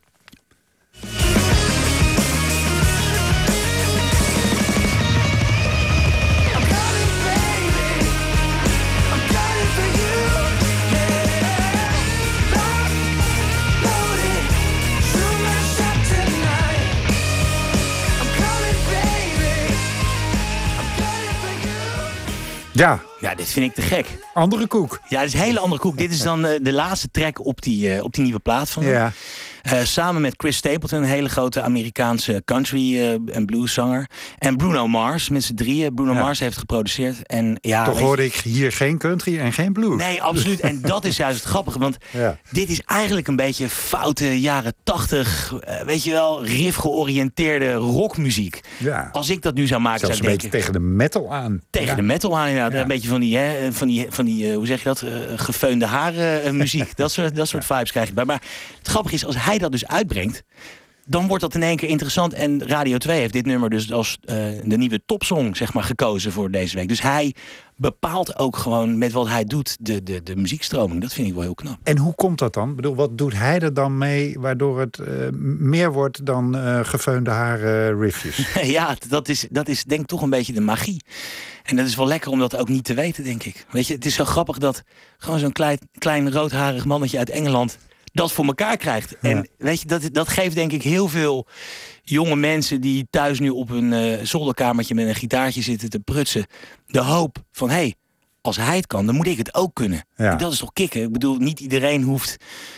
Ja, 22.79 23.01
Ja, 23.20 23.35
dit 23.35 23.48
vind 23.48 23.66
ik 23.66 23.74
te 23.74 23.83
gek. 23.83 24.07
Andere 24.35 24.66
koek. 24.66 25.00
Ja, 25.09 25.18
dit 25.20 25.28
is 25.28 25.35
een 25.35 25.40
hele 25.46 25.59
andere 25.59 25.81
koek. 25.81 25.98
dit 25.98 26.11
is 26.11 26.22
dan 26.22 26.46
eh, 26.46 26.59
de 26.62 26.72
laatste 26.72 27.11
track 27.11 27.44
op 27.46 27.62
die, 27.62 27.94
eh, 27.94 28.04
op 28.04 28.14
die 28.14 28.22
nieuwe 28.24 28.38
plaat 28.38 28.70
van 28.70 28.83
hem. 28.83 28.92
Ja. 28.92 29.12
Eh, 29.62 29.78
samen 29.83 30.20
met 30.22 30.35
Chris 30.37 30.57
Stapleton, 30.57 30.98
een 31.02 31.09
hele 31.09 31.28
grote 31.28 31.62
Amerikaanse 31.62 32.42
country 32.44 33.12
en 33.33 33.44
blueszanger. 33.46 34.07
En 34.38 34.57
Bruno 34.57 34.87
Mars, 34.88 35.28
met 35.28 35.44
z'n 35.44 35.54
drieën. 35.54 35.94
Bruno 35.94 36.12
Ja. 36.12 36.20
Mars 36.20 36.38
heeft 36.40 36.57
geproduceerd. 36.59 37.26
En, 37.26 37.59
ja, 37.61 37.85
Toch 37.85 37.98
je- 37.98 38.04
hoorde 38.04 38.24
ik 38.24 38.35
hier 38.35 38.72
geen 38.72 38.98
country 38.98 39.38
en 39.38 39.52
geen 39.52 39.72
blues. 39.72 39.96
Nee, 40.02 40.22
absoluut. 40.22 40.61
En 40.61 40.81
dat 40.81 41.04
is 41.04 41.16
juist 41.16 41.38
het 41.40 41.48
grappige. 41.48 41.78
Want 41.78 41.96
Ja. 42.11 42.38
dit 42.50 42.68
is 42.68 42.81
eigenlijk 42.87 43.28
een 43.28 43.37
beetje 43.37 43.68
foute 43.68 44.40
jaren 44.40 44.74
tachtig, 44.83 45.54
weet 45.87 46.04
je 46.04 46.11
wel, 46.11 46.44
riff-georiënteerde 46.44 47.72
rockmuziek. 47.72 48.61
Ja. 48.78 49.09
Als 49.12 49.31
ik 49.31 49.42
dat 49.42 49.54
nu 49.54 49.66
zou 49.66 49.81
maken, 49.81 50.00
Zelfs 50.00 50.16
zou 50.16 50.28
een 50.28 50.35
ik 50.35 50.40
beetje 50.40 50.59
denken... 50.59 50.72
tegen 50.72 50.88
de 50.88 50.94
metal 50.96 51.35
aan. 51.35 51.61
Tegen 51.70 51.96
de 51.96 52.02
metal 52.02 52.38
aan 52.38 52.46
inderdaad. 52.48 52.72
Ja. 52.72 52.81
Een 52.81 52.88
beetje 52.88 53.08
van 53.09 53.21
die, 53.21 53.37
hè, 53.37 53.73
van 53.73 53.88
die, 53.88 54.07
van 54.09 54.25
die 54.25 54.49
eh, 54.51 54.57
hoe 54.57 54.66
zeg 54.66 54.79
je 54.79 54.85
dat, 54.85 55.03
eh, 55.03 55.12
gefeunde 55.37 55.87
haren 55.87 56.42
eh, 56.42 56.51
muziek. 56.51 56.97
dat 56.97 57.12
soort, 57.12 57.37
dat 57.37 57.49
soort 57.49 57.64
vibes 57.64 57.90
krijg 57.90 58.09
je 58.09 58.14
bij. 58.14 58.25
Maar 58.25 58.42
het 58.79 58.88
grappige 58.88 59.14
is, 59.14 59.25
als 59.25 59.44
hij 59.44 59.59
dat 59.59 59.73
dus 59.73 59.87
uitbrengt... 59.87 60.42
dan 61.09 61.27
wordt 61.27 61.42
dat 61.42 61.55
in 61.55 61.62
één 61.62 61.77
keer 61.77 61.88
interessant. 61.88 62.33
En 62.33 62.66
Radio 62.66 62.99
2 62.99 63.21
heeft 63.21 63.33
dit 63.33 63.47
nummer 63.47 63.71
dus 63.71 63.92
als 63.92 64.18
eh, 64.25 64.37
de 64.64 64.77
nieuwe 64.77 65.01
topsong 65.07 65.57
zeg 65.57 65.73
maar, 65.73 65.83
gekozen 65.83 66.33
voor 66.33 66.51
deze 66.51 66.77
week. 66.77 66.88
Dus 66.88 67.03
hij 67.03 67.35
bepaalt 67.77 68.38
ook 68.38 68.57
gewoon 68.57 68.99
met 68.99 69.12
wat 69.12 69.29
hij 69.29 69.44
doet 69.44 69.77
de, 69.81 70.03
de, 70.03 70.23
de 70.23 70.37
muziekstroming. 70.37 71.01
Dat 71.01 71.12
vind 71.12 71.29
ik 71.29 71.35
wel 71.35 71.42
heel 71.42 71.55
knap. 71.55 71.79
En 71.83 71.99
hoe 71.99 72.14
komt 72.14 72.38
dat 72.38 72.55
dan? 72.55 72.71
Ik 72.71 72.77
bedoel, 72.77 72.94
wat 72.94 73.18
doet 73.18 73.35
hij 73.35 73.61
er 73.61 73.75
dan 73.75 73.99
mee 73.99 74.37
waardoor 74.38 74.81
het 74.81 74.99
eh, 74.99 75.14
meer 75.59 75.92
wordt 75.92 76.27
dan 76.27 76.57
eh 76.57 76.81
gefeunde 76.83 77.31
haren 77.31 78.01
riffjes? 78.01 78.53
ja, 78.79 78.97
dat 79.09 79.29
is, 79.29 79.47
dat 79.51 79.68
is 79.68 79.85
denk 79.85 80.01
ik 80.01 80.07
toch 80.07 80.23
een 80.23 80.31
beetje 80.31 80.53
de 80.53 80.61
magie. 80.61 81.03
En 81.62 81.77
dat 81.77 81.87
is 81.87 81.97
wel 81.97 82.07
lekker 82.07 82.31
om 82.31 82.38
dat 82.38 82.57
ook 82.57 82.68
niet 82.68 82.85
te 82.85 82.94
weten, 82.94 83.25
denk 83.25 83.42
ik. 83.42 83.66
Weet 83.71 83.87
je, 83.87 83.94
het 83.94 84.07
is 84.07 84.14
zo 84.14 84.25
grappig 84.25 84.59
dat 84.59 84.83
gewoon 85.18 85.38
zo'n 85.38 85.53
klein, 85.53 85.79
klein 85.99 86.33
roodharig 86.33 86.85
mannetje 86.85 87.18
uit 87.18 87.31
Engeland 87.31 87.79
dat 88.18 88.33
voor 88.33 88.44
elkaar 88.44 88.76
krijgt. 88.76 89.18
En 89.18 89.48
weet 89.59 89.81
je, 89.81 89.87
dat, 89.87 90.09
dat 90.12 90.28
geeft 90.28 90.54
denk 90.54 90.72
ik 90.72 90.83
heel 90.83 91.09
veel 91.09 91.46
jonge 92.02 92.37
mensen 92.37 92.81
die 92.81 93.07
thuis 93.11 93.38
nu 93.38 93.50
op 93.50 93.68
hun 93.68 93.92
eh, 93.92 94.24
zolderkamertje 94.24 94.94
met 94.94 95.07
een 95.07 95.14
gitaartje 95.14 95.62
zitten 95.62 95.90
te 95.90 96.00
prutsen, 96.00 96.46
de 96.87 97.00
hoop 97.00 97.37
van 97.52 97.68
hé, 97.68 97.74
hey, 97.74 97.94
als 98.40 98.57
hij 98.57 98.76
het 98.76 98.87
kan, 98.87 99.07
dan 99.07 99.14
moet 99.14 99.26
ik 99.26 99.38
het 99.38 99.54
ook 99.54 99.74
kunnen. 99.74 100.04
Ja. 100.16 100.35
Dat 100.37 100.52
is 100.52 100.59
toch 100.59 100.72
kicken? 100.72 101.02
Ik 101.02 101.12
bedoel, 101.12 101.37
niet 101.37 101.61
iedereen 101.61 102.02
hoeft 102.02 102.37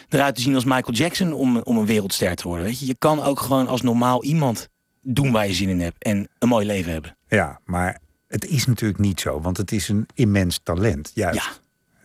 eruit 0.08 0.34
te 0.34 0.40
zien 0.40 0.54
als 0.54 0.64
Michael 0.64 0.92
Jackson 0.92 1.32
om, 1.32 1.58
om 1.58 1.76
een 1.76 1.86
wereldster 1.86 2.34
te 2.34 2.48
worden. 2.48 2.66
Weet 2.66 2.80
je? 2.80 2.86
je 2.86 2.98
kan 2.98 3.22
ook 3.22 3.40
gewoon 3.40 3.68
als 3.68 3.82
normaal 3.82 4.24
iemand 4.24 4.68
doen 5.02 5.32
waar 5.32 5.46
je 5.46 5.54
zin 5.54 5.68
in 5.68 5.80
hebt 5.80 6.02
en 6.02 6.28
een 6.38 6.48
mooi 6.48 6.66
leven 6.66 6.92
hebben. 6.92 7.16
Ja, 7.28 7.60
maar 7.64 8.00
het 8.28 8.44
is 8.44 8.66
natuurlijk 8.66 8.98
niet 8.98 9.20
zo, 9.20 9.40
want 9.40 9.56
het 9.56 9.72
is 9.72 9.88
een 9.88 10.06
immens 10.14 10.60
talent. 10.62 11.10
Juist. 11.14 11.38
Ja, 11.38 11.50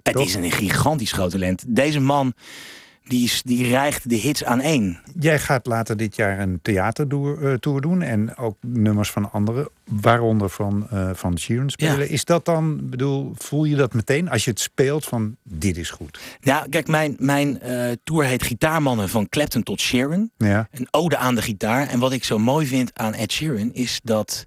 het 0.03 0.13
Toch? 0.13 0.25
is 0.25 0.35
een 0.35 0.51
gigantisch 0.51 1.11
groot 1.11 1.31
talent. 1.31 1.63
Deze 1.67 1.99
man, 1.99 2.33
die, 3.07 3.23
is, 3.23 3.41
die 3.43 3.67
rijgt 3.67 4.09
de 4.09 4.15
hits 4.15 4.43
aan 4.43 4.59
één. 4.59 4.99
Jij 5.19 5.39
gaat 5.39 5.65
later 5.65 5.97
dit 5.97 6.15
jaar 6.15 6.39
een 6.39 6.59
theatertour 6.61 7.51
eh, 7.51 7.53
tour 7.53 7.81
doen 7.81 8.01
en 8.01 8.37
ook 8.37 8.57
nummers 8.61 9.11
van 9.11 9.31
anderen, 9.31 9.69
waaronder 9.83 10.49
van, 10.49 10.87
eh 10.89 11.09
van 11.13 11.39
Sheeran 11.39 11.69
spelen. 11.69 11.99
Ja. 11.99 12.05
Is 12.05 12.25
dat 12.25 12.45
dan, 12.45 12.89
bedoel, 12.89 13.31
voel 13.35 13.63
je 13.63 13.75
dat 13.75 13.93
meteen 13.93 14.29
als 14.29 14.43
je 14.43 14.49
het 14.49 14.59
speelt 14.59 15.05
van 15.05 15.35
dit 15.43 15.77
is 15.77 15.89
goed? 15.89 16.19
Ja, 16.39 16.65
kijk, 16.69 16.87
mijn, 16.87 17.15
mijn 17.19 17.61
eh, 17.61 17.91
tour 18.03 18.25
heet 18.25 18.43
Gitaarmannen 18.43 19.09
van 19.09 19.29
Clapton 19.29 19.63
tot 19.63 19.79
Sharon. 19.79 20.31
Ja, 20.37 20.67
Een 20.71 20.87
ode 20.91 21.17
aan 21.17 21.35
de 21.35 21.41
gitaar. 21.41 21.87
En 21.87 21.99
wat 21.99 22.11
ik 22.11 22.23
zo 22.23 22.37
mooi 22.37 22.67
vind 22.67 22.91
aan 22.93 23.13
Ed 23.13 23.31
Sheeran 23.31 23.73
is 23.73 23.99
dat, 24.03 24.45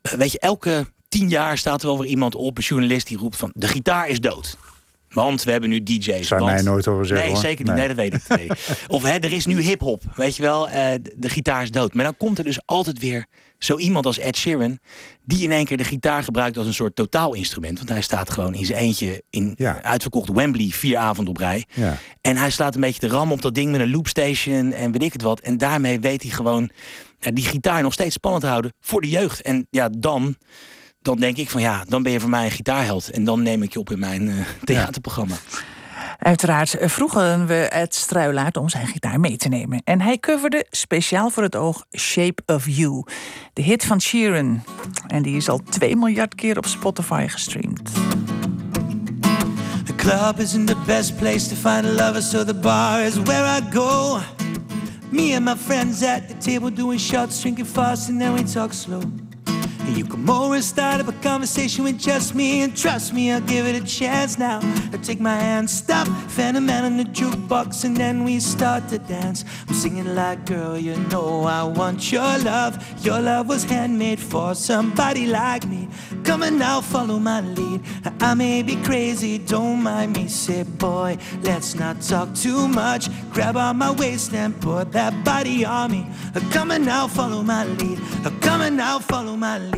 weet 0.00 0.32
je, 0.32 0.38
elke 0.38 0.86
tien 1.08 1.28
jaar 1.28 1.58
staat 1.58 1.80
er 1.80 1.86
wel 1.86 1.98
weer 1.98 2.10
iemand 2.10 2.34
op, 2.34 2.56
een 2.56 2.62
journalist 2.62 3.06
die 3.06 3.18
roept 3.18 3.36
van 3.36 3.50
de 3.54 3.68
gitaar 3.68 4.08
is 4.08 4.20
dood. 4.20 4.58
Want 5.08 5.42
we 5.42 5.50
hebben 5.50 5.70
nu 5.70 5.82
DJ's. 5.82 6.28
Zou 6.28 6.40
want- 6.40 6.52
mij 6.52 6.62
nooit 6.62 6.84
horen 6.84 7.06
zeggen, 7.06 7.26
Nee, 7.26 7.34
hoor. 7.34 7.44
zeker 7.44 7.64
niet. 7.64 7.74
Nee. 7.74 7.86
Nee, 7.86 7.96
dat 7.96 7.96
weet 7.96 8.14
ik. 8.14 8.36
Nee. 8.36 8.48
Of 8.96 9.02
hè, 9.02 9.10
er 9.18 9.32
is 9.32 9.46
nu 9.46 9.60
hip-hop. 9.60 10.02
Weet 10.14 10.36
je 10.36 10.42
wel, 10.42 10.68
eh, 10.68 10.94
de, 11.16 11.28
gitaar 11.28 11.62
is 11.62 11.70
dood. 11.70 11.94
Maar 11.94 12.04
dan 12.04 12.16
komt 12.16 12.38
er 12.38 12.44
dus 12.44 12.58
altijd 12.64 12.98
weer 12.98 13.26
zo 13.58 13.76
iemand 13.78 14.06
als 14.06 14.18
Ed 14.18 14.36
Sheeran. 14.36 14.78
die 15.24 15.42
in 15.42 15.52
één 15.52 15.64
keer 15.64 15.76
de 15.76 15.84
gitaar 15.84 16.22
gebruikt 16.22 16.56
als 16.56 16.66
een 16.66 16.74
soort 16.74 16.94
totaalinstrument. 16.96 17.76
Want 17.78 17.88
hij 17.90 18.00
staat 18.02 18.30
gewoon 18.30 18.54
in 18.54 18.64
zijn 18.66 18.78
eentje 18.78 19.22
in 19.30 19.52
Ja. 19.56 19.82
uitverkocht 19.82 20.28
Wembley 20.32 20.68
vier 20.68 20.96
avonden 20.96 21.34
op 21.34 21.40
rij. 21.40 21.64
ja. 21.74 21.96
En 22.20 22.36
hij 22.36 22.50
slaat 22.50 22.74
een 22.74 22.80
beetje 22.80 23.00
de 23.00 23.14
ram 23.14 23.32
op 23.32 23.42
dat 23.42 23.54
ding 23.54 23.70
met 23.70 23.80
een 23.80 23.90
loopstation 23.90 24.72
en 24.72 24.92
weet 24.92 25.02
ik 25.02 25.12
het 25.12 25.22
wat. 25.22 25.40
En 25.40 25.58
daarmee 25.58 26.00
weet 26.00 26.22
hij 26.22 26.30
gewoon 26.30 26.70
ja, 27.20 27.30
die 27.30 27.44
gitaar 27.44 27.82
nog 27.82 27.92
steeds 27.92 28.14
spannend 28.14 28.42
te 28.44 28.50
houden 28.50 28.72
voor 28.80 29.00
de 29.00 29.08
jeugd. 29.08 29.42
En 29.42 29.66
ja, 29.70 29.88
dan, 29.98 30.36
dan 31.08 31.18
denk 31.18 31.36
ik 31.36 31.50
van 31.50 31.60
ja, 31.60 31.84
dan 31.88 32.02
ben 32.02 32.12
je 32.12 32.20
voor 32.20 32.30
mij 32.30 32.44
een 32.44 32.50
gitaarheld. 32.50 33.10
En 33.10 33.24
dan 33.24 33.42
neem 33.42 33.62
ik 33.62 33.72
je 33.72 33.78
op 33.78 33.90
in 33.90 33.98
mijn 33.98 34.28
eh, 34.28 34.34
theaterprogramma. 34.64 35.36
Uiteraard 36.18 36.74
eh, 36.74 36.88
vroegen 36.88 37.46
we 37.46 37.54
Ed 37.54 37.94
Struilaert 37.94 38.56
om 38.56 38.68
zijn 38.68 38.86
gitaar 38.86 39.20
mee 39.20 39.36
te 39.36 39.48
nemen. 39.48 39.80
En 39.84 40.00
hij 40.00 40.18
coverde 40.18 40.66
speciaal 40.70 41.30
voor 41.30 41.42
het 41.42 41.56
oog 41.56 41.84
Shape 41.96 42.42
of 42.46 42.66
You. 42.68 43.04
De 43.52 43.62
hit 43.62 43.84
van 43.84 44.00
Sheeran. 44.00 44.62
En 45.06 45.22
die 45.22 45.36
is 45.36 45.48
al 45.48 45.60
2 45.68 45.96
miljard 45.96 46.34
keer 46.34 46.56
op 46.56 46.66
Spotify 46.66 47.26
gestreamd. 47.28 47.92
The 49.84 49.94
club 49.96 50.38
isn't 50.38 50.66
the 50.66 50.76
best 50.86 51.16
place 51.16 51.48
to 51.48 51.54
find 51.54 51.84
a 51.84 52.06
lover, 52.06 52.22
so 52.22 52.44
the 52.44 52.54
bar 52.54 53.02
is 53.02 53.14
where 53.14 53.58
I 53.58 53.72
go. 53.72 54.18
Me 55.10 55.34
and 55.34 55.44
my 55.44 55.56
friends 55.56 56.02
at 56.02 56.28
the 56.28 56.50
table 56.50 56.72
doing 56.72 57.00
shots, 57.00 57.40
drinking 57.40 57.66
fast, 57.66 58.08
and 58.08 58.20
then 58.20 58.34
we 58.34 58.42
talk 58.42 58.72
slow. 58.72 59.00
And 59.88 59.96
you 59.96 60.04
over 60.30 60.54
and 60.54 60.62
start 60.62 61.00
up 61.00 61.08
a 61.08 61.12
conversation 61.22 61.82
with 61.82 61.98
just 61.98 62.34
me, 62.34 62.60
and 62.60 62.76
trust 62.76 63.14
me, 63.14 63.32
I'll 63.32 63.40
give 63.40 63.66
it 63.66 63.74
a 63.74 63.86
chance 63.86 64.38
now. 64.38 64.60
I 64.92 64.98
take 64.98 65.18
my 65.18 65.34
hand, 65.34 65.70
stop, 65.70 66.06
Phantom 66.28 66.64
Man 66.66 66.84
on 66.84 66.96
the 66.98 67.04
jukebox, 67.04 67.84
and 67.84 67.96
then 67.96 68.22
we 68.22 68.38
start 68.38 68.86
to 68.90 68.98
dance. 68.98 69.46
I'm 69.66 69.74
singing 69.74 70.14
like, 70.14 70.44
girl, 70.44 70.76
you 70.76 70.94
know 71.08 71.44
I 71.44 71.62
want 71.62 72.12
your 72.12 72.38
love. 72.40 72.76
Your 73.02 73.18
love 73.18 73.48
was 73.48 73.64
handmade 73.64 74.20
for 74.20 74.54
somebody 74.54 75.26
like 75.26 75.66
me. 75.66 75.88
Come 76.22 76.42
and 76.42 76.58
now, 76.58 76.82
follow 76.82 77.18
my 77.18 77.40
lead. 77.40 77.80
I 78.20 78.34
may 78.34 78.62
be 78.62 78.76
crazy, 78.82 79.38
don't 79.38 79.82
mind 79.82 80.16
me. 80.16 80.28
Say, 80.28 80.64
boy, 80.64 81.16
let's 81.40 81.74
not 81.74 82.02
talk 82.02 82.34
too 82.34 82.68
much. 82.68 83.08
Grab 83.32 83.56
on 83.56 83.78
my 83.78 83.92
waist 83.92 84.34
and 84.34 84.60
put 84.60 84.92
that 84.92 85.24
body 85.24 85.64
on 85.64 85.92
me. 85.92 86.06
Come 86.50 86.72
and 86.72 86.84
now, 86.84 87.08
follow 87.08 87.42
my 87.42 87.64
lead. 87.64 87.98
Come 88.42 88.60
on 88.60 88.76
now, 88.76 88.98
follow 88.98 89.34
my 89.34 89.58
lead. 89.58 89.77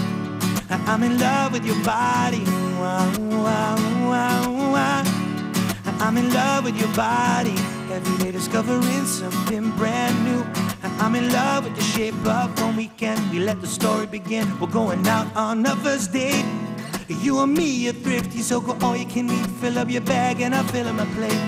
I'm 0.71 1.03
in 1.03 1.19
love 1.19 1.51
with 1.51 1.65
your 1.65 1.81
body. 1.83 2.43
Wow, 2.79 3.11
wow, 3.19 3.75
wow, 4.09 4.71
wow. 4.71 5.03
I'm 5.99 6.17
in 6.17 6.33
love 6.33 6.63
with 6.63 6.79
your 6.79 6.93
body. 6.95 7.55
Every 7.91 8.17
day 8.23 8.31
discovering 8.31 9.05
something 9.05 9.71
brand 9.71 10.23
new. 10.23 10.45
I'm 10.99 11.15
in 11.15 11.31
love 11.33 11.65
with 11.65 11.75
the 11.75 11.83
shape 11.83 12.15
of 12.25 12.57
one 12.61 12.77
weekend. 12.77 13.31
We 13.31 13.39
let 13.39 13.59
the 13.59 13.67
story 13.67 14.05
begin. 14.05 14.47
We're 14.59 14.67
going 14.67 15.05
out 15.07 15.35
on 15.35 15.61
the 15.61 15.75
first 15.77 16.13
date. 16.13 16.45
You 17.09 17.39
and 17.41 17.53
me 17.53 17.89
are 17.89 17.93
thrifty, 17.93 18.39
so 18.39 18.61
go 18.61 18.77
all 18.81 18.95
you 18.95 19.05
can 19.05 19.29
eat. 19.29 19.47
Fill 19.59 19.77
up 19.77 19.89
your 19.89 20.01
bag 20.01 20.39
and 20.39 20.55
I 20.55 20.63
fill 20.63 20.87
up 20.87 20.95
my 20.95 21.05
plate. 21.15 21.41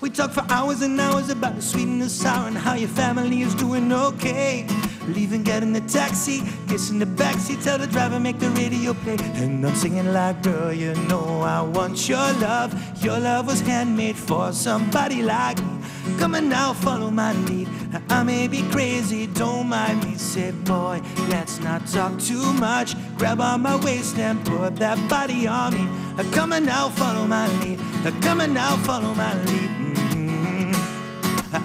We 0.00 0.10
talk 0.10 0.32
for 0.32 0.44
hours 0.50 0.82
and 0.82 1.00
hours 1.00 1.30
about 1.30 1.54
the 1.54 1.62
sweet 1.62 1.86
and 1.86 2.02
the 2.02 2.08
sour 2.08 2.48
and 2.48 2.58
how 2.58 2.74
your 2.74 2.88
family 2.88 3.42
is 3.42 3.54
doing 3.54 3.92
okay. 3.92 4.66
Leaving, 5.08 5.42
get 5.42 5.62
in 5.62 5.72
the 5.72 5.80
taxi, 5.82 6.42
kiss 6.68 6.90
in 6.90 6.98
the 6.98 7.06
backseat, 7.06 7.62
tell 7.62 7.78
the 7.78 7.86
driver 7.86 8.18
make 8.18 8.38
the 8.38 8.50
radio 8.50 8.92
play. 8.92 9.16
And 9.34 9.64
I'm 9.64 9.74
singing 9.74 10.12
like, 10.12 10.42
girl, 10.42 10.72
you 10.72 10.94
know 11.08 11.42
I 11.42 11.62
want 11.62 12.08
your 12.08 12.32
love. 12.34 12.74
Your 13.02 13.18
love 13.20 13.46
was 13.46 13.60
handmade 13.60 14.16
for 14.16 14.52
somebody 14.52 15.22
like 15.22 15.58
me. 15.58 15.78
Come 16.18 16.34
on 16.34 16.48
now, 16.48 16.72
follow 16.72 17.10
my 17.10 17.32
lead. 17.32 17.68
I 18.10 18.22
may 18.22 18.48
be 18.48 18.62
crazy, 18.70 19.26
don't 19.26 19.68
mind 19.68 20.04
me. 20.04 20.16
Say, 20.16 20.50
boy, 20.50 21.00
let's 21.28 21.60
not 21.60 21.86
talk 21.86 22.18
too 22.18 22.52
much. 22.54 22.94
Grab 23.16 23.40
on 23.40 23.62
my 23.62 23.76
waist 23.76 24.18
and 24.18 24.44
put 24.44 24.76
that 24.76 24.98
body 25.08 25.46
on 25.46 25.74
me. 25.74 25.88
Come 26.32 26.52
on 26.52 26.64
now, 26.64 26.88
follow 26.90 27.26
my 27.26 27.46
lead. 27.60 27.78
Come 28.22 28.40
on 28.40 28.54
now, 28.54 28.76
follow 28.78 29.14
my 29.14 29.34
lead. 29.44 29.70
Mhm. 29.70 30.74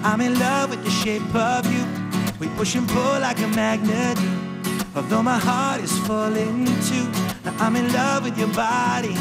I'm 0.04 0.20
in 0.20 0.38
love 0.38 0.70
with 0.70 0.84
the 0.84 0.90
shape 0.90 1.34
of 1.34 1.66
you. 1.72 1.91
We 2.42 2.48
push 2.56 2.74
and 2.74 2.88
pull 2.88 3.20
like 3.20 3.38
a 3.38 3.46
magnet. 3.46 4.18
Although 4.96 5.22
my 5.22 5.38
heart 5.38 5.80
is 5.80 5.96
falling 6.00 6.64
too, 6.88 7.06
now 7.44 7.54
I'm 7.60 7.76
in 7.76 7.92
love 7.92 8.24
with 8.24 8.36
your 8.36 8.48
body. 8.48 9.14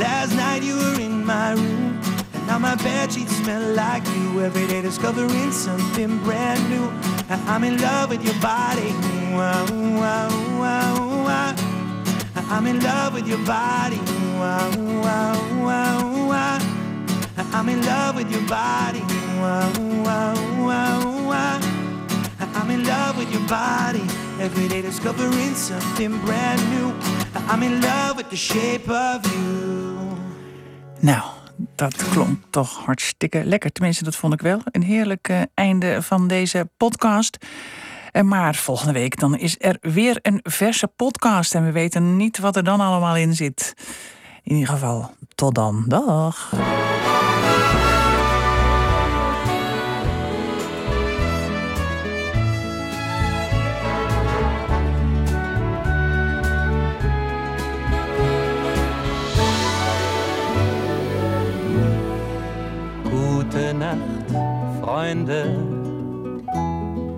Last 0.00 0.34
night 0.34 0.62
you 0.62 0.76
were 0.76 0.98
in 0.98 1.26
my 1.26 1.52
room. 1.52 2.00
And 2.32 2.46
now 2.46 2.58
my 2.58 2.74
bed 2.76 3.12
sheets 3.12 3.36
smell 3.36 3.74
like 3.74 4.06
you. 4.16 4.40
Every 4.40 4.66
day 4.66 4.80
discovering 4.80 5.52
something 5.52 6.24
brand 6.24 6.70
new. 6.70 6.90
I'm 7.28 7.64
in 7.64 7.76
love 7.78 8.08
with 8.08 8.24
your 8.24 8.40
body. 8.40 8.92
Wow, 9.36 9.66
wow, 10.00 10.30
wow, 10.58 11.24
wow. 11.26 11.54
I'm 12.48 12.66
in 12.66 12.80
love 12.80 13.12
with 13.12 13.28
your 13.28 13.44
body. 13.44 14.00
Wow, 14.40 14.70
wow, 15.04 15.66
wow, 15.66 16.28
wow. 16.28 16.58
I'm 17.52 17.68
in 17.68 17.84
love 17.84 18.16
with 18.16 18.32
your 18.32 18.48
body. 18.48 19.02
Wow, 19.38 19.70
wow, 20.02 20.64
wow, 20.64 21.28
wow. 21.28 21.81
In 22.72 22.84
love 22.84 23.14
with 23.16 23.30
your 23.30 23.46
body. 23.46 24.04
Every 24.40 24.68
day 24.68 24.80
discovering 24.80 25.56
something 25.56 26.24
brand 26.24 26.60
new. 26.70 26.92
I'm 27.50 27.62
in 27.62 27.80
love 27.80 28.14
with 28.16 28.28
the 28.28 28.36
shape 28.36 28.90
of 28.90 29.32
you. 29.32 29.92
Nou, 31.00 31.22
dat 31.76 32.08
klonk 32.10 32.42
toch 32.50 32.84
hartstikke 32.84 33.44
lekker. 33.44 33.72
Tenminste, 33.72 34.04
dat 34.04 34.16
vond 34.16 34.32
ik 34.32 34.40
wel. 34.40 34.60
Een 34.64 34.82
heerlijk 34.82 35.28
uh, 35.28 35.42
einde 35.54 36.02
van 36.02 36.28
deze 36.28 36.68
podcast. 36.76 37.36
En 38.12 38.28
maar 38.28 38.54
volgende 38.54 38.92
week 38.92 39.20
dan 39.20 39.38
is 39.38 39.56
er 39.58 39.76
weer 39.80 40.18
een 40.22 40.40
verse 40.42 40.86
podcast. 40.86 41.54
En 41.54 41.64
we 41.64 41.72
weten 41.72 42.16
niet 42.16 42.38
wat 42.38 42.56
er 42.56 42.64
dan 42.64 42.80
allemaal 42.80 43.16
in 43.16 43.34
zit. 43.34 43.74
In 44.42 44.54
ieder 44.54 44.74
geval, 44.74 45.14
tot 45.34 45.54
dan. 45.54 45.84
Dag. 45.86 46.52
Freunde. 65.02 65.46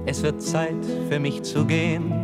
Es 0.06 0.22
wird 0.22 0.40
Zeit 0.40 0.86
für 1.10 1.20
mich 1.20 1.42
zu 1.42 1.66
gehen. 1.66 2.14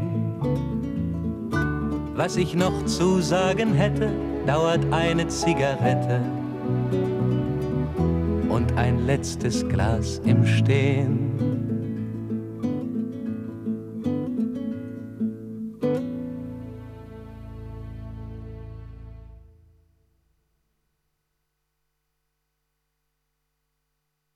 Was 2.14 2.38
ich 2.38 2.54
noch 2.54 2.86
zu 2.86 3.20
sagen 3.20 3.74
hätte, 3.74 4.08
dauert 4.46 4.80
eine 4.90 5.28
Zigarette 5.28 6.22
und 8.48 8.72
ein 8.78 9.04
letztes 9.04 9.68
Glas 9.68 10.22
im 10.24 10.46
Stehen. 10.46 11.49